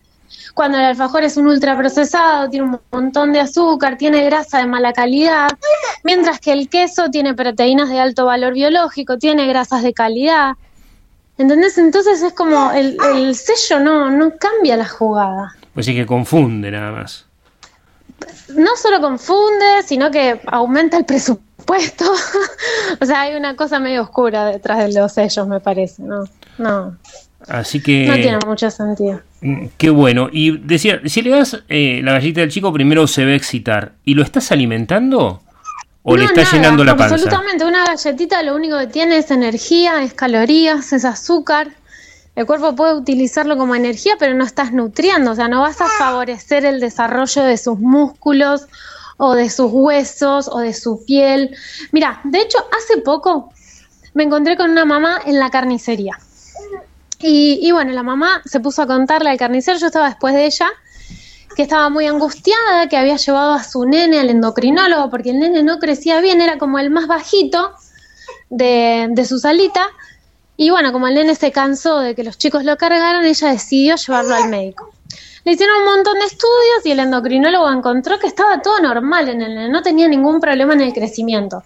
Cuando 0.53 0.77
el 0.77 0.85
alfajor 0.85 1.23
es 1.23 1.38
un 1.38 1.47
ultraprocesado, 1.47 2.49
tiene 2.49 2.65
un 2.65 2.79
montón 2.91 3.33
de 3.33 3.39
azúcar, 3.39 3.97
tiene 3.97 4.23
grasa 4.25 4.59
de 4.59 4.65
mala 4.65 4.93
calidad, 4.93 5.49
mientras 6.03 6.39
que 6.39 6.51
el 6.51 6.69
queso 6.69 7.09
tiene 7.09 7.33
proteínas 7.33 7.89
de 7.89 7.99
alto 7.99 8.25
valor 8.25 8.53
biológico, 8.53 9.17
tiene 9.17 9.47
grasas 9.47 9.83
de 9.83 9.93
calidad. 9.93 10.53
¿Entendés? 11.38 11.77
Entonces 11.77 12.21
es 12.23 12.33
como 12.33 12.71
el, 12.71 12.97
el 13.13 13.35
sello 13.35 13.79
no, 13.79 14.09
no 14.09 14.31
cambia 14.38 14.75
la 14.75 14.88
jugada. 14.88 15.55
Pues 15.73 15.85
sí 15.85 15.93
que 15.93 16.07
confunde 16.07 16.71
nada 16.71 16.91
más. 16.91 17.25
no 18.55 18.75
solo 18.75 18.99
confunde, 18.99 19.83
sino 19.85 20.09
que 20.09 20.41
aumenta 20.47 20.97
el 20.97 21.05
presupuesto. 21.05 22.05
o 22.99 23.05
sea, 23.05 23.21
hay 23.21 23.35
una 23.35 23.55
cosa 23.55 23.79
medio 23.79 24.01
oscura 24.01 24.45
detrás 24.45 24.79
de 24.79 24.99
los 24.99 25.11
sellos, 25.11 25.47
me 25.47 25.59
parece. 25.59 26.01
No, 26.01 26.23
no, 26.57 26.97
Así 27.47 27.81
que... 27.81 28.07
no 28.07 28.15
tiene 28.15 28.39
mucho 28.45 28.69
sentido. 28.71 29.21
Mm, 29.41 29.67
Qué 29.77 29.89
bueno. 29.89 30.29
Y 30.31 30.57
decía, 30.57 30.99
si 31.05 31.21
le 31.21 31.31
das 31.31 31.61
eh, 31.69 32.01
la 32.03 32.13
galleta 32.13 32.41
del 32.41 32.51
chico, 32.51 32.73
primero 32.73 33.07
se 33.07 33.25
va 33.25 33.31
a 33.31 33.35
excitar. 33.35 33.93
¿Y 34.03 34.15
lo 34.15 34.23
estás 34.23 34.51
alimentando? 34.51 35.41
¿O 36.03 36.15
le 36.15 36.23
No, 36.23 36.29
estás 36.29 36.45
nada, 36.45 36.55
llenando 36.55 36.83
la 36.83 36.95
panza? 36.95 37.15
Absolutamente, 37.15 37.65
una 37.65 37.85
galletita 37.85 38.41
lo 38.43 38.55
único 38.55 38.77
que 38.79 38.88
tiene 38.88 39.17
es 39.17 39.29
energía, 39.29 40.03
es 40.03 40.13
calorías, 40.13 40.93
es 40.93 41.05
azúcar. 41.05 41.69
El 42.35 42.45
cuerpo 42.45 42.75
puede 42.75 42.95
utilizarlo 42.95 43.57
como 43.57 43.75
energía, 43.75 44.13
pero 44.19 44.33
no 44.35 44.45
estás 44.45 44.71
nutriendo, 44.71 45.31
o 45.31 45.35
sea, 45.35 45.47
no 45.47 45.61
vas 45.61 45.81
a 45.81 45.88
favorecer 45.88 46.65
el 46.65 46.79
desarrollo 46.79 47.43
de 47.43 47.57
sus 47.57 47.79
músculos 47.79 48.67
o 49.17 49.33
de 49.33 49.49
sus 49.49 49.71
huesos 49.71 50.47
o 50.47 50.59
de 50.59 50.73
su 50.73 51.03
piel. 51.05 51.55
Mira, 51.91 52.21
de 52.23 52.41
hecho, 52.41 52.59
hace 52.77 53.01
poco 53.01 53.51
me 54.13 54.23
encontré 54.23 54.55
con 54.55 54.71
una 54.71 54.85
mamá 54.85 55.19
en 55.25 55.39
la 55.39 55.49
carnicería. 55.49 56.19
Y, 57.20 57.59
y 57.61 57.72
bueno, 57.72 57.91
la 57.93 58.03
mamá 58.03 58.41
se 58.45 58.59
puso 58.59 58.82
a 58.82 58.88
contarle 58.88 59.30
al 59.30 59.38
carnicero, 59.38 59.80
yo 59.80 59.88
estaba 59.88 60.07
después 60.07 60.34
de 60.34 60.45
ella, 60.45 60.68
que 61.55 61.63
estaba 61.63 61.89
muy 61.89 62.05
angustiada, 62.05 62.88
que 62.88 62.97
había 62.97 63.15
llevado 63.15 63.53
a 63.53 63.63
su 63.63 63.86
nene 63.86 64.20
al 64.20 64.30
endocrinólogo 64.30 65.09
porque 65.09 65.32
el 65.32 65.39
nene 65.39 65.63
no 65.63 65.80
crecía 65.80 66.22
bien, 66.22 66.39
era 66.39 66.59
como 66.59 66.78
el 66.78 66.91
más 66.91 67.07
bajito 67.07 67.74
de, 68.49 69.07
de 69.09 69.26
su 69.26 69.39
salita. 69.39 69.88
Y 70.55 70.70
bueno, 70.70 70.91
como 70.91 71.07
el 71.07 71.15
nene 71.15 71.36
se 71.36 71.51
cansó 71.51 71.99
de 71.99 72.13
que 72.13 72.24
los 72.24 72.38
chicos 72.38 72.63
lo 72.63 72.78
cargaran, 72.78 73.26
ella 73.26 73.49
decidió 73.49 73.95
llevarlo 73.95 74.36
al 74.36 74.49
médico. 74.49 74.91
Le 75.45 75.53
hicieron 75.53 75.78
un 75.78 75.86
montón 75.86 76.20
de 76.20 76.26
estudios 76.26 76.86
y 76.86 76.91
el 76.91 76.99
endocrinólogo 76.99 77.72
encontró 77.72 78.20
que 78.20 78.28
estaba 78.28 78.61
todo 78.61 78.80
normal 78.80 79.30
en 79.30 79.41
el 79.41 79.55
nene, 79.55 79.70
no 79.70 79.82
tenía 79.82 80.07
ningún 80.07 80.39
problema 80.39 80.74
en 80.74 80.82
el 80.82 80.93
crecimiento. 80.93 81.63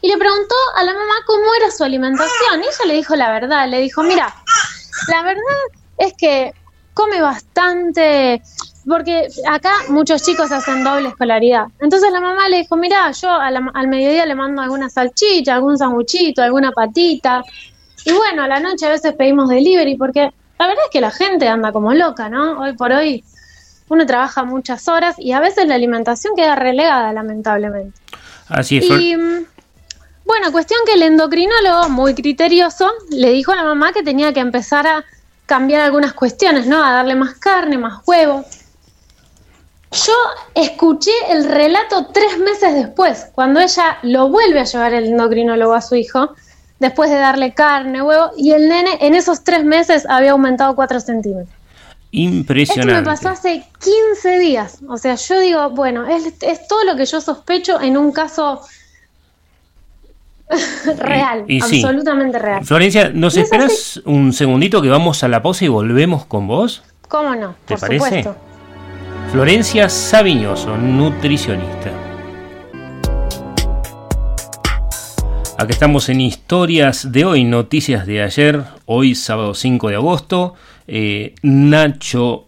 Y 0.00 0.08
le 0.08 0.18
preguntó 0.18 0.54
a 0.76 0.84
la 0.84 0.92
mamá 0.92 1.14
cómo 1.26 1.54
era 1.58 1.70
su 1.70 1.82
alimentación. 1.82 2.62
Y 2.62 2.66
ella 2.66 2.84
le 2.86 2.94
dijo 2.94 3.16
la 3.16 3.30
verdad, 3.30 3.68
le 3.68 3.80
dijo, 3.80 4.02
mira, 4.02 4.34
la 5.08 5.22
verdad 5.22 5.42
es 5.98 6.12
que 6.14 6.52
come 6.92 7.20
bastante, 7.20 8.42
porque 8.86 9.26
acá 9.48 9.72
muchos 9.88 10.22
chicos 10.22 10.52
hacen 10.52 10.84
doble 10.84 11.08
escolaridad. 11.08 11.66
Entonces 11.80 12.12
la 12.12 12.20
mamá 12.20 12.48
le 12.48 12.58
dijo, 12.58 12.76
mira, 12.76 13.10
yo 13.12 13.30
a 13.30 13.50
la- 13.50 13.70
al 13.74 13.88
mediodía 13.88 14.26
le 14.26 14.34
mando 14.34 14.62
alguna 14.62 14.88
salchicha, 14.88 15.54
algún 15.54 15.76
sanguchito, 15.78 16.42
alguna 16.42 16.70
patita. 16.72 17.42
Y 18.04 18.12
bueno, 18.12 18.42
a 18.42 18.48
la 18.48 18.60
noche 18.60 18.86
a 18.86 18.90
veces 18.90 19.14
pedimos 19.14 19.48
delivery, 19.48 19.96
porque 19.96 20.30
la 20.58 20.66
verdad 20.66 20.84
es 20.84 20.90
que 20.92 21.00
la 21.00 21.10
gente 21.10 21.48
anda 21.48 21.72
como 21.72 21.92
loca, 21.94 22.28
¿no? 22.28 22.60
Hoy 22.60 22.74
por 22.74 22.92
hoy 22.92 23.24
uno 23.88 24.06
trabaja 24.06 24.44
muchas 24.44 24.86
horas 24.88 25.16
y 25.18 25.32
a 25.32 25.40
veces 25.40 25.66
la 25.66 25.74
alimentación 25.74 26.34
queda 26.36 26.54
relegada, 26.54 27.12
lamentablemente. 27.12 27.98
Así 28.48 28.78
es. 28.78 28.84
Y 28.88 29.16
mm, 29.16 29.46
bueno, 30.24 30.52
cuestión 30.52 30.80
que 30.86 30.94
el 30.94 31.02
endocrinólogo, 31.02 31.88
muy 31.90 32.14
criterioso, 32.14 32.90
le 33.10 33.30
dijo 33.30 33.52
a 33.52 33.56
la 33.56 33.64
mamá 33.64 33.92
que 33.92 34.02
tenía 34.02 34.32
que 34.32 34.40
empezar 34.40 34.86
a 34.86 35.04
cambiar 35.46 35.82
algunas 35.82 36.14
cuestiones, 36.14 36.66
¿no? 36.66 36.82
A 36.82 36.92
darle 36.92 37.14
más 37.14 37.34
carne, 37.34 37.76
más 37.76 38.02
huevo. 38.06 38.44
Yo 39.92 40.12
escuché 40.54 41.12
el 41.30 41.44
relato 41.44 42.06
tres 42.12 42.38
meses 42.38 42.74
después, 42.74 43.26
cuando 43.34 43.60
ella 43.60 43.98
lo 44.02 44.28
vuelve 44.28 44.60
a 44.60 44.64
llevar 44.64 44.94
el 44.94 45.04
endocrinólogo 45.04 45.74
a 45.74 45.82
su 45.82 45.94
hijo, 45.94 46.34
después 46.80 47.10
de 47.10 47.16
darle 47.16 47.54
carne, 47.54 48.02
huevo, 48.02 48.30
y 48.36 48.52
el 48.52 48.68
nene 48.68 48.98
en 49.00 49.14
esos 49.14 49.44
tres 49.44 49.64
meses 49.64 50.04
había 50.08 50.32
aumentado 50.32 50.74
4 50.74 51.00
centímetros. 51.00 51.48
Esto 51.48 52.22
Impresionante. 52.22 52.94
me 52.94 53.02
pasó 53.02 53.28
hace 53.28 53.64
15 53.82 54.38
días. 54.38 54.78
O 54.88 54.96
sea, 54.96 55.16
yo 55.16 55.40
digo, 55.40 55.70
bueno, 55.70 56.06
es, 56.06 56.32
es 56.42 56.66
todo 56.68 56.84
lo 56.84 56.96
que 56.96 57.06
yo 57.06 57.20
sospecho 57.20 57.80
en 57.80 57.96
un 57.96 58.12
caso 58.12 58.62
real, 60.98 61.44
Y- 61.48 61.56
y 61.56 61.60
sí. 61.62 61.82
absolutamente 61.82 62.38
real. 62.38 62.64
Florencia, 62.64 63.10
¿nos 63.12 63.36
esperas 63.36 64.00
un 64.04 64.32
segundito 64.32 64.80
que 64.82 64.88
vamos 64.88 65.22
a 65.24 65.28
la 65.28 65.42
pausa 65.42 65.64
y 65.64 65.68
volvemos 65.68 66.26
con 66.26 66.46
vos? 66.46 66.82
¿Cómo 67.08 67.34
no? 67.34 67.54
¿Te 67.64 67.74
Por 67.74 67.80
parece? 67.80 68.04
supuesto. 68.22 68.36
Florencia 69.32 69.88
Sabiñoso, 69.88 70.76
nutricionista. 70.76 71.90
Acá 75.56 75.70
estamos 75.72 76.08
en 76.08 76.20
historias 76.20 77.10
de 77.12 77.24
hoy, 77.24 77.44
noticias 77.44 78.06
de 78.06 78.22
ayer, 78.22 78.64
hoy 78.86 79.14
sábado 79.14 79.54
5 79.54 79.88
de 79.88 79.94
agosto. 79.94 80.54
Eh, 80.86 81.34
Nacho, 81.42 82.46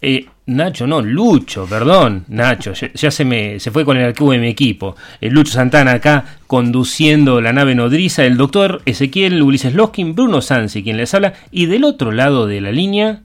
eh, 0.00 0.26
Nacho 0.46 0.86
no, 0.86 1.00
Lucho, 1.00 1.64
perdón, 1.66 2.26
Nacho, 2.28 2.74
ya, 2.74 3.10
se 3.10 3.24
me 3.24 3.58
se 3.58 3.70
fue 3.70 3.84
con 3.84 3.96
el 3.96 4.04
archivo 4.04 4.32
de 4.32 4.38
mi 4.38 4.48
equipo. 4.48 4.94
El 5.22 5.32
Lucho 5.32 5.52
Santana 5.52 5.92
acá 5.92 6.36
conduciendo 6.46 7.40
la 7.40 7.54
nave 7.54 7.74
nodriza, 7.74 8.26
el 8.26 8.36
doctor 8.36 8.82
Ezequiel 8.84 9.42
Ulises 9.42 9.74
Loskin, 9.74 10.14
Bruno 10.14 10.42
Sansi 10.42 10.82
quien 10.82 10.98
les 10.98 11.14
habla, 11.14 11.32
y 11.50 11.64
del 11.64 11.84
otro 11.84 12.12
lado 12.12 12.46
de 12.46 12.60
la 12.60 12.72
línea 12.72 13.22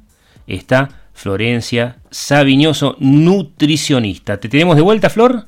está 0.47 0.89
Florencia 1.13 1.97
Sabiñoso, 2.09 2.95
nutricionista. 2.99 4.39
¿Te 4.39 4.47
tenemos 4.47 4.78
de 4.78 4.82
vuelta, 4.82 5.09
Flor? 5.09 5.47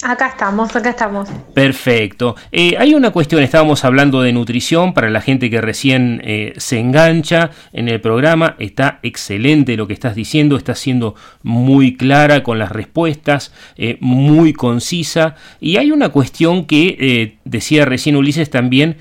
Acá 0.00 0.28
estamos, 0.28 0.76
acá 0.76 0.90
estamos. 0.90 1.28
Perfecto. 1.54 2.36
Eh, 2.52 2.76
hay 2.78 2.94
una 2.94 3.10
cuestión, 3.10 3.42
estábamos 3.42 3.84
hablando 3.84 4.22
de 4.22 4.32
nutrición 4.32 4.94
para 4.94 5.10
la 5.10 5.20
gente 5.20 5.50
que 5.50 5.60
recién 5.60 6.20
eh, 6.24 6.54
se 6.56 6.78
engancha 6.78 7.50
en 7.72 7.88
el 7.88 8.00
programa. 8.00 8.54
Está 8.60 9.00
excelente 9.02 9.76
lo 9.76 9.88
que 9.88 9.94
estás 9.94 10.14
diciendo, 10.14 10.56
estás 10.56 10.78
siendo 10.78 11.16
muy 11.42 11.96
clara 11.96 12.44
con 12.44 12.60
las 12.60 12.70
respuestas, 12.70 13.52
eh, 13.76 13.98
muy 14.00 14.52
concisa. 14.52 15.34
Y 15.60 15.78
hay 15.78 15.90
una 15.90 16.10
cuestión 16.10 16.66
que 16.66 17.38
decía 17.44 17.84
recién 17.84 18.14
Ulises 18.14 18.50
también. 18.50 18.98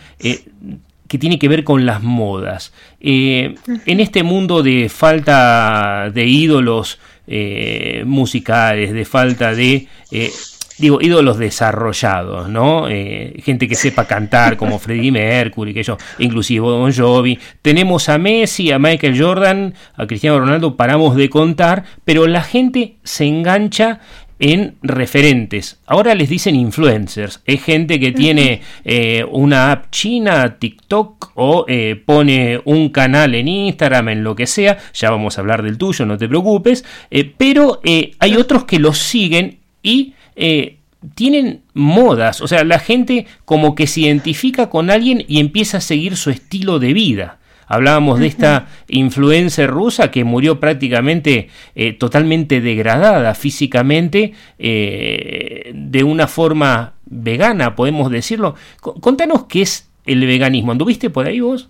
que 1.07 1.17
tiene 1.17 1.39
que 1.39 1.47
ver 1.47 1.63
con 1.63 1.85
las 1.85 2.03
modas. 2.03 2.73
Eh, 2.99 3.55
en 3.85 3.99
este 3.99 4.23
mundo 4.23 4.63
de 4.63 4.89
falta 4.89 6.09
de 6.13 6.25
ídolos 6.25 6.99
eh, 7.27 8.03
musicales, 8.05 8.93
de 8.93 9.05
falta 9.05 9.53
de, 9.53 9.87
eh, 10.11 10.31
digo, 10.77 10.99
ídolos 11.01 11.37
desarrollados, 11.37 12.49
¿no? 12.49 12.87
Eh, 12.89 13.41
gente 13.43 13.67
que 13.67 13.75
sepa 13.75 14.05
cantar 14.05 14.57
como 14.57 14.79
Freddie 14.79 15.11
Mercury, 15.11 15.73
que 15.73 15.83
yo, 15.83 15.97
inclusive 16.19 16.61
Bon 16.61 16.93
Jovi. 16.93 17.39
Tenemos 17.61 18.09
a 18.09 18.17
Messi, 18.17 18.71
a 18.71 18.79
Michael 18.79 19.19
Jordan, 19.19 19.73
a 19.95 20.07
Cristiano 20.07 20.39
Ronaldo, 20.39 20.75
paramos 20.75 21.15
de 21.15 21.29
contar, 21.29 21.83
pero 22.05 22.27
la 22.27 22.41
gente 22.41 22.97
se 23.03 23.25
engancha 23.25 23.99
en 24.39 24.75
referentes. 24.81 25.79
Ahora 25.85 26.13
les 26.15 26.29
dicen 26.29 26.55
influencers. 26.55 27.41
Es 27.45 27.63
gente 27.63 27.99
que 27.99 28.11
tiene 28.11 28.61
eh, 28.85 29.25
una 29.29 29.71
app 29.71 29.89
china, 29.89 30.57
TikTok, 30.59 31.31
o 31.35 31.65
eh, 31.67 32.01
pone 32.05 32.61
un 32.65 32.89
canal 32.89 33.35
en 33.35 33.47
Instagram, 33.47 34.09
en 34.09 34.23
lo 34.23 34.35
que 34.35 34.47
sea. 34.47 34.77
Ya 34.93 35.09
vamos 35.09 35.37
a 35.37 35.41
hablar 35.41 35.63
del 35.63 35.77
tuyo, 35.77 36.05
no 36.05 36.17
te 36.17 36.27
preocupes. 36.27 36.85
Eh, 37.09 37.31
pero 37.35 37.81
hay 38.19 38.35
otros 38.35 38.65
que 38.65 38.79
los 38.79 38.97
siguen 38.97 39.59
y 39.81 40.13
eh, 40.37 40.77
tienen 41.15 41.61
modas. 41.73 42.41
O 42.41 42.47
sea, 42.47 42.63
la 42.63 42.79
gente 42.79 43.25
como 43.45 43.75
que 43.75 43.87
se 43.87 44.01
identifica 44.01 44.69
con 44.69 44.89
alguien 44.89 45.23
y 45.27 45.39
empieza 45.39 45.77
a 45.77 45.81
seguir 45.81 46.15
su 46.15 46.29
estilo 46.29 46.79
de 46.79 46.93
vida. 46.93 47.39
Hablábamos 47.69 48.19
de 48.19 48.27
esta 48.27 48.67
influencer 48.87 49.69
rusa 49.69 50.09
que 50.09 50.23
murió 50.23 50.57
prácticamente 50.59 51.49
eh, 51.75 51.91
totalmente 51.91 52.61
degradada 52.61 53.35
físicamente 53.35 54.31
eh, 54.57 55.71
de 55.75 56.03
una 56.05 56.27
forma 56.27 56.93
vegana, 57.05 57.75
podemos 57.75 58.09
decirlo. 58.09 58.55
Co- 58.79 58.93
Contanos 59.01 59.45
qué 59.49 59.63
es 59.63 59.89
el 60.05 60.25
veganismo. 60.25 60.71
¿Anduviste 60.71 61.09
por 61.09 61.27
ahí 61.27 61.41
vos? 61.41 61.69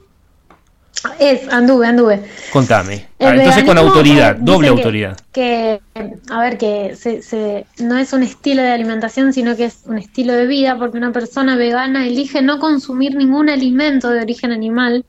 Es, 1.19 1.47
anduve, 1.49 1.87
anduve. 1.87 2.23
Contame. 2.51 3.07
Ah, 3.19 3.33
entonces 3.35 3.63
con 3.63 3.77
autoridad, 3.77 4.35
doble 4.35 4.67
que- 4.67 4.73
autoridad. 4.73 5.17
Que, 5.31 5.81
a 6.29 6.41
ver, 6.41 6.57
que 6.57 6.95
se, 6.95 7.21
se- 7.21 7.65
no 7.79 7.97
es 7.97 8.13
un 8.13 8.23
estilo 8.23 8.61
de 8.63 8.71
alimentación, 8.71 9.31
sino 9.31 9.55
que 9.55 9.65
es 9.65 9.81
un 9.85 9.97
estilo 9.97 10.33
de 10.33 10.47
vida, 10.47 10.77
porque 10.77 10.97
una 10.97 11.11
persona 11.11 11.55
vegana 11.55 12.07
elige 12.07 12.41
no 12.41 12.59
consumir 12.59 13.15
ningún 13.15 13.49
alimento 13.49 14.09
de 14.09 14.21
origen 14.21 14.51
animal, 14.51 15.05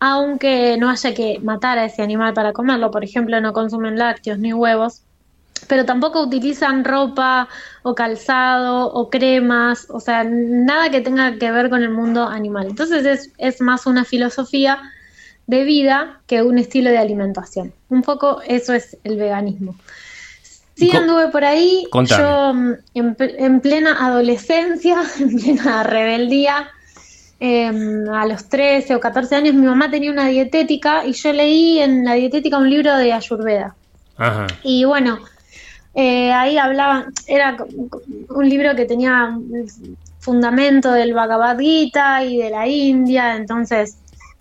aunque 0.00 0.76
no 0.78 0.90
haya 0.90 1.14
que 1.14 1.38
matar 1.42 1.78
a 1.78 1.84
ese 1.86 2.02
animal 2.02 2.34
para 2.34 2.52
comerlo. 2.52 2.90
Por 2.90 3.04
ejemplo, 3.04 3.40
no 3.40 3.52
consumen 3.52 3.98
lácteos 3.98 4.38
ni 4.38 4.52
huevos. 4.52 5.02
Pero 5.68 5.86
tampoco 5.86 6.20
utilizan 6.22 6.84
ropa 6.84 7.48
o 7.82 7.94
calzado 7.94 8.92
o 8.92 9.08
cremas, 9.08 9.86
o 9.88 10.00
sea, 10.00 10.22
nada 10.22 10.90
que 10.90 11.00
tenga 11.00 11.38
que 11.38 11.50
ver 11.50 11.70
con 11.70 11.82
el 11.82 11.88
mundo 11.90 12.24
animal. 12.28 12.66
Entonces 12.68 13.06
es, 13.06 13.32
es 13.38 13.60
más 13.62 13.86
una 13.86 14.04
filosofía 14.04 14.78
de 15.46 15.64
vida 15.64 16.20
que 16.26 16.42
un 16.42 16.58
estilo 16.58 16.90
de 16.90 16.98
alimentación. 16.98 17.72
Un 17.88 18.02
poco 18.02 18.40
eso 18.46 18.72
es 18.74 18.96
el 19.04 19.16
veganismo. 19.16 19.76
Sí 20.74 20.90
anduve 20.94 21.28
por 21.28 21.44
ahí, 21.44 21.86
Contame. 21.90 22.22
yo 22.22 22.52
mm, 22.54 22.72
en, 22.94 23.14
pl- 23.14 23.34
en 23.38 23.60
plena 23.60 23.96
adolescencia, 24.06 24.98
en 25.20 25.36
plena 25.36 25.82
rebeldía, 25.84 26.68
em, 27.40 28.08
a 28.10 28.26
los 28.26 28.48
13 28.48 28.94
o 28.94 29.00
14 29.00 29.36
años, 29.36 29.54
mi 29.54 29.66
mamá 29.66 29.90
tenía 29.90 30.10
una 30.10 30.26
dietética 30.28 31.06
y 31.06 31.12
yo 31.12 31.32
leí 31.32 31.78
en 31.78 32.04
la 32.04 32.14
dietética 32.14 32.58
un 32.58 32.68
libro 32.68 32.96
de 32.96 33.12
Ayurveda. 33.12 33.74
Ajá. 34.18 34.46
Y 34.62 34.84
bueno, 34.84 35.18
eh, 35.94 36.32
ahí 36.32 36.58
hablaban, 36.58 37.12
era 37.26 37.56
un 38.28 38.48
libro 38.48 38.74
que 38.74 38.84
tenía 38.84 39.24
un 39.34 39.66
fundamento 40.18 40.90
del 40.92 41.14
Bhagavad 41.14 41.58
Gita 41.58 42.22
y 42.24 42.36
de 42.38 42.50
la 42.50 42.66
India, 42.66 43.36
entonces 43.36 43.96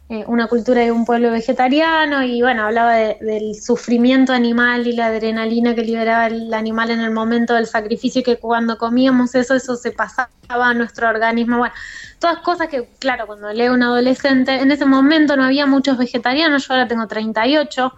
eh, 0.08 0.24
una 0.28 0.46
cultura 0.48 0.82
de 0.82 0.92
un 0.92 1.04
pueblo 1.04 1.32
vegetariano 1.32 2.22
y 2.24 2.40
bueno, 2.42 2.64
hablaba 2.66 2.94
de- 2.94 3.18
del 3.22 3.56
sufrimiento 3.56 4.34
animal 4.34 4.86
y 4.86 4.92
la 4.94 5.08
adrenalina 5.08 5.74
que 5.74 5.82
liberaba 5.84 6.28
el 6.28 6.54
animal 6.54 6.92
en 6.92 7.00
el 7.02 7.10
momento 7.12 7.56
del 7.56 7.66
sacrificio 7.66 8.22
y 8.22 8.24
que 8.24 8.38
cuando 8.38 8.78
comíamos 8.78 9.34
eso, 9.34 9.56
eso 9.56 9.76
se 9.76 9.92
pasaba 9.92 10.30
a 10.50 10.74
nuestro 10.76 11.10
organismo. 11.10 11.58
Bueno, 11.58 11.74
todas 12.20 12.38
cosas 12.40 12.68
que, 12.68 12.88
claro, 13.00 13.26
cuando 13.26 13.52
leo 13.52 13.74
un 13.74 13.82
adolescente, 13.82 14.54
en 14.62 14.72
ese 14.72 14.86
momento 14.86 15.36
no 15.38 15.44
había 15.44 15.66
muchos 15.66 15.98
vegetarianos, 15.98 16.68
yo 16.68 16.74
ahora 16.76 16.88
tengo 16.88 17.08
38. 17.08 17.92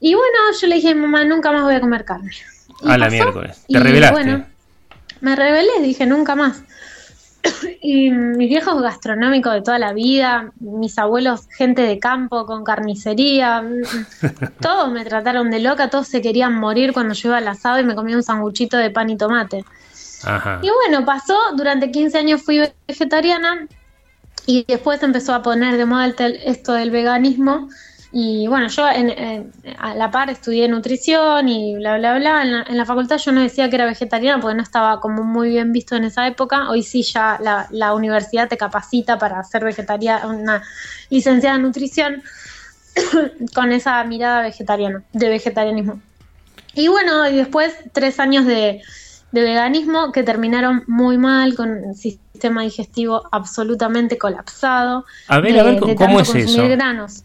Y 0.00 0.14
bueno, 0.14 0.38
yo 0.60 0.66
le 0.68 0.76
dije 0.76 0.90
a 0.90 0.94
mi 0.94 1.00
mamá, 1.00 1.24
nunca 1.24 1.50
más 1.50 1.62
voy 1.64 1.74
a 1.74 1.80
comer 1.80 2.04
carne. 2.04 2.30
Y 2.84 2.88
A 2.90 2.96
la 2.96 3.06
pasó, 3.06 3.14
miércoles. 3.16 3.64
y 3.66 3.72
Te 3.74 3.80
revelaste. 3.80 4.12
bueno, 4.14 4.46
me 5.20 5.34
rebelé, 5.34 5.70
dije 5.82 6.06
nunca 6.06 6.36
más. 6.36 6.62
y 7.82 8.10
mis 8.10 8.48
viejos 8.48 8.80
gastronómicos 8.82 9.52
de 9.54 9.62
toda 9.62 9.78
la 9.78 9.92
vida, 9.92 10.52
mis 10.60 10.98
abuelos, 10.98 11.48
gente 11.50 11.82
de 11.82 11.98
campo 11.98 12.46
con 12.46 12.64
carnicería, 12.64 13.64
todos 14.60 14.90
me 14.92 15.04
trataron 15.04 15.50
de 15.50 15.60
loca, 15.60 15.90
todos 15.90 16.08
se 16.08 16.22
querían 16.22 16.54
morir 16.54 16.92
cuando 16.92 17.14
yo 17.14 17.28
iba 17.28 17.38
al 17.38 17.48
asado 17.48 17.80
y 17.80 17.84
me 17.84 17.94
comía 17.94 18.16
un 18.16 18.22
sanguchito 18.22 18.76
de 18.76 18.90
pan 18.90 19.10
y 19.10 19.16
tomate. 19.16 19.64
Ajá. 20.24 20.60
Y 20.62 20.68
bueno, 20.70 21.04
pasó, 21.04 21.36
durante 21.56 21.90
15 21.90 22.18
años 22.18 22.42
fui 22.42 22.60
vegetariana 22.88 23.68
y 24.46 24.64
después 24.66 25.02
empezó 25.02 25.34
a 25.34 25.42
poner 25.42 25.76
de 25.76 25.84
moda 25.84 26.06
el 26.06 26.40
esto 26.44 26.72
del 26.72 26.90
veganismo. 26.90 27.68
Y 28.10 28.46
bueno, 28.46 28.68
yo 28.68 28.88
en- 28.88 29.10
en- 29.10 29.52
a 29.78 29.94
la 29.94 30.10
par 30.10 30.30
estudié 30.30 30.66
nutrición 30.66 31.46
y 31.48 31.76
bla, 31.76 31.98
bla, 31.98 32.16
bla. 32.18 32.42
En 32.42 32.52
la, 32.52 32.62
en 32.62 32.76
la 32.78 32.86
facultad 32.86 33.18
yo 33.18 33.32
no 33.32 33.42
decía 33.42 33.68
que 33.68 33.76
era 33.76 33.84
vegetariana 33.84 34.40
porque 34.40 34.56
no 34.56 34.62
estaba 34.62 34.98
como 35.00 35.24
muy 35.24 35.50
bien 35.50 35.72
visto 35.72 35.94
en 35.94 36.04
esa 36.04 36.26
época. 36.26 36.70
Hoy 36.70 36.82
sí 36.82 37.02
ya 37.02 37.38
la, 37.42 37.66
la 37.70 37.94
universidad 37.94 38.48
te 38.48 38.56
capacita 38.56 39.18
para 39.18 39.42
ser 39.44 39.62
vegetariana, 39.64 40.26
una 40.26 40.62
licenciada 41.10 41.56
en 41.56 41.62
nutrición 41.62 42.22
con 43.54 43.72
esa 43.72 44.02
mirada 44.04 44.42
vegetariana, 44.42 45.02
de 45.12 45.28
vegetarianismo. 45.28 46.00
Y 46.74 46.88
bueno, 46.88 47.28
y 47.28 47.36
después 47.36 47.74
tres 47.92 48.20
años 48.20 48.46
de, 48.46 48.80
de 49.32 49.42
veganismo 49.42 50.12
que 50.12 50.22
terminaron 50.22 50.84
muy 50.86 51.18
mal, 51.18 51.54
con 51.54 51.94
sistema 51.94 52.62
digestivo 52.62 53.22
absolutamente 53.32 54.16
colapsado. 54.16 55.04
A 55.28 55.40
ver, 55.40 55.52
de- 55.54 55.60
a 55.60 55.62
ver, 55.64 55.80
de 55.84 55.94
¿cómo 55.96 56.20
es 56.20 56.28
eso? 56.34 56.68
granos. 56.68 57.22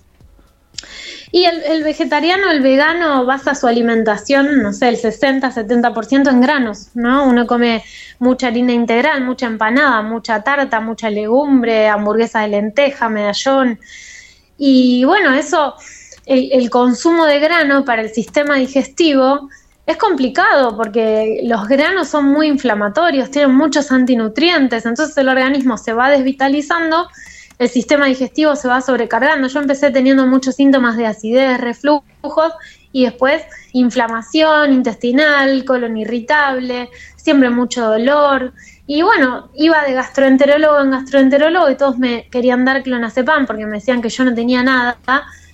Y 1.32 1.46
el, 1.46 1.84
vegetariano, 1.84 2.52
el 2.52 2.62
vegano 2.62 3.26
basa 3.26 3.56
su 3.56 3.66
alimentación, 3.66 4.62
no 4.62 4.72
sé, 4.72 4.90
el 4.90 4.98
60-70% 4.98 6.30
en 6.30 6.42
granos, 6.42 6.90
¿no? 6.94 7.26
Uno 7.26 7.48
come 7.48 7.84
mucha 8.20 8.48
harina 8.48 8.72
integral, 8.72 9.24
mucha 9.24 9.48
empanada, 9.48 10.02
mucha 10.04 10.44
tarta, 10.44 10.80
mucha 10.80 11.10
legumbre, 11.10 11.88
hamburguesa 11.88 12.42
de 12.42 12.50
lenteja, 12.50 13.10
medallón. 13.10 13.80
Y 14.58 15.06
bueno, 15.06 15.34
eso, 15.34 15.74
el, 16.28 16.52
el 16.52 16.70
consumo 16.70 17.26
de 17.26 17.40
grano 17.40 17.84
para 17.84 18.04
el 18.04 18.10
sistema 18.12 18.56
digestivo 18.56 19.50
es 19.86 19.98
complicado 19.98 20.78
porque 20.78 21.42
los 21.44 21.68
granos 21.68 22.08
son 22.08 22.26
muy 22.26 22.48
inflamatorios, 22.48 23.32
tienen 23.32 23.56
muchos 23.56 23.92
antinutrientes, 23.92 24.86
entonces 24.86 25.18
el 25.18 25.28
organismo 25.28 25.78
se 25.78 25.94
va 25.94 26.10
desvitalizando, 26.10 27.10
el 27.60 27.70
sistema 27.70 28.08
digestivo 28.08 28.56
se 28.56 28.68
va 28.68 28.82
sobrecargando. 28.82 29.48
Yo 29.48 29.60
empecé 29.60 29.92
teniendo 29.92 30.26
muchos 30.26 30.56
síntomas 30.56 30.98
de 30.98 31.06
acidez, 31.06 31.60
reflujos 31.60 32.54
y 32.92 33.06
después 33.06 33.44
inflamación 33.74 34.74
intestinal, 34.74 35.66
colon 35.66 35.98
irritable, 35.98 36.90
siempre 37.16 37.50
mucho 37.50 37.86
dolor. 37.86 38.54
Y 38.86 39.02
bueno, 39.02 39.50
iba 39.56 39.84
de 39.84 39.94
gastroenterólogo 39.94 40.80
en 40.82 40.92
gastroenterólogo 40.92 41.70
y 41.70 41.76
todos 41.76 41.98
me 41.98 42.28
querían 42.30 42.66
dar 42.66 42.84
clonazepam 42.84 43.46
porque 43.46 43.66
me 43.66 43.78
decían 43.78 44.02
que 44.02 44.10
yo 44.10 44.26
no 44.26 44.34
tenía 44.34 44.62
nada, 44.64 44.98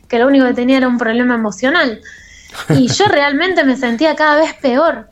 que 0.07 0.19
lo 0.19 0.27
único 0.27 0.45
que 0.47 0.53
tenía 0.53 0.77
era 0.77 0.87
un 0.87 0.97
problema 0.97 1.35
emocional. 1.35 2.01
Y 2.69 2.87
yo 2.87 3.05
realmente 3.09 3.63
me 3.63 3.75
sentía 3.75 4.15
cada 4.15 4.39
vez 4.39 4.53
peor. 4.55 5.09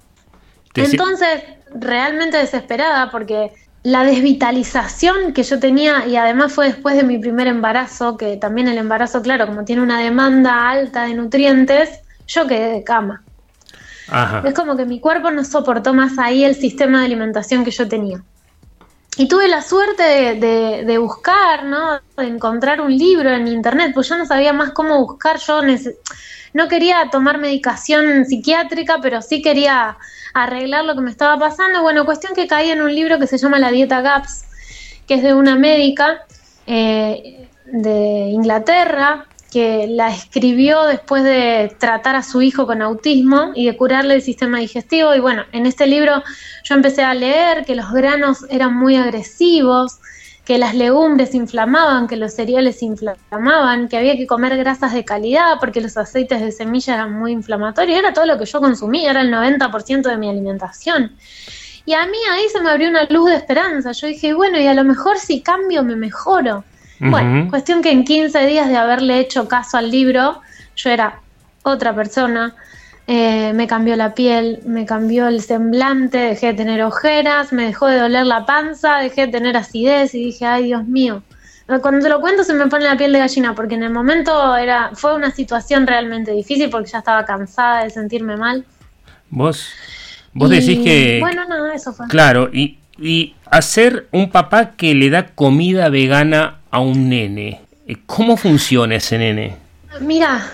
Entonces, 0.74 1.44
realmente 1.74 2.38
desesperada 2.38 3.10
porque 3.12 3.52
la 3.94 4.04
desvitalización 4.04 5.34
que 5.34 5.44
yo 5.44 5.60
tenía, 5.60 6.06
y 6.08 6.16
además 6.18 6.52
fue 6.54 6.66
después 6.68 6.96
de 6.98 7.04
mi 7.04 7.18
primer 7.20 7.48
embarazo, 7.48 8.18
que 8.18 8.36
también 8.38 8.68
el 8.68 8.78
embarazo, 8.78 9.22
claro, 9.22 9.48
como 9.48 9.64
tiene 9.64 9.82
una 9.82 10.00
demanda 10.08 10.70
alta 10.70 11.06
de 11.06 11.14
nutrientes, 11.14 11.88
yo 12.28 12.48
quedé 12.48 12.68
de 12.74 12.84
cama. 12.84 13.24
Ajá. 14.10 14.44
Es 14.46 14.54
como 14.54 14.76
que 14.76 14.86
mi 14.86 15.00
cuerpo 15.00 15.32
no 15.32 15.44
soportó 15.44 15.94
más 15.94 16.18
ahí 16.20 16.44
el 16.44 16.56
sistema 16.56 17.00
de 17.00 17.06
alimentación 17.06 17.64
que 17.64 17.72
yo 17.72 17.88
tenía. 17.88 18.20
y 19.20 19.28
tuve 19.28 19.48
la 19.48 19.62
suerte 19.64 20.04
de, 20.04 20.36
de- 20.46 20.84
de 20.86 20.98
buscar, 21.00 21.64
¿no? 21.66 22.00
De 22.18 22.28
encontrar 22.28 22.82
un 22.82 22.96
libro 22.96 23.30
en 23.32 23.48
internet, 23.48 23.92
pues 23.96 24.08
yo 24.10 24.18
no 24.18 24.26
sabía 24.28 24.54
más 24.54 24.72
cómo 24.72 25.00
buscar. 25.04 25.38
Yo 25.40 25.62
no 26.54 26.68
quería 26.68 27.10
tomar 27.12 27.40
medicación 27.40 28.26
psiquiátrica, 28.26 29.00
pero 29.02 29.22
sí 29.22 29.42
quería 29.42 29.98
arreglar 30.44 30.86
lo 30.86 30.96
que 30.96 31.02
me 31.02 31.12
estaba 31.12 31.38
pasando. 31.38 31.82
Bueno, 31.82 32.06
cuestión 32.06 32.34
que 32.36 32.48
caí 32.48 32.70
en 32.72 32.82
un 32.82 32.94
libro 32.94 33.20
que 33.20 33.28
se 33.28 33.38
llama 33.38 33.60
La 33.60 33.72
Dieta 33.72 34.02
GAPS, 34.02 34.46
que 35.08 35.16
es 35.16 35.24
de 35.24 35.34
una 35.34 35.56
médica 35.56 36.26
eh, 36.66 37.48
de 37.66 38.30
Inglaterra 38.32 39.26
que 39.52 39.88
la 39.88 40.10
escribió 40.10 40.84
después 40.84 41.24
de 41.24 41.74
tratar 41.80 42.16
a 42.16 42.24
su 42.24 42.42
hijo 42.42 42.68
con 42.68 42.82
autismo 42.82 43.52
y 43.56 43.66
de 43.66 43.78
curarle 43.78 44.16
el 44.16 44.22
sistema 44.22 44.60
digestivo. 44.60 45.16
Y 45.16 45.20
bueno, 45.20 45.46
en 45.52 45.66
este 45.66 45.88
libro 45.88 46.22
yo 46.64 46.76
empecé 46.76 47.04
a 47.04 47.14
leer 47.14 47.66
que 47.66 47.76
los 47.76 47.92
granos 47.92 48.46
eran 48.50 48.76
muy 48.76 48.98
agresivos, 48.98 50.00
que 50.48 50.58
las 50.58 50.76
legumbres 50.76 51.36
inflamaban, 51.36 52.08
que 52.08 52.16
los 52.16 52.34
cereales 52.34 52.82
inflamaban, 52.82 53.90
que 53.90 53.98
había 53.98 54.16
que 54.16 54.26
comer 54.26 54.56
grasas 54.56 54.94
de 54.94 55.04
calidad 55.04 55.58
porque 55.60 55.82
los 55.82 55.98
aceites 55.98 56.40
de 56.40 56.54
semilla 56.54 56.94
eran 56.94 57.12
muy 57.12 57.34
inflamatorios. 57.34 58.00
Era 58.00 58.14
todo 58.14 58.26
lo 58.26 58.40
que 58.40 58.46
yo 58.46 58.62
consumía, 58.62 59.12
era 59.12 59.20
el 59.24 59.30
90% 59.30 60.04
de 60.04 60.16
mi 60.16 60.30
alimentación. 60.30 61.12
Y 61.86 61.96
a 61.96 62.06
mí 62.06 62.18
ahí 62.32 62.48
se 62.48 62.62
me 62.62 62.70
abrió 62.70 62.88
una 62.88 63.04
luz 63.10 63.30
de 63.30 63.36
esperanza. 63.36 63.92
Yo 63.92 64.08
dije, 64.08 64.34
bueno, 64.34 64.58
y 64.58 64.68
a 64.68 64.74
lo 64.74 64.86
mejor 64.86 65.20
si 65.20 65.42
cambio 65.42 65.84
me 65.84 65.98
mejoro. 65.98 66.64
Bueno, 67.02 67.50
cuestión 67.50 67.82
que 67.82 67.92
en 67.92 68.06
15 68.06 68.48
días 68.48 68.70
de 68.70 68.78
haberle 68.78 69.20
hecho 69.20 69.50
caso 69.50 69.76
al 69.76 69.92
libro, 69.92 70.40
yo 70.78 70.90
era 70.90 71.20
otra 71.64 71.94
persona. 71.94 72.56
Eh, 73.10 73.54
me 73.54 73.68
cambió 73.68 73.96
la 73.96 74.14
piel, 74.14 74.60
me 74.66 74.86
cambió 74.86 75.30
el 75.30 75.42
semblante, 75.42 76.18
dejé 76.18 76.48
de 76.48 76.54
tener 76.56 76.84
ojeras, 76.84 77.54
me 77.54 77.64
dejó 77.64 77.88
de 77.88 78.00
doler 78.00 78.26
la 78.26 78.46
panza, 78.46 78.98
dejé 78.98 79.28
de 79.28 79.32
tener 79.32 79.56
acidez 79.56 80.14
y 80.14 80.26
dije, 80.26 80.46
ay 80.46 80.66
Dios 80.66 80.86
mío. 80.86 81.24
Cuando 81.82 82.02
te 82.02 82.10
lo 82.10 82.20
cuento 82.20 82.44
se 82.44 82.54
me 82.54 82.68
pone 82.68 82.86
la 82.86 82.98
piel 82.98 83.14
de 83.14 83.20
gallina 83.20 83.56
porque 83.56 83.76
en 83.76 83.84
el 83.84 83.92
momento 83.92 84.56
era 84.56 84.92
fue 84.94 85.16
una 85.16 85.32
situación 85.32 85.88
realmente 85.88 86.32
difícil 86.32 86.70
porque 86.70 86.90
ya 86.90 87.00
estaba 87.00 87.26
cansada 87.26 87.84
de 87.84 87.90
sentirme 87.90 88.36
mal. 88.38 88.66
Vos, 89.30 89.70
vos 90.34 90.52
Y, 90.52 90.56
decís 90.56 90.84
que... 90.84 91.20
Bueno, 91.22 91.46
nada, 91.46 91.74
eso 91.74 91.94
fue. 91.94 92.08
Claro, 92.08 92.50
y, 92.54 92.78
y 92.98 93.36
hacer 93.52 94.08
un 94.12 94.32
papá 94.32 94.72
que 94.72 94.94
le 94.96 95.10
da 95.10 95.28
comida 95.28 95.90
vegana 95.90 96.60
a 96.72 96.80
un 96.80 97.10
nene. 97.10 97.62
¿Cómo 98.06 98.36
funciona 98.36 98.96
ese 98.96 99.18
nene? 99.18 99.56
Mira, 100.02 100.46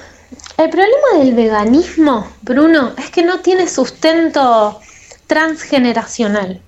el 0.58 0.70
problema 0.70 1.20
del 1.20 1.34
veganismo, 1.34 2.28
Bruno, 2.42 2.94
es 2.98 3.10
que 3.10 3.24
no 3.24 3.40
tiene 3.40 3.68
sustento 3.68 4.80
transgeneracional. 5.28 6.62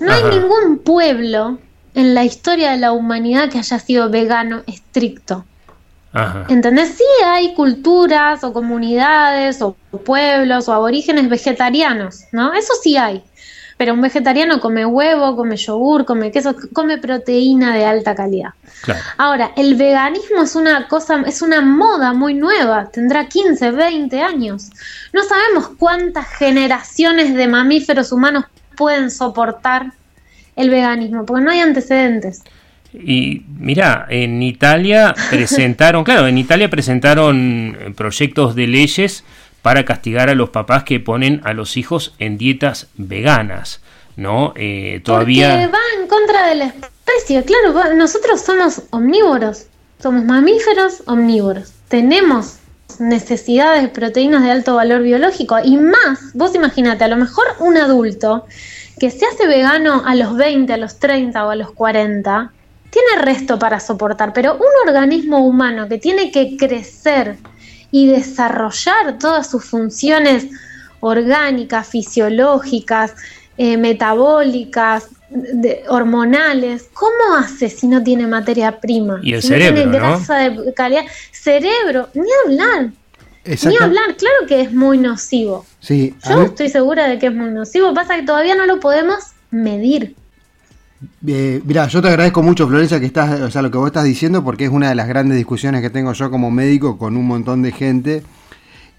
No 0.00 0.12
hay 0.12 0.24
ningún 0.24 0.78
pueblo 0.78 1.58
en 1.94 2.14
la 2.14 2.24
historia 2.24 2.72
de 2.72 2.78
la 2.78 2.92
humanidad 2.92 3.50
que 3.50 3.58
haya 3.58 3.78
sido 3.78 4.10
vegano 4.10 4.62
estricto. 4.66 5.44
Ajá. 6.12 6.46
¿Entendés? 6.48 6.96
Sí 6.96 7.04
hay 7.24 7.54
culturas 7.54 8.44
o 8.44 8.52
comunidades 8.52 9.62
o 9.62 9.76
pueblos 10.04 10.68
o 10.68 10.72
aborígenes 10.72 11.28
vegetarianos, 11.28 12.24
¿no? 12.32 12.52
Eso 12.52 12.74
sí 12.82 12.96
hay. 12.96 13.22
Pero 13.76 13.94
un 13.94 14.00
vegetariano 14.00 14.60
come 14.60 14.84
huevo, 14.84 15.34
come 15.34 15.56
yogur, 15.56 16.04
come 16.04 16.30
queso, 16.30 16.54
come 16.72 16.98
proteína 16.98 17.74
de 17.74 17.84
alta 17.84 18.14
calidad. 18.14 18.50
Claro. 18.82 19.00
Ahora, 19.18 19.52
el 19.56 19.74
veganismo 19.74 20.42
es 20.42 20.54
una 20.56 20.88
cosa, 20.88 21.22
es 21.26 21.42
una 21.42 21.60
moda 21.60 22.12
muy 22.12 22.34
nueva, 22.34 22.90
tendrá 22.90 23.26
15, 23.26 23.70
20 23.70 24.20
años. 24.20 24.70
No 25.12 25.22
sabemos 25.24 25.70
cuántas 25.78 26.26
generaciones 26.36 27.34
de 27.34 27.48
mamíferos 27.48 28.12
humanos 28.12 28.44
pueden 28.76 29.10
soportar 29.10 29.92
el 30.56 30.70
veganismo, 30.70 31.24
porque 31.24 31.44
no 31.44 31.50
hay 31.50 31.60
antecedentes. 31.60 32.42
Y 32.92 33.42
mira, 33.58 34.06
en 34.10 34.42
Italia 34.42 35.14
presentaron, 35.30 36.04
claro, 36.04 36.26
en 36.26 36.36
Italia 36.36 36.68
presentaron 36.68 37.94
proyectos 37.96 38.54
de 38.54 38.66
leyes 38.66 39.24
para 39.62 39.84
castigar 39.84 40.28
a 40.28 40.34
los 40.34 40.50
papás 40.50 40.84
que 40.84 41.00
ponen 41.00 41.40
a 41.44 41.54
los 41.54 41.76
hijos 41.76 42.14
en 42.18 42.36
dietas 42.36 42.88
veganas, 42.96 43.80
¿no? 44.16 44.52
Eh, 44.56 44.94
Porque 44.94 45.04
todavía... 45.04 45.68
va 45.68 45.78
en 46.00 46.08
contra 46.08 46.48
de 46.48 46.56
la 46.56 46.64
especie, 46.66 47.42
claro, 47.44 47.94
nosotros 47.94 48.40
somos 48.40 48.82
omnívoros, 48.90 49.66
somos 50.00 50.24
mamíferos 50.24 51.02
omnívoros, 51.06 51.72
tenemos 51.88 52.58
necesidades 52.98 53.82
de 53.82 53.88
proteínas 53.88 54.42
de 54.42 54.50
alto 54.50 54.74
valor 54.74 55.02
biológico 55.02 55.56
y 55.62 55.76
más, 55.76 56.34
vos 56.34 56.54
imagínate, 56.54 57.04
a 57.04 57.08
lo 57.08 57.16
mejor 57.16 57.44
un 57.60 57.76
adulto 57.76 58.46
que 58.98 59.10
se 59.10 59.24
hace 59.24 59.46
vegano 59.46 60.02
a 60.04 60.14
los 60.14 60.36
20, 60.36 60.72
a 60.72 60.76
los 60.76 60.98
30 60.98 61.46
o 61.46 61.50
a 61.50 61.56
los 61.56 61.70
40, 61.72 62.52
tiene 62.90 63.22
resto 63.22 63.58
para 63.58 63.80
soportar, 63.80 64.32
pero 64.34 64.54
un 64.54 64.88
organismo 64.88 65.46
humano 65.46 65.88
que 65.88 65.98
tiene 65.98 66.30
que 66.30 66.56
crecer 66.58 67.38
y 67.92 68.08
desarrollar 68.08 69.18
todas 69.20 69.48
sus 69.48 69.64
funciones 69.64 70.46
orgánicas, 70.98 71.86
fisiológicas, 71.88 73.14
eh, 73.58 73.76
metabólicas, 73.76 75.08
de- 75.30 75.84
hormonales, 75.88 76.88
¿cómo 76.92 77.36
hace 77.38 77.68
si 77.70 77.86
no 77.86 78.02
tiene 78.02 78.26
materia 78.26 78.80
prima? 78.80 79.20
Y 79.22 79.34
el 79.34 79.42
si 79.42 79.48
cerebro, 79.48 79.70
no 79.70 79.90
tiene 79.90 79.98
¿no? 79.98 80.06
grasa 80.16 80.36
de 80.38 80.74
calidad, 80.74 81.02
cerebro, 81.30 82.08
ni 82.14 82.28
hablar, 82.46 82.90
ni 83.44 83.76
hablar, 83.76 84.16
claro 84.16 84.46
que 84.46 84.60
es 84.62 84.72
muy 84.72 84.98
nocivo. 84.98 85.64
Sí, 85.80 86.14
Yo 86.28 86.42
estoy 86.42 86.68
segura 86.68 87.08
de 87.08 87.18
que 87.18 87.26
es 87.26 87.34
muy 87.34 87.50
nocivo, 87.50 87.92
pasa 87.94 88.16
que 88.16 88.22
todavía 88.22 88.54
no 88.54 88.66
lo 88.66 88.78
podemos 88.80 89.16
medir. 89.50 90.14
Eh, 91.26 91.60
mirá, 91.64 91.88
yo 91.88 92.00
te 92.02 92.08
agradezco 92.08 92.42
mucho, 92.42 92.68
Florencia, 92.68 93.00
que 93.00 93.06
estás, 93.06 93.40
o 93.40 93.50
sea, 93.50 93.62
lo 93.62 93.70
que 93.70 93.78
vos 93.78 93.86
estás 93.86 94.04
diciendo, 94.04 94.44
porque 94.44 94.64
es 94.64 94.70
una 94.70 94.88
de 94.88 94.94
las 94.94 95.08
grandes 95.08 95.36
discusiones 95.36 95.80
que 95.82 95.90
tengo 95.90 96.12
yo 96.12 96.30
como 96.30 96.50
médico 96.50 96.98
con 96.98 97.16
un 97.16 97.26
montón 97.26 97.62
de 97.62 97.72
gente. 97.72 98.22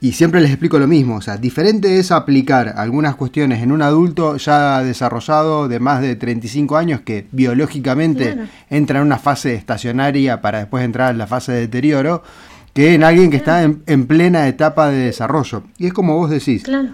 Y 0.02 0.12
siempre 0.12 0.42
les 0.42 0.50
explico 0.50 0.78
lo 0.80 0.88
mismo, 0.88 1.16
o 1.16 1.22
sea, 1.22 1.38
diferente 1.38 1.98
es 1.98 2.12
aplicar 2.12 2.74
algunas 2.76 3.16
cuestiones 3.16 3.64
en 3.64 3.72
un 3.72 3.82
adulto 3.82 4.36
ya 4.36 4.84
desarrollado 4.84 5.70
de 5.70 5.80
más 5.80 6.02
de 6.02 6.18
35 6.18 6.76
años 6.76 7.00
que 7.06 7.26
biológicamente 7.32 8.38
entra 8.70 9.00
en 9.00 9.06
una 9.06 9.18
fase 9.18 9.54
estacionaria 9.56 10.42
para 10.42 10.58
después 10.60 10.84
entrar 10.84 11.12
en 11.12 11.20
la 11.20 11.26
fase 11.28 11.54
de 11.54 11.60
deterioro, 11.62 12.22
que 12.74 12.96
en 12.96 13.06
alguien 13.06 13.30
que 13.32 13.38
está 13.38 13.64
en, 13.64 13.82
en 13.86 14.06
plena 14.06 14.46
etapa 14.50 14.90
de 14.90 15.06
desarrollo. 15.06 15.64
Y 15.78 15.86
es 15.88 15.94
como 15.94 16.18
vos 16.18 16.30
decís, 16.30 16.64
Claro. 16.64 16.90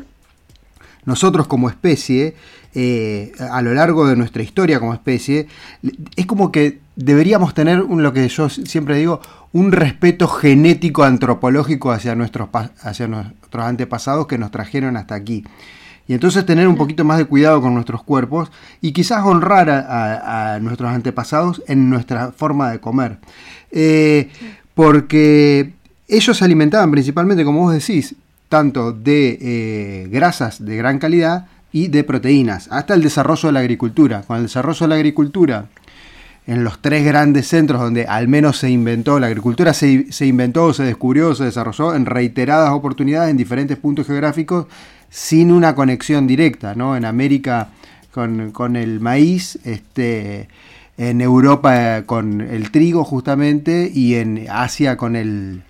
nosotros 1.05 1.47
como 1.47 1.67
especie, 1.67 2.35
eh, 2.75 3.31
a 3.51 3.61
lo 3.61 3.73
largo 3.73 4.07
de 4.07 4.15
nuestra 4.15 4.43
historia 4.43 4.79
como 4.79 4.93
especie, 4.93 5.47
es 6.15 6.25
como 6.25 6.51
que 6.51 6.79
deberíamos 6.95 7.53
tener 7.53 7.81
un- 7.81 8.03
lo 8.03 8.13
que 8.13 8.27
yo 8.27 8.49
siempre 8.49 8.97
digo, 8.97 9.21
un 9.53 9.71
respeto 9.71 10.27
genético 10.27 11.03
antropológico 11.03 11.91
hacia 11.91 12.13
nuestros, 12.15 12.49
hacia 12.81 13.07
nuestros 13.07 13.63
antepasados 13.65 14.27
que 14.27 14.37
nos 14.37 14.51
trajeron 14.51 14.97
hasta 14.97 15.15
aquí. 15.15 15.43
Y 16.07 16.13
entonces 16.13 16.45
tener 16.45 16.67
un 16.67 16.75
poquito 16.75 17.03
más 17.05 17.17
de 17.19 17.25
cuidado 17.25 17.61
con 17.61 17.73
nuestros 17.75 18.03
cuerpos 18.03 18.51
y 18.81 18.91
quizás 18.93 19.23
honrar 19.23 19.69
a, 19.69 19.79
a- 19.79 20.55
a 20.55 20.59
nuestros 20.59 20.91
antepasados 20.91 21.61
en 21.67 21.89
nuestra 21.89 22.31
forma 22.31 22.71
de 22.71 22.79
comer. 22.79 23.17
Eh, 23.71 24.29
porque 24.73 25.73
ellos 26.07 26.37
se 26.37 26.45
alimentaban 26.45 26.89
principalmente, 26.91 27.43
como 27.45 27.61
vos 27.61 27.73
decís, 27.73 28.15
tanto 28.49 28.91
de 28.91 29.37
eh, 29.41 30.07
grasas 30.09 30.63
de 30.65 30.75
gran 30.77 30.97
calidad 30.97 31.47
y 31.71 31.87
de 31.87 32.03
proteínas, 32.03 32.67
hasta 32.71 32.93
el 32.93 33.03
desarrollo 33.03 33.47
de 33.47 33.53
la 33.53 33.59
agricultura. 33.59 34.23
Con 34.23 34.37
el 34.37 34.43
desarrollo 34.43 34.79
de 34.79 34.87
la 34.87 34.95
agricultura, 34.95 35.65
en 36.47 36.63
los 36.63 36.81
tres 36.81 37.05
grandes 37.05 37.47
centros 37.47 37.79
donde 37.79 38.05
al 38.05 38.27
menos 38.27 38.57
se 38.57 38.69
inventó, 38.69 39.19
la 39.19 39.27
agricultura 39.27 39.73
se, 39.73 40.11
se 40.11 40.25
inventó, 40.25 40.73
se 40.73 40.83
descubrió, 40.83 41.35
se 41.35 41.43
desarrolló 41.43 41.93
en 41.93 42.05
reiteradas 42.05 42.71
oportunidades 42.71 43.29
en 43.29 43.37
diferentes 43.37 43.77
puntos 43.77 44.07
geográficos 44.07 44.65
sin 45.09 45.51
una 45.51 45.75
conexión 45.75 46.27
directa, 46.27 46.75
¿no? 46.75 46.95
En 46.95 47.05
América 47.05 47.69
con, 48.11 48.51
con 48.51 48.75
el 48.75 48.99
maíz, 48.99 49.59
este, 49.63 50.47
en 50.97 51.21
Europa 51.21 51.97
eh, 51.97 52.03
con 52.05 52.41
el 52.41 52.71
trigo 52.71 53.03
justamente 53.03 53.89
y 53.93 54.15
en 54.15 54.47
Asia 54.49 54.97
con 54.97 55.15
el, 55.15 55.63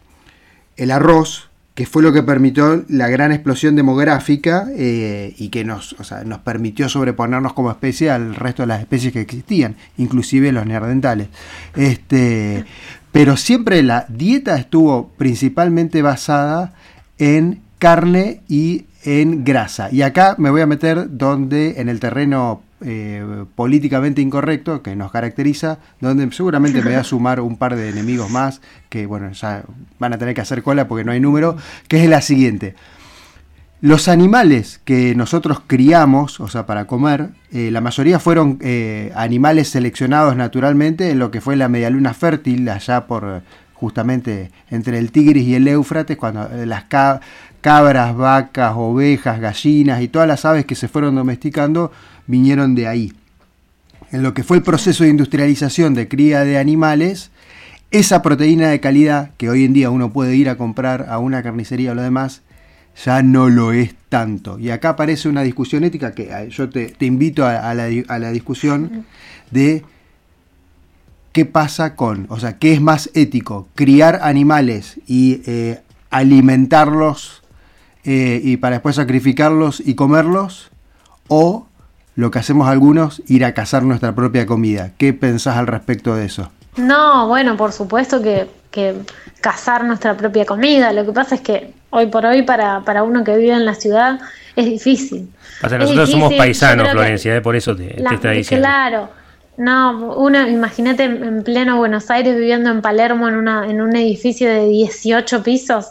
el 0.76 0.92
arroz, 0.92 1.49
que 1.80 1.86
fue 1.86 2.04
lo 2.04 2.12
que 2.12 2.24
permitió 2.24 2.84
la 2.90 3.08
gran 3.08 3.32
explosión 3.32 3.78
demográfica 3.78 4.68
eh, 4.76 5.34
y 5.38 5.48
que 5.48 5.64
nos, 5.64 5.96
nos 6.26 6.40
permitió 6.40 6.90
sobreponernos 6.90 7.54
como 7.54 7.72
especie 7.72 8.12
al 8.12 8.36
resto 8.36 8.64
de 8.64 8.68
las 8.68 8.82
especies 8.82 9.14
que 9.14 9.22
existían, 9.22 9.78
inclusive 9.98 10.52
los 10.52 10.66
neandertales. 10.66 11.30
Este, 11.78 12.66
pero 13.14 13.38
siempre 13.38 13.82
la 13.82 14.06
dieta 14.10 14.58
estuvo 14.58 15.08
principalmente 15.18 16.02
basada 16.02 16.74
en 17.18 17.62
carne 17.78 18.42
y 18.50 18.84
en 19.06 19.46
grasa. 19.46 19.88
Y 19.90 20.02
acá 20.02 20.36
me 20.38 20.50
voy 20.50 20.60
a 20.60 20.68
meter 20.68 21.08
donde 21.18 21.76
en 21.80 21.88
el 21.88 22.02
terreno 22.02 22.62
eh, 22.82 23.46
políticamente 23.56 24.22
incorrecto 24.22 24.82
que 24.82 24.96
nos 24.96 25.12
caracteriza, 25.12 25.80
donde 26.00 26.32
seguramente 26.32 26.80
me 26.80 26.86
voy 26.86 26.94
a 26.96 27.04
sumar 27.04 27.42
un 27.42 27.58
par 27.58 27.76
de 27.76 27.90
enemigos 27.90 28.30
más 28.30 28.62
que, 28.90 29.06
bueno, 29.06 29.32
ya 29.32 29.64
van 30.00 30.14
a 30.14 30.18
tener 30.18 30.34
que 30.36 30.42
hacer 30.42 30.64
cola 30.64 30.88
porque 30.88 31.04
no 31.04 31.12
hay 31.12 31.20
número, 31.20 31.58
que 31.88 32.04
es 32.04 32.10
la 32.10 32.22
siguiente. 32.22 32.76
los 33.82 34.10
animales 34.10 34.82
que 34.84 35.16
nosotros 35.16 35.62
criamos, 35.66 36.40
o 36.42 36.50
sea, 36.50 36.66
para 36.66 36.86
comer, 36.86 37.30
eh, 37.54 37.70
la 37.72 37.80
mayoría 37.80 38.20
fueron 38.20 38.58
eh, 38.62 39.12
animales 39.16 39.70
seleccionados 39.70 40.36
naturalmente 40.36 41.12
en 41.12 41.20
lo 41.20 41.32
que 41.32 41.40
fue 41.40 41.56
la 41.56 41.70
medialuna 41.70 42.14
fértil, 42.14 42.68
allá 42.68 43.08
por 43.08 43.42
justamente 43.74 44.52
entre 44.70 45.00
el 45.00 45.14
Tigris 45.14 45.46
y 45.48 45.56
el 45.56 45.66
Éufrates, 45.66 46.18
cuando 46.18 46.50
las 46.66 46.84
ca- 46.86 47.22
cabras, 47.62 48.14
vacas, 48.18 48.74
ovejas, 48.76 49.40
gallinas 49.40 50.02
y 50.02 50.10
todas 50.10 50.28
las 50.28 50.44
aves 50.44 50.66
que 50.66 50.76
se 50.76 50.90
fueron 50.90 51.16
domesticando 51.16 51.90
vinieron 52.30 52.76
de 52.76 52.88
ahí. 52.88 53.14
En 54.12 54.24
lo 54.24 54.34
que 54.34 54.44
fue 54.44 54.58
el 54.58 54.64
proceso 54.64 55.04
de 55.04 55.10
industrialización 55.10 55.96
de 55.96 56.08
cría 56.08 56.46
de 56.46 56.60
animales, 56.60 57.32
esa 57.92 58.22
proteína 58.22 58.70
de 58.70 58.80
calidad 58.80 59.32
que 59.38 59.50
hoy 59.50 59.66
en 59.66 59.74
día 59.74 59.90
uno 59.90 60.14
puede 60.14 60.36
ir 60.36 60.48
a 60.48 60.56
comprar 60.56 61.08
a 61.10 61.18
una 61.18 61.42
carnicería 61.42 61.92
o 61.92 61.96
lo 61.96 62.04
demás, 62.04 62.44
ya 63.04 63.24
no 63.24 63.50
lo 63.50 63.72
es 63.72 63.96
tanto. 64.10 64.60
Y 64.60 64.70
acá 64.70 64.90
aparece 64.90 65.28
una 65.28 65.42
discusión 65.42 65.84
ética 65.84 66.14
que 66.14 66.30
eh, 66.32 66.50
yo 66.50 66.70
te, 66.70 66.88
te 66.88 67.06
invito 67.06 67.46
a, 67.46 67.74
la, 67.74 67.90
a 68.08 68.20
la 68.20 68.32
discusión 68.32 69.06
de 69.50 69.84
qué 71.32 71.46
pasa 71.46 71.96
con, 71.96 72.28
o 72.30 72.40
sea, 72.40 72.58
qué 72.58 72.74
es 72.74 72.82
más 72.82 73.10
ético, 73.16 73.68
criar 73.74 74.20
animales 74.22 75.00
y 75.08 75.42
eh, 75.46 75.82
alimentarlos 76.12 77.42
eh, 78.04 78.40
y 78.44 78.58
para 78.58 78.76
después 78.76 78.98
sacrificarlos 78.98 79.82
y 79.84 79.96
comerlos, 79.96 80.70
o 81.28 81.69
lo 82.16 82.32
que 82.32 82.40
hacemos 82.40 82.68
algunos, 82.68 83.22
ir 83.28 83.46
a 83.46 83.54
cazar 83.54 83.84
nuestra 83.84 84.14
propia 84.14 84.46
comida. 84.46 84.92
¿Qué 84.98 85.14
pensás 85.14 85.58
al 85.58 85.68
respecto 85.68 86.16
de 86.16 86.26
eso? 86.26 86.52
No, 86.78 87.28
bueno, 87.28 87.58
por 87.58 87.72
supuesto 87.72 88.22
que, 88.22 88.48
que 88.72 88.96
cazar 89.42 89.86
nuestra 89.86 90.16
propia 90.16 90.46
comida. 90.46 90.94
Lo 90.94 91.06
que 91.06 91.12
pasa 91.12 91.36
es 91.36 91.42
que 91.42 91.74
hoy 91.90 92.08
por 92.08 92.26
hoy 92.26 92.44
para, 92.44 92.82
para 92.82 93.04
uno 93.04 93.24
que 93.24 93.36
vive 93.38 93.54
en 93.54 93.66
la 93.66 93.76
ciudad 93.76 94.20
es 94.56 94.66
difícil. 94.66 95.30
Pasa, 95.62 95.76
Es 95.76 95.82
nosotros 95.82 96.10
somos 96.10 96.30
difícil, 96.30 96.38
paisanos, 96.38 96.90
Florencia, 96.90 97.36
eh, 97.36 97.42
por 97.42 97.56
eso 97.56 97.76
te, 97.76 98.02
está 98.02 98.32
diciendo. 98.32 98.66
Claro. 98.66 99.10
No, 99.58 100.14
uno, 100.16 100.48
imagínate 100.48 101.04
en 101.04 101.22
en 101.22 101.44
pleno 101.44 101.78
Buenos 101.78 102.10
Aires 102.10 102.34
viviendo 102.36 102.70
en 102.70 102.82
Palermo 102.82 103.28
en, 103.28 103.36
una, 103.36 103.68
en 103.68 103.82
un 103.82 103.94
edificio 103.96 104.50
de 104.50 104.70
18 104.70 105.44
pisos. 105.44 105.88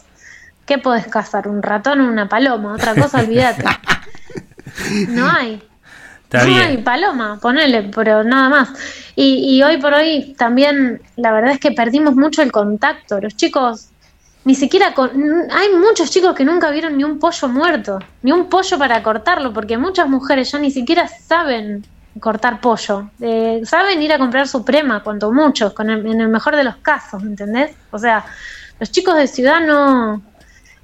¿Qué 0.64 0.78
podés 0.78 1.06
cazar? 1.06 1.48
¿Un 1.48 1.62
ratón 1.62 2.00
o 2.00 2.08
una 2.08 2.28
paloma? 2.28 2.74
Otra 2.74 2.94
cosa, 2.94 3.20
olvídate. 3.22 3.64
No 5.08 5.30
hay. 5.30 5.62
Está 6.28 6.40
no 6.40 6.46
bien. 6.46 6.62
hay 6.62 6.76
paloma, 6.78 7.38
ponele, 7.40 7.84
pero 7.94 8.22
nada 8.22 8.48
más. 8.50 8.68
Y, 9.16 9.56
y 9.56 9.62
hoy 9.62 9.78
por 9.78 9.94
hoy 9.94 10.34
también 10.36 11.00
la 11.16 11.32
verdad 11.32 11.52
es 11.52 11.58
que 11.58 11.72
perdimos 11.72 12.14
mucho 12.16 12.42
el 12.42 12.52
contacto. 12.52 13.18
Los 13.20 13.34
chicos 13.34 13.88
ni 14.44 14.54
siquiera 14.54 14.92
con, 14.94 15.10
hay 15.50 15.74
muchos 15.74 16.10
chicos 16.10 16.34
que 16.34 16.44
nunca 16.44 16.70
vieron 16.70 16.96
ni 16.98 17.04
un 17.04 17.18
pollo 17.18 17.48
muerto, 17.48 17.98
ni 18.22 18.32
un 18.32 18.48
pollo 18.48 18.78
para 18.78 19.02
cortarlo, 19.02 19.52
porque 19.52 19.78
muchas 19.78 20.06
mujeres 20.08 20.52
ya 20.52 20.58
ni 20.58 20.70
siquiera 20.70 21.08
saben 21.08 21.84
cortar 22.20 22.60
pollo. 22.60 23.10
Eh, 23.20 23.62
saben 23.64 24.02
ir 24.02 24.12
a 24.12 24.18
comprar 24.18 24.46
suprema, 24.48 25.02
cuanto 25.02 25.32
muchos, 25.32 25.72
con 25.72 25.88
el- 25.88 26.06
en 26.06 26.20
el 26.20 26.28
mejor 26.28 26.56
de 26.56 26.64
los 26.64 26.76
casos, 26.76 27.22
¿entendés? 27.22 27.74
O 27.90 27.98
sea, 27.98 28.24
los 28.78 28.90
chicos 28.90 29.16
de 29.16 29.26
ciudad 29.26 29.60
no... 29.60 30.20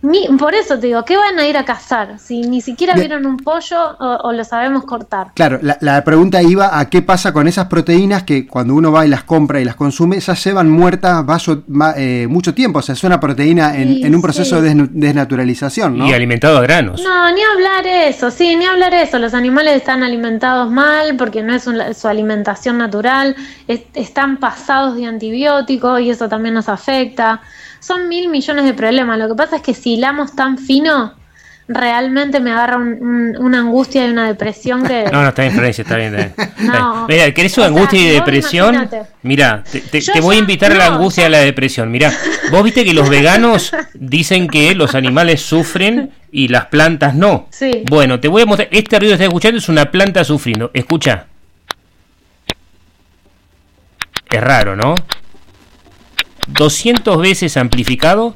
Ni, 0.05 0.28
por 0.36 0.55
eso 0.55 0.78
te 0.78 0.88
digo, 0.88 1.02
¿qué 1.05 1.16
van 1.16 1.38
a 1.38 1.46
ir 1.46 1.57
a 1.57 1.64
cazar? 1.64 2.18
Si 2.18 2.42
ni 2.42 2.61
siquiera 2.61 2.94
vieron 2.94 3.24
un 3.24 3.38
pollo 3.38 3.96
o, 3.98 4.28
o 4.28 4.32
lo 4.32 4.44
sabemos 4.44 4.84
cortar. 4.84 5.28
Claro, 5.34 5.59
la, 5.62 5.78
la 5.80 6.05
pregunta 6.05 6.42
iba 6.42 6.78
a 6.78 6.90
qué 6.90 7.00
pasa 7.00 7.32
con 7.32 7.48
esas 7.48 7.68
proteínas 7.68 8.22
que 8.22 8.46
cuando 8.46 8.74
uno 8.74 8.92
va 8.92 9.07
y 9.07 9.09
las 9.09 9.24
compra 9.24 9.61
y 9.61 9.64
las 9.64 9.76
consume, 9.76 10.20
ya 10.20 10.34
llevan 10.34 10.70
muertas 10.70 11.24
vaso- 11.24 11.62
eh, 11.96 12.26
mucho 12.28 12.52
tiempo. 12.52 12.80
O 12.80 12.82
sea, 12.82 12.92
es 12.92 13.02
una 13.02 13.18
proteína 13.18 13.74
en, 13.76 13.88
Sí, 13.94 14.02
en 14.05 14.14
un 14.14 14.20
proceso 14.20 14.57
sí. 14.61 14.62
de 14.68 14.88
desnaturalización, 14.92 15.96
¿no? 15.98 16.07
Y 16.07 16.12
alimentado 16.12 16.59
a 16.59 16.61
granos. 16.61 17.02
No, 17.02 17.32
ni 17.32 17.40
hablar 17.42 17.86
eso, 17.86 18.30
sí, 18.30 18.57
ni 18.57 18.66
hablar 18.66 18.92
eso. 18.94 19.18
Los 19.18 19.32
animales 19.34 19.74
están 19.76 20.02
alimentados 20.02 20.70
mal 20.70 21.16
porque 21.16 21.42
no 21.42 21.55
es 21.55 21.66
un- 21.66 21.94
su 21.94 22.09
alimentación 22.09 22.76
natural, 22.78 23.34
es- 23.68 23.82
están 23.94 24.36
pasados 24.36 24.96
de 24.96 25.07
antibióticos 25.07 26.00
y 26.02 26.11
eso 26.11 26.28
también 26.28 26.55
nos 26.55 26.68
afecta. 26.68 27.40
Son 27.85 28.09
mil 28.09 28.28
millones 28.28 28.64
de 28.64 28.72
problemas. 28.74 29.18
Lo 29.18 29.28
que 29.28 29.35
pasa 29.35 29.57
es 29.57 29.62
que 29.62 29.74
si 29.74 29.95
hilamos 29.95 30.35
tan 30.35 30.57
fino, 30.59 31.12
realmente 31.68 32.41
me 32.41 32.51
agarra 32.53 32.76
un- 32.78 32.95
un- 33.03 33.37
una 33.39 33.59
angustia 33.61 34.07
y 34.07 34.11
una 34.11 34.26
depresión 34.26 34.85
que... 34.87 35.05
No, 35.12 35.22
no, 35.22 35.28
está 35.28 35.43
bien, 35.43 35.53
Florencia, 35.55 35.82
está 35.82 35.97
bien. 35.97 36.14
Está 36.14 36.45
bien. 36.45 36.55
No. 36.72 37.07
Mira, 37.09 37.32
¿querés 37.35 37.57
una 37.59 37.66
sea, 37.66 37.74
angustia 37.74 38.01
y 38.01 38.09
depresión? 38.09 38.89
Mira, 39.22 39.64
te, 39.70 39.80
te- 39.82 40.01
Yo 40.01 40.12
te 40.14 40.20
voy 40.20 40.37
a 40.37 40.39
invitar 40.39 40.72
a 40.72 40.76
la 40.76 40.87
angustia 40.87 41.24
y 41.24 41.26
a 41.26 41.30
la 41.30 41.39
depresión. 41.41 41.91
Mira, 41.91 42.11
vos 42.51 42.62
viste 42.64 42.85
que 42.85 42.95
los 42.95 43.09
veganos 43.11 43.72
dicen 43.95 44.49
que 44.49 44.74
los 44.74 44.95
animales 44.95 45.43
sufren 45.43 46.11
y 46.32 46.49
las 46.49 46.66
plantas 46.66 47.14
no. 47.14 47.49
Sí. 47.51 47.85
Bueno, 47.91 48.18
te 48.18 48.28
voy 48.28 48.43
a 48.43 48.47
mostrar. 48.47 48.68
Este 48.70 48.99
ruido 48.99 49.11
que 49.12 49.14
estás 49.24 49.28
escuchando 49.28 49.59
es 49.59 49.68
una 49.68 49.91
planta 49.91 50.24
sufriendo. 50.24 50.70
Escucha. 50.72 51.26
Es 54.30 54.41
raro, 54.41 54.74
¿no? 54.74 54.95
200 56.49 57.18
veces 57.18 57.57
amplificado 57.57 58.34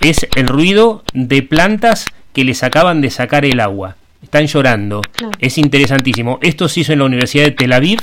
es 0.00 0.26
el 0.36 0.48
ruido 0.48 1.04
de 1.12 1.42
plantas 1.42 2.06
que 2.32 2.44
les 2.44 2.62
acaban 2.62 3.00
de 3.00 3.10
sacar 3.10 3.44
el 3.44 3.60
agua. 3.60 3.96
Están 4.22 4.46
llorando. 4.46 5.02
Claro. 5.12 5.32
Es 5.40 5.58
interesantísimo. 5.58 6.38
Esto 6.42 6.68
se 6.68 6.80
hizo 6.80 6.92
en 6.92 6.98
la 7.00 7.04
Universidad 7.04 7.44
de 7.44 7.52
Tel 7.52 7.72
Aviv 7.72 8.00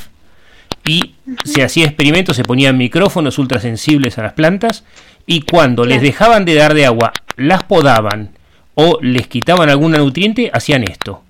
y 0.85 1.15
se 1.45 1.63
hacía 1.63 1.85
experimentos, 1.85 2.35
se 2.35 2.43
ponían 2.43 2.77
micrófonos 2.77 3.37
ultrasensibles 3.37 4.17
a 4.17 4.23
las 4.23 4.33
plantas 4.33 4.83
y 5.25 5.41
cuando 5.41 5.85
les 5.85 6.01
dejaban 6.01 6.45
de 6.45 6.55
dar 6.55 6.73
de 6.73 6.85
agua, 6.85 7.13
las 7.37 7.63
podaban 7.63 8.31
o 8.75 8.99
les 9.01 9.27
quitaban 9.27 9.69
alguna 9.69 9.99
nutriente, 9.99 10.49
hacían 10.53 10.83
esto. 10.83 11.23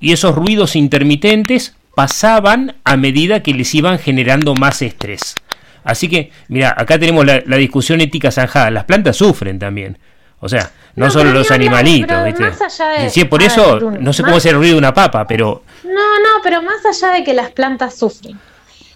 Y 0.00 0.12
esos 0.12 0.34
ruidos 0.34 0.76
intermitentes 0.76 1.74
pasaban 1.94 2.76
a 2.84 2.96
medida 2.96 3.42
que 3.42 3.54
les 3.54 3.74
iban 3.74 3.98
generando 3.98 4.54
más 4.54 4.82
estrés. 4.82 5.34
Así 5.84 6.08
que, 6.08 6.32
mira, 6.48 6.74
acá 6.76 6.98
tenemos 6.98 7.24
la, 7.24 7.42
la 7.46 7.56
discusión 7.56 8.00
ética 8.00 8.30
zanjada. 8.30 8.70
Las 8.70 8.84
plantas 8.84 9.16
sufren 9.16 9.58
también. 9.58 9.98
O 10.40 10.48
sea, 10.48 10.70
no, 10.96 11.06
No, 11.06 11.10
solo 11.10 11.32
los 11.32 11.50
animalitos, 11.50 12.08
pero 12.08 12.24
¿viste? 12.24 12.42
más 12.42 12.60
allá 12.62 12.88
de- 13.02 13.10
Si 13.10 13.20
es 13.20 13.26
por 13.28 13.42
eso, 13.42 13.80
ver, 13.90 14.00
no 14.02 14.12
sé 14.12 14.22
cómo 14.22 14.36
es 14.36 14.46
el 14.46 14.56
ruido 14.56 14.72
de 14.74 14.78
una 14.78 14.92
papa, 14.94 15.26
pero 15.26 15.62
No, 15.84 15.90
no, 15.92 16.42
pero 16.42 16.60
más 16.62 16.84
allá 16.84 17.12
de 17.14 17.24
que 17.24 17.34
las 17.34 17.50
plantas 17.50 17.94
sufren. 17.96 18.38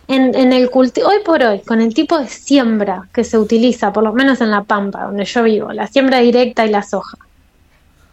En, 0.08 0.34
en 0.34 0.52
el 0.54 0.70
culti- 0.70 1.02
hoy 1.04 1.18
por 1.24 1.42
hoy, 1.42 1.60
con 1.60 1.80
el 1.82 1.92
tipo 1.92 2.18
de 2.18 2.28
siembra 2.28 3.02
que 3.12 3.24
se 3.24 3.36
utiliza, 3.38 3.92
por 3.92 4.02
lo 4.04 4.12
menos 4.14 4.40
en 4.40 4.50
la 4.50 4.62
Pampa, 4.62 5.04
donde 5.04 5.24
yo 5.26 5.42
vivo, 5.42 5.72
la 5.72 5.86
siembra 5.86 6.18
directa 6.20 6.64
y 6.64 6.70
la 6.70 6.82
soja. 6.82 7.18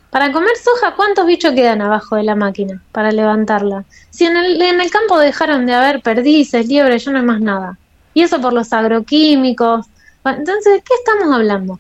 Para 0.10 0.32
comer 0.32 0.52
soja, 0.62 0.94
¿cuántos 0.96 1.26
bichos 1.26 1.54
quedan 1.54 1.82
abajo 1.82 2.16
de 2.16 2.24
la 2.24 2.36
máquina 2.36 2.82
para 2.92 3.12
levantarla? 3.12 3.84
Si 4.12 4.26
en 4.26 4.38
el, 4.38 4.62
en 4.62 4.80
el 4.80 4.90
campo 4.90 5.20
dejaron 5.20 5.66
de 5.66 5.74
haber 5.74 6.02
perdices, 6.02 6.68
liebres, 6.68 7.04
ya 7.06 7.12
no 7.12 7.20
hay 7.20 7.26
más 7.26 7.42
nada. 7.42 7.78
Y 8.16 8.24
eso 8.24 8.42
por 8.42 8.54
los 8.54 8.74
agroquímicos. 8.74 9.86
Bueno, 10.24 10.40
Entonces, 10.40 10.74
¿de 10.74 10.82
qué 10.82 10.94
estamos 11.06 11.32
hablando? 11.36 11.80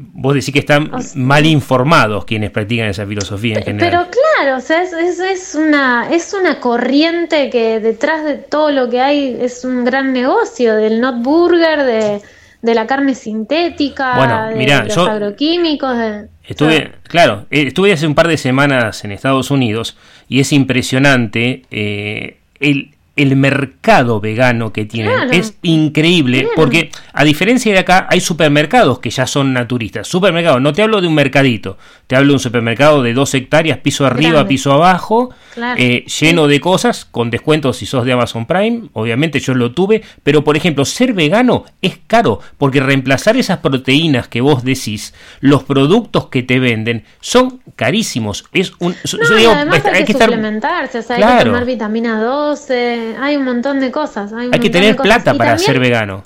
vos 0.00 0.32
decís 0.34 0.52
que 0.52 0.60
están 0.60 0.92
mal 1.16 1.44
informados 1.44 2.24
quienes 2.24 2.52
practican 2.52 2.86
esa 2.86 3.04
filosofía 3.04 3.58
en 3.58 3.64
general. 3.64 3.90
Pero 3.90 4.20
claro, 4.36 4.58
o 4.58 4.60
sea, 4.60 4.82
es, 4.84 4.92
es, 4.92 5.18
es 5.18 5.54
una, 5.56 6.08
es 6.12 6.32
una 6.40 6.60
corriente 6.60 7.50
que 7.50 7.80
detrás 7.80 8.24
de 8.24 8.36
todo 8.36 8.70
lo 8.70 8.88
que 8.88 9.00
hay 9.00 9.36
es 9.40 9.64
un 9.64 9.84
gran 9.84 10.12
negocio, 10.12 10.76
del 10.76 11.00
not 11.00 11.16
burger, 11.20 11.82
de, 11.82 12.22
de 12.62 12.74
la 12.76 12.86
carne 12.86 13.16
sintética, 13.16 14.14
Bueno, 14.18 14.46
de 14.46 14.54
mirá, 14.54 14.84
los 14.84 14.94
yo- 14.94 15.10
agroquímicos. 15.10 15.98
de- 15.98 16.28
Estuve, 16.46 16.92
claro, 17.02 17.46
eh, 17.50 17.64
estuve 17.66 17.92
hace 17.92 18.06
un 18.06 18.14
par 18.14 18.28
de 18.28 18.36
semanas 18.36 19.04
en 19.04 19.10
Estados 19.10 19.50
Unidos 19.50 19.96
y 20.28 20.38
es 20.38 20.52
impresionante 20.52 21.64
eh, 21.72 22.38
el, 22.60 22.92
el 23.18 23.36
mercado 23.36 24.20
vegano 24.20 24.72
que 24.72 24.84
tienen. 24.84 25.12
Claro. 25.14 25.30
Es 25.32 25.56
increíble 25.62 26.40
Claro. 26.42 26.54
porque 26.56 26.90
a 27.12 27.24
diferencia 27.24 27.72
de 27.72 27.78
acá 27.78 28.06
hay 28.10 28.20
supermercados 28.20 28.98
que 29.00 29.10
ya 29.10 29.26
son 29.26 29.52
naturistas. 29.52 30.06
Supermercados, 30.08 30.60
no 30.62 30.72
te 30.72 30.82
hablo 30.82 31.00
de 31.00 31.08
un 31.08 31.14
mercadito, 31.14 31.76
te 32.06 32.16
hablo 32.16 32.28
de 32.28 32.34
un 32.34 32.40
supermercado 32.40 33.02
de 33.02 33.12
dos 33.14 33.34
hectáreas, 33.34 33.78
piso 33.78 34.06
arriba, 34.06 34.30
Grande. 34.32 34.48
piso 34.48 34.72
abajo, 34.72 35.30
Claro. 35.54 35.80
eh, 35.80 36.04
lleno 36.20 36.46
de 36.46 36.60
cosas, 36.60 37.04
con 37.04 37.30
descuentos 37.30 37.76
si 37.78 37.86
sos 37.86 38.04
de 38.04 38.12
Amazon 38.12 38.46
Prime, 38.46 38.82
obviamente 38.92 39.40
yo 39.40 39.54
lo 39.54 39.72
tuve, 39.72 40.02
pero 40.22 40.44
por 40.44 40.56
ejemplo, 40.56 40.84
ser 40.84 41.12
vegano 41.12 41.64
es 41.82 41.98
caro, 42.06 42.40
porque 42.56 42.80
reemplazar 42.80 43.36
esas 43.36 43.58
proteínas 43.58 44.28
que 44.28 44.40
vos 44.40 44.62
decís, 44.64 45.14
los 45.40 45.64
productos 45.64 46.26
que 46.28 46.42
te 46.42 46.58
venden, 46.58 47.04
son 47.20 47.60
carísimos. 47.76 48.44
Es 48.52 48.72
un, 48.78 48.94
No, 49.30 49.36
digo, 49.36 49.52
además 49.52 49.84
hay, 49.86 50.04
que, 50.04 50.12
estar- 50.12 50.28
suplementarse, 50.28 50.98
o 50.98 51.02
sea, 51.02 51.16
hay 51.16 51.38
que 51.38 51.44
tomar 51.46 51.64
vitamina 51.64 52.20
12, 52.22 53.07
hay 53.16 53.36
un 53.36 53.44
montón 53.44 53.80
de 53.80 53.90
cosas. 53.90 54.32
Hay, 54.32 54.50
hay 54.52 54.60
que 54.60 54.70
tener 54.70 54.96
plata 54.96 55.34
para 55.34 55.50
también- 55.50 55.66
ser 55.66 55.78
vegano. 55.80 56.22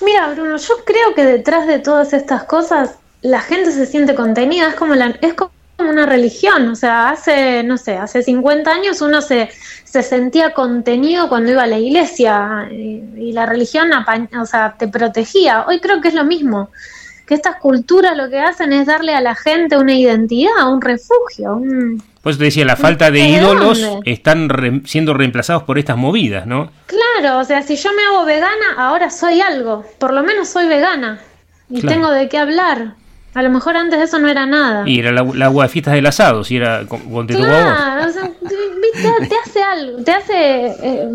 Mira, 0.00 0.28
Bruno, 0.28 0.56
yo 0.56 0.74
creo 0.84 1.14
que 1.14 1.24
detrás 1.24 1.66
de 1.66 1.80
todas 1.80 2.12
estas 2.12 2.44
cosas 2.44 2.96
la 3.22 3.40
gente 3.40 3.72
se 3.72 3.84
siente 3.84 4.14
contenida, 4.14 4.68
es 4.68 4.74
como 4.76 4.94
la, 4.94 5.06
es 5.20 5.34
como 5.34 5.50
una 5.78 6.06
religión, 6.06 6.68
o 6.68 6.76
sea, 6.76 7.10
hace, 7.10 7.62
no 7.64 7.76
sé, 7.76 7.96
hace 7.96 8.22
50 8.22 8.70
años 8.70 9.00
uno 9.00 9.20
se, 9.20 9.48
se 9.84 10.02
sentía 10.02 10.52
contenido 10.52 11.28
cuando 11.28 11.50
iba 11.52 11.62
a 11.64 11.66
la 11.66 11.78
iglesia 11.78 12.68
y, 12.70 13.02
y 13.16 13.32
la 13.32 13.46
religión 13.46 13.90
o 14.40 14.46
sea, 14.46 14.74
te 14.78 14.88
protegía. 14.88 15.64
Hoy 15.66 15.80
creo 15.80 16.00
que 16.00 16.08
es 16.08 16.14
lo 16.14 16.24
mismo. 16.24 16.70
Que 17.28 17.34
estas 17.34 17.56
culturas 17.56 18.16
lo 18.16 18.28
que 18.30 18.40
hacen 18.40 18.72
es 18.72 18.86
darle 18.86 19.14
a 19.14 19.20
la 19.20 19.34
gente 19.34 19.76
una 19.76 19.92
identidad, 19.94 20.72
un 20.72 20.80
refugio, 20.80 21.54
un... 21.56 22.02
Pues 22.22 22.38
te 22.38 22.44
decía, 22.44 22.64
la 22.64 22.74
falta 22.76 23.10
de 23.10 23.20
¿De 23.20 23.28
ídolos 23.28 23.80
dónde? 23.80 24.10
están 24.10 24.48
re- 24.48 24.80
siendo 24.86 25.12
reemplazados 25.14 25.62
por 25.64 25.78
estas 25.78 25.96
movidas, 25.96 26.46
¿no? 26.46 26.70
Claro, 26.86 27.38
o 27.38 27.44
sea, 27.44 27.62
si 27.62 27.76
yo 27.76 27.90
me 27.94 28.02
hago 28.02 28.24
vegana, 28.24 28.74
ahora 28.78 29.10
soy 29.10 29.40
algo, 29.42 29.84
por 29.98 30.12
lo 30.14 30.22
menos 30.22 30.48
soy 30.48 30.66
vegana 30.68 31.20
y 31.70 31.80
Claro. 31.80 31.94
tengo 31.94 32.10
de 32.10 32.28
qué 32.28 32.38
hablar. 32.38 32.94
A 33.34 33.42
lo 33.42 33.50
mejor 33.50 33.76
antes 33.76 34.00
eso 34.00 34.18
no 34.18 34.28
era 34.28 34.46
nada. 34.46 34.88
Y 34.88 34.98
era 34.98 35.12
la, 35.12 35.22
la 35.22 35.44
agua 35.46 35.64
de 35.64 35.68
fiestas 35.68 35.94
del 35.94 36.06
asado, 36.06 36.42
si 36.44 36.56
era 36.56 36.84
con- 36.86 37.08
vos. 37.08 37.26
Claro, 37.26 38.06
o 38.08 38.12
sea, 38.12 38.30
te, 39.28 39.34
hace 39.44 39.62
algo, 39.62 40.02
te 40.02 40.10
hace 40.12 40.66
eh, 40.82 41.08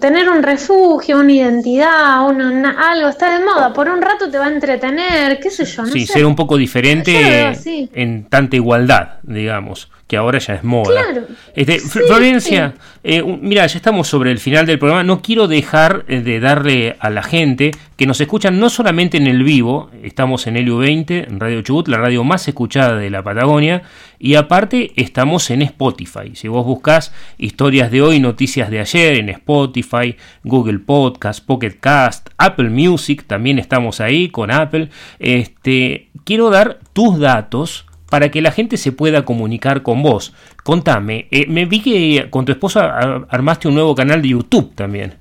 tener 0.00 0.28
un 0.28 0.42
refugio, 0.42 1.18
una 1.20 1.32
identidad, 1.32 2.26
una- 2.28 2.50
una- 2.50 2.90
algo, 2.92 3.08
está 3.08 3.38
de 3.38 3.44
moda, 3.44 3.72
por 3.72 3.88
un 3.88 4.02
rato 4.02 4.30
te 4.30 4.36
va 4.38 4.46
a 4.46 4.52
entretener, 4.52 5.38
qué 5.40 5.48
sé 5.50 5.64
yo, 5.64 5.82
no 5.82 5.88
sí, 5.88 6.06
sé. 6.06 6.14
ser 6.14 6.26
un 6.26 6.36
poco 6.36 6.56
diferente 6.56 7.12
veo 7.12 7.48
así. 7.48 7.88
en 7.94 8.24
tanta 8.28 8.56
igualdad, 8.56 9.14
digamos, 9.22 9.90
que 10.10 10.16
ahora 10.16 10.40
ya 10.40 10.54
es 10.54 10.64
moda. 10.64 11.00
Claro. 11.04 11.26
Este, 11.54 11.76
Fl- 11.78 12.04
Florencia, 12.08 12.74
eh, 13.04 13.22
un- 13.22 13.38
mira, 13.42 13.64
ya 13.68 13.76
estamos 13.76 14.08
sobre 14.08 14.32
el 14.32 14.38
final 14.38 14.66
del 14.66 14.76
programa. 14.80 15.04
No 15.04 15.22
quiero 15.22 15.46
dejar 15.46 16.04
eh, 16.08 16.20
de 16.20 16.40
darle 16.40 16.96
a 16.98 17.10
la 17.10 17.22
gente 17.22 17.70
que 17.96 18.06
nos 18.06 18.20
escuchan 18.20 18.58
no 18.58 18.70
solamente 18.70 19.18
en 19.18 19.28
el 19.28 19.44
vivo, 19.44 19.88
estamos 20.02 20.48
en 20.48 20.56
Helio 20.56 20.78
20, 20.78 21.28
en 21.28 21.38
Radio 21.38 21.62
Chubut, 21.62 21.86
la 21.86 21.98
radio 21.98 22.24
más 22.24 22.48
escuchada 22.48 22.96
de 22.96 23.08
la 23.08 23.22
Patagonia, 23.22 23.82
y 24.18 24.34
aparte 24.34 24.90
estamos 24.96 25.48
en 25.50 25.62
Spotify. 25.62 26.34
Si 26.34 26.48
vos 26.48 26.66
buscás 26.66 27.12
historias 27.38 27.92
de 27.92 28.02
hoy, 28.02 28.18
noticias 28.18 28.68
de 28.68 28.80
ayer 28.80 29.16
en 29.18 29.28
Spotify, 29.28 30.16
Google 30.42 30.80
Podcast, 30.80 31.44
Pocket 31.46 31.76
Cast, 31.78 32.30
Apple 32.36 32.70
Music, 32.70 33.24
también 33.28 33.60
estamos 33.60 34.00
ahí 34.00 34.28
con 34.28 34.50
Apple. 34.50 34.88
Este, 35.20 36.08
quiero 36.24 36.50
dar 36.50 36.80
tus 36.92 37.18
datos 37.18 37.86
para 38.10 38.30
que 38.30 38.42
la 38.42 38.52
gente 38.52 38.76
se 38.76 38.92
pueda 38.92 39.24
comunicar 39.24 39.82
con 39.82 40.02
vos. 40.02 40.34
Contame, 40.62 41.28
eh, 41.30 41.46
me 41.48 41.64
vi 41.64 41.80
que 41.80 42.28
con 42.28 42.44
tu 42.44 42.52
esposa 42.52 42.84
ar- 42.94 43.26
armaste 43.30 43.68
un 43.68 43.74
nuevo 43.74 43.94
canal 43.94 44.20
de 44.20 44.28
YouTube 44.28 44.74
también. 44.74 45.14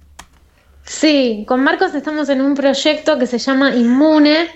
Sí, 0.83 1.45
con 1.47 1.63
Marcos 1.63 1.93
estamos 1.93 2.27
en 2.29 2.41
un 2.41 2.55
proyecto 2.55 3.17
que 3.19 3.27
se 3.27 3.37
llama 3.37 3.75
Inmune, 3.75 4.47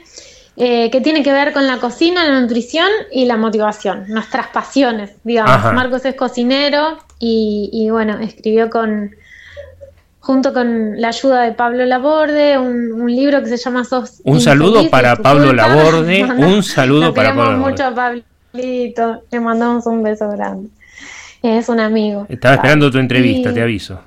eh, 0.58 0.90
que 0.92 1.00
tiene 1.00 1.22
que 1.24 1.32
ver 1.32 1.54
con 1.54 1.66
la 1.68 1.78
cocina, 1.78 2.24
la 2.28 2.42
nutrición 2.42 2.88
y 3.12 3.26
la 3.26 3.38
motivación, 3.38 4.06
nuestras 4.08 4.48
pasiones, 4.48 5.12
digamos. 5.24 5.52
Ajá. 5.54 5.72
Marcos 5.74 6.06
es 6.06 6.16
cocinero 6.16 6.98
y, 7.20 7.70
y, 7.72 7.90
bueno, 7.92 8.20
escribió 8.20 8.70
con 8.70 9.16
junto 10.24 10.54
con 10.54 11.02
la 11.02 11.10
ayuda 11.10 11.42
de 11.42 11.52
Pablo 11.52 11.86
Laborde, 11.86 12.58
un, 12.58 12.94
un 12.94 13.14
libro 13.14 13.42
que 13.44 13.50
se 13.50 13.58
llama 13.58 13.84
Sos 13.84 14.22
Un 14.24 14.40
saludo 14.40 14.90
para 14.90 15.18
Pablo. 15.18 15.52
Laborde, 15.52 16.24
No, 16.28 16.34
no, 16.36 16.48
un 16.48 16.64
saludo 16.64 17.14
para 17.14 17.36
Pablo 17.36 17.58
mucho 17.58 17.84
a 17.86 17.94
Pablito, 17.94 19.24
le 19.30 19.40
mandamos 19.42 19.86
un 19.86 20.02
beso 20.02 20.30
grande. 20.30 20.70
Es 21.42 21.68
un 21.68 21.82
amigo. 21.82 22.26
Estaba 22.30 22.56
esperando 22.56 22.90
tu 22.90 23.00
entrevista, 23.00 23.52
Y- 23.52 23.54
te 23.54 23.62
aviso. 23.62 24.00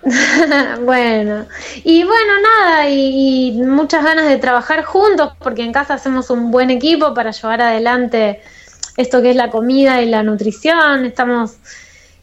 bueno, 0.84 1.46
y 1.82 2.04
bueno, 2.04 2.32
nada, 2.40 2.88
y, 2.88 3.48
y 3.48 3.62
muchas 3.62 4.04
ganas 4.04 4.28
de 4.28 4.38
trabajar 4.38 4.84
juntos 4.84 5.32
porque 5.40 5.64
en 5.64 5.72
casa 5.72 5.94
hacemos 5.94 6.30
un 6.30 6.52
buen 6.52 6.70
equipo 6.70 7.14
para 7.14 7.32
llevar 7.32 7.60
adelante 7.62 8.40
esto 8.96 9.20
que 9.20 9.30
es 9.30 9.36
la 9.36 9.50
comida 9.50 10.00
y 10.02 10.06
la 10.08 10.22
nutrición. 10.22 11.04
Estamos 11.04 11.56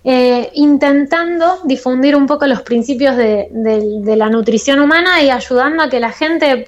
eh, 0.08 0.52
intentando 0.54 1.62
difundir 1.64 2.16
un 2.16 2.28
poco 2.28 2.46
los 2.46 2.62
principios 2.62 3.18
de, 3.18 3.48
de- 3.52 4.02
de 4.02 4.16
la 4.16 4.30
nutrición 4.30 4.80
humana 4.80 5.22
y 5.24 5.32
ayudando 5.32 5.82
a 5.82 5.90
que 5.90 6.00
la 6.00 6.12
gente 6.12 6.68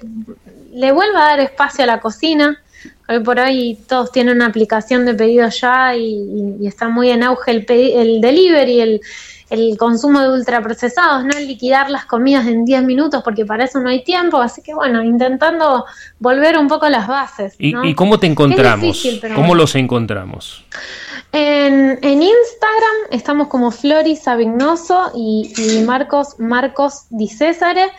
le 0.72 0.90
vuelva 0.92 1.24
a 1.26 1.28
dar 1.30 1.40
espacio 1.40 1.84
a 1.84 1.86
la 1.86 2.00
cocina. 2.00 2.60
Hoy 3.08 3.20
por 3.20 3.38
hoy 3.38 3.78
todos 3.88 4.10
tienen 4.12 4.36
una 4.36 4.46
aplicación 4.46 5.06
de 5.06 5.14
pedido 5.14 5.48
ya 5.48 5.94
y, 5.96 6.66
está 6.66 6.88
muy 6.88 7.10
en 7.10 7.22
auge 7.22 7.52
el, 7.52 8.20
delivery, 8.20 8.80
el, 8.80 9.00
el 9.50 9.78
consumo 9.78 10.20
de 10.20 10.30
ultraprocesados, 10.30 11.24
no 11.24 11.38
liquidar 11.38 11.90
las 11.90 12.04
comidas 12.06 12.46
en 12.46 12.64
10 12.64 12.82
minutos 12.84 13.22
porque 13.24 13.46
para 13.46 13.64
eso 13.64 13.78
no 13.80 13.88
hay 13.88 14.02
tiempo. 14.04 14.38
Así 14.40 14.62
que 14.62 14.74
bueno, 14.74 15.02
intentando 15.02 15.84
volver 16.18 16.58
un 16.58 16.66
poco 16.68 16.86
a 16.86 16.90
las 16.90 17.06
bases. 17.06 17.54
¿Y, 17.58 17.72
¿no? 17.72 17.84
y 17.84 17.94
cómo 17.94 18.18
te 18.18 18.26
encontramos? 18.26 18.82
difícil, 19.02 19.20
¿Cómo 19.20 19.48
bueno. 19.48 19.54
los 19.54 19.74
encontramos? 19.76 20.64
En, 21.32 21.98
en 22.02 22.22
Instagram 22.22 22.96
estamos 23.10 23.48
como 23.48 23.70
Flori 23.70 24.16
Savignoso 24.16 25.12
y, 25.14 25.52
y 25.58 25.82
Marcos 25.84 26.36
Marcos 26.38 27.04
Di 27.10 27.28
Césare. 27.28 27.90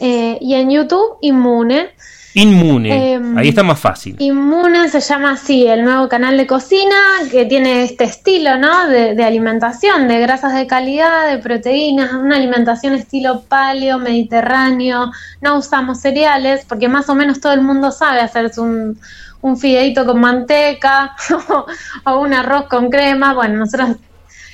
eh, 0.00 0.38
y 0.40 0.54
en 0.54 0.70
YouTube 0.70 1.18
Inmune. 1.22 1.90
Inmune, 2.36 3.12
Em, 3.14 3.38
ahí 3.38 3.50
está 3.50 3.62
más 3.62 3.78
fácil. 3.78 4.16
Inmune 4.18 4.88
se 4.88 4.98
llama 5.00 5.30
así, 5.34 5.68
el 5.68 5.84
nuevo 5.84 6.08
canal 6.08 6.36
de 6.36 6.48
cocina 6.48 6.96
que 7.30 7.44
tiene 7.44 7.84
este 7.84 8.02
estilo, 8.04 8.58
¿no? 8.58 8.88
De, 8.88 9.14
de 9.14 9.22
alimentación, 9.24 10.08
de 10.08 10.18
grasas 10.18 10.52
de 10.52 10.66
calidad, 10.66 11.28
de 11.30 11.38
proteínas, 11.38 12.12
una 12.12 12.34
alimentación 12.36 12.94
estilo 12.94 13.42
paleo, 13.42 14.00
mediterráneo. 14.00 15.12
No 15.40 15.58
usamos 15.58 16.00
cereales 16.00 16.64
porque 16.68 16.88
más 16.88 17.08
o 17.08 17.14
menos 17.14 17.40
todo 17.40 17.52
el 17.52 17.60
mundo 17.62 17.92
sabe 17.92 18.18
hacerse 18.20 18.60
un, 18.60 18.98
un 19.44 19.58
fideito 19.58 20.06
con 20.06 20.20
manteca 20.20 21.14
o 22.06 22.18
un 22.18 22.32
arroz 22.32 22.64
con 22.66 22.88
crema. 22.88 23.34
Bueno, 23.34 23.58
nosotros 23.58 23.96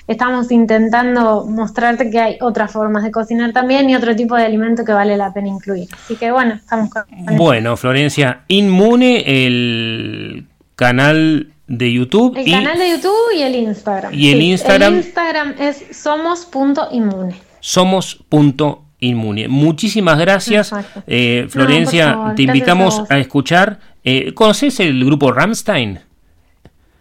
estamos 0.08 0.50
intentando 0.50 1.46
mostrarte 1.46 2.10
que 2.10 2.18
hay 2.18 2.38
otras 2.40 2.72
formas 2.72 3.04
de 3.04 3.12
cocinar 3.12 3.52
también 3.52 3.88
y 3.88 3.94
otro 3.94 4.16
tipo 4.16 4.34
de 4.34 4.44
alimento 4.44 4.84
que 4.84 4.92
vale 4.92 5.16
la 5.16 5.32
pena 5.32 5.46
incluir. 5.46 5.86
Así 5.92 6.16
que 6.16 6.32
bueno, 6.32 6.54
estamos 6.54 6.90
con 6.90 7.04
Bueno, 7.36 7.76
Florencia, 7.76 8.40
Inmune, 8.48 9.22
el 9.26 10.48
canal 10.74 11.52
de 11.68 11.92
YouTube 11.92 12.36
El 12.36 12.48
y 12.48 12.50
canal 12.50 12.76
de 12.76 12.90
YouTube 12.90 13.36
y 13.36 13.42
el 13.42 13.54
Instagram. 13.54 14.12
Y 14.12 14.32
el 14.32 14.40
Sí, 14.40 14.50
Instagram. 14.50 14.92
El 14.94 14.98
Instagram 14.98 15.54
es 15.60 15.84
somos.inmune. 15.96 17.36
somos.inmune. 17.60 19.46
Muchísimas 19.46 20.18
gracias, 20.18 20.74
eh, 21.06 21.46
Florencia. 21.48 22.14
favor, 22.14 22.34
te 22.34 22.42
gracias 22.42 22.56
invitamos 22.56 23.02
a, 23.08 23.18
escuchar. 23.20 23.78
Eh, 24.04 24.32
¿Conoces 24.34 24.80
el 24.80 25.04
grupo 25.04 25.32
Rammstein? 25.32 26.00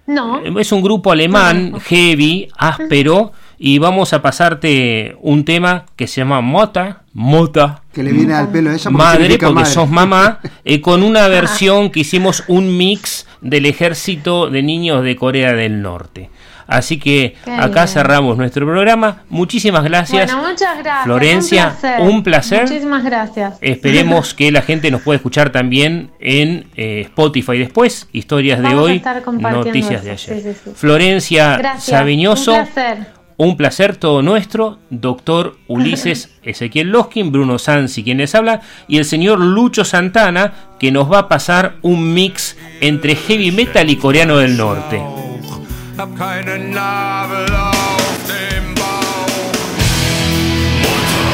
No. 0.08 0.40
Eh, 0.40 0.54
Es 0.60 0.72
un 0.72 0.82
grupo 0.82 1.12
alemán 1.12 1.80
heavy, 1.82 2.48
áspero, 2.58 3.32
y 3.58 3.78
vamos 3.78 4.14
a 4.14 4.22
pasarte 4.22 5.16
un 5.22 5.46
tema 5.46 5.86
que 5.96 6.08
se 6.08 6.22
llama 6.22 6.42
Mota, 6.42 7.04
Mota. 7.14 7.84
Que 7.94 8.04
le 8.04 8.12
viene 8.12 8.34
al 8.34 8.50
pelo 8.50 8.70
a 8.70 8.74
ella 8.74 8.84
porque 8.86 8.98
Madre, 8.98 9.38
porque 9.38 9.54
madre. 9.54 9.70
sos 9.70 9.90
mamá, 9.90 10.40
eh, 10.66 10.82
con 10.82 11.04
una 11.04 11.28
versión 11.28 11.90
que 11.92 12.00
hicimos 12.02 12.44
un 12.48 12.76
mix 12.78 13.28
del 13.42 13.66
ejército 13.66 14.50
de 14.50 14.64
niños 14.64 15.04
de 15.04 15.16
Corea 15.16 15.54
del 15.54 15.82
Norte. 15.82 16.30
Así 16.70 17.00
que 17.00 17.36
Qué 17.44 17.52
acá 17.52 17.84
bien. 17.84 17.88
cerramos 17.88 18.38
nuestro 18.38 18.66
programa. 18.66 19.24
Muchísimas 19.30 19.84
gracias. 19.84 20.32
Bueno, 20.32 20.50
muchas 20.50 20.78
gracias. 20.78 21.04
Florencia, 21.04 21.66
un 21.68 21.74
placer. 21.82 22.02
un 22.02 22.24
placer. 22.24 22.62
Muchísimas 22.64 23.04
gracias. 23.04 23.58
Esperemos 23.62 24.34
que 24.36 24.52
la 24.52 24.62
gente 24.62 24.92
nos 24.92 25.02
pueda 25.02 25.18
escuchar 25.18 25.52
también 25.52 26.12
en 26.20 26.68
eh, 26.76 27.02
Spotify 27.06 27.58
después. 27.58 28.08
Historias 28.12 28.60
de 28.60 28.66
Vamos 28.66 28.84
hoy, 28.84 29.02
noticias 29.40 30.04
de 30.04 30.12
ayer. 30.12 30.42
sí, 30.42 30.42
sí, 30.42 30.60
sí. 30.64 30.72
Florencia 30.76 31.58
Gracias. 31.58 31.86
Sabiñoso. 31.86 32.54
Un 32.54 32.66
placer. 32.66 33.20
Un 33.38 33.56
placer 33.56 33.96
todo 33.96 34.22
nuestro, 34.22 34.80
doctor 34.90 35.56
Ulises 35.68 36.30
Ezequiel 36.44 36.90
Loskin, 36.90 37.32
Bruno 37.32 37.58
Sansi 37.58 38.04
quien 38.04 38.18
les 38.18 38.36
habla, 38.36 38.60
y 38.90 38.98
el 38.98 39.06
señor 39.06 39.40
Lucho 39.40 39.86
Santana, 39.86 40.52
que 40.78 40.92
nos 40.92 41.10
va 41.10 41.20
a 41.20 41.30
pasar 41.30 41.76
un 41.82 42.14
mix 42.14 42.58
entre 42.82 43.16
heavy 43.16 43.52
metal 43.54 43.90
y 43.90 43.96
coreano 43.96 44.38
del 44.40 44.58
norte. 44.58 45.02
Hab 46.00 46.18
keinen 46.18 46.70
Nabel 46.70 47.46
auf 47.54 48.20
dem 48.26 48.74
Bauch. 48.74 49.52
Mutter, 50.80 51.28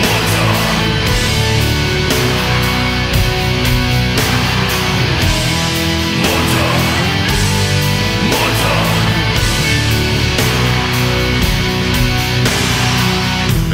Mutter. 0.00 0.52
Mutter, 6.22 6.72
Mutter. 8.30 8.80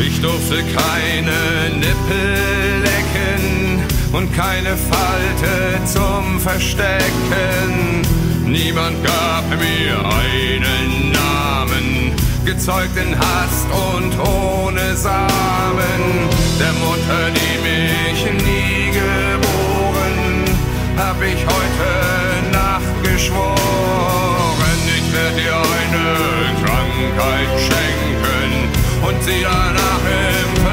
Ich 0.05 0.21
durfte 0.21 0.65
keine 0.65 1.39
Nippel 1.77 2.83
lecken 2.83 3.85
und 4.13 4.35
keine 4.35 4.77
Falte 4.77 5.79
zum 5.85 6.41
Verstecken. 6.41 8.28
Niemand 8.51 8.97
gab 9.05 9.45
mir 9.51 9.99
einen 9.99 11.13
Namen, 11.13 12.13
gezeugt 12.47 12.97
in 12.97 13.15
Hast 13.15 13.67
und 13.95 14.19
ohne 14.19 14.97
Samen. 14.97 16.01
Der 16.59 16.73
Mutter, 16.73 17.31
die 17.37 17.59
mich 17.61 18.25
nie 18.25 18.91
geboren, 18.91 20.45
hab 20.97 21.21
ich 21.23 21.45
heute 21.45 22.51
Nacht 22.51 23.03
geschworen. 23.03 23.59
Ich 24.97 25.13
werde 25.13 25.37
dir 25.37 25.55
eine 25.55 26.07
Krankheit 26.65 27.51
schenken 27.61 28.51
und 29.07 29.23
sie 29.25 29.43
danach 29.43 30.05
in 30.07 30.68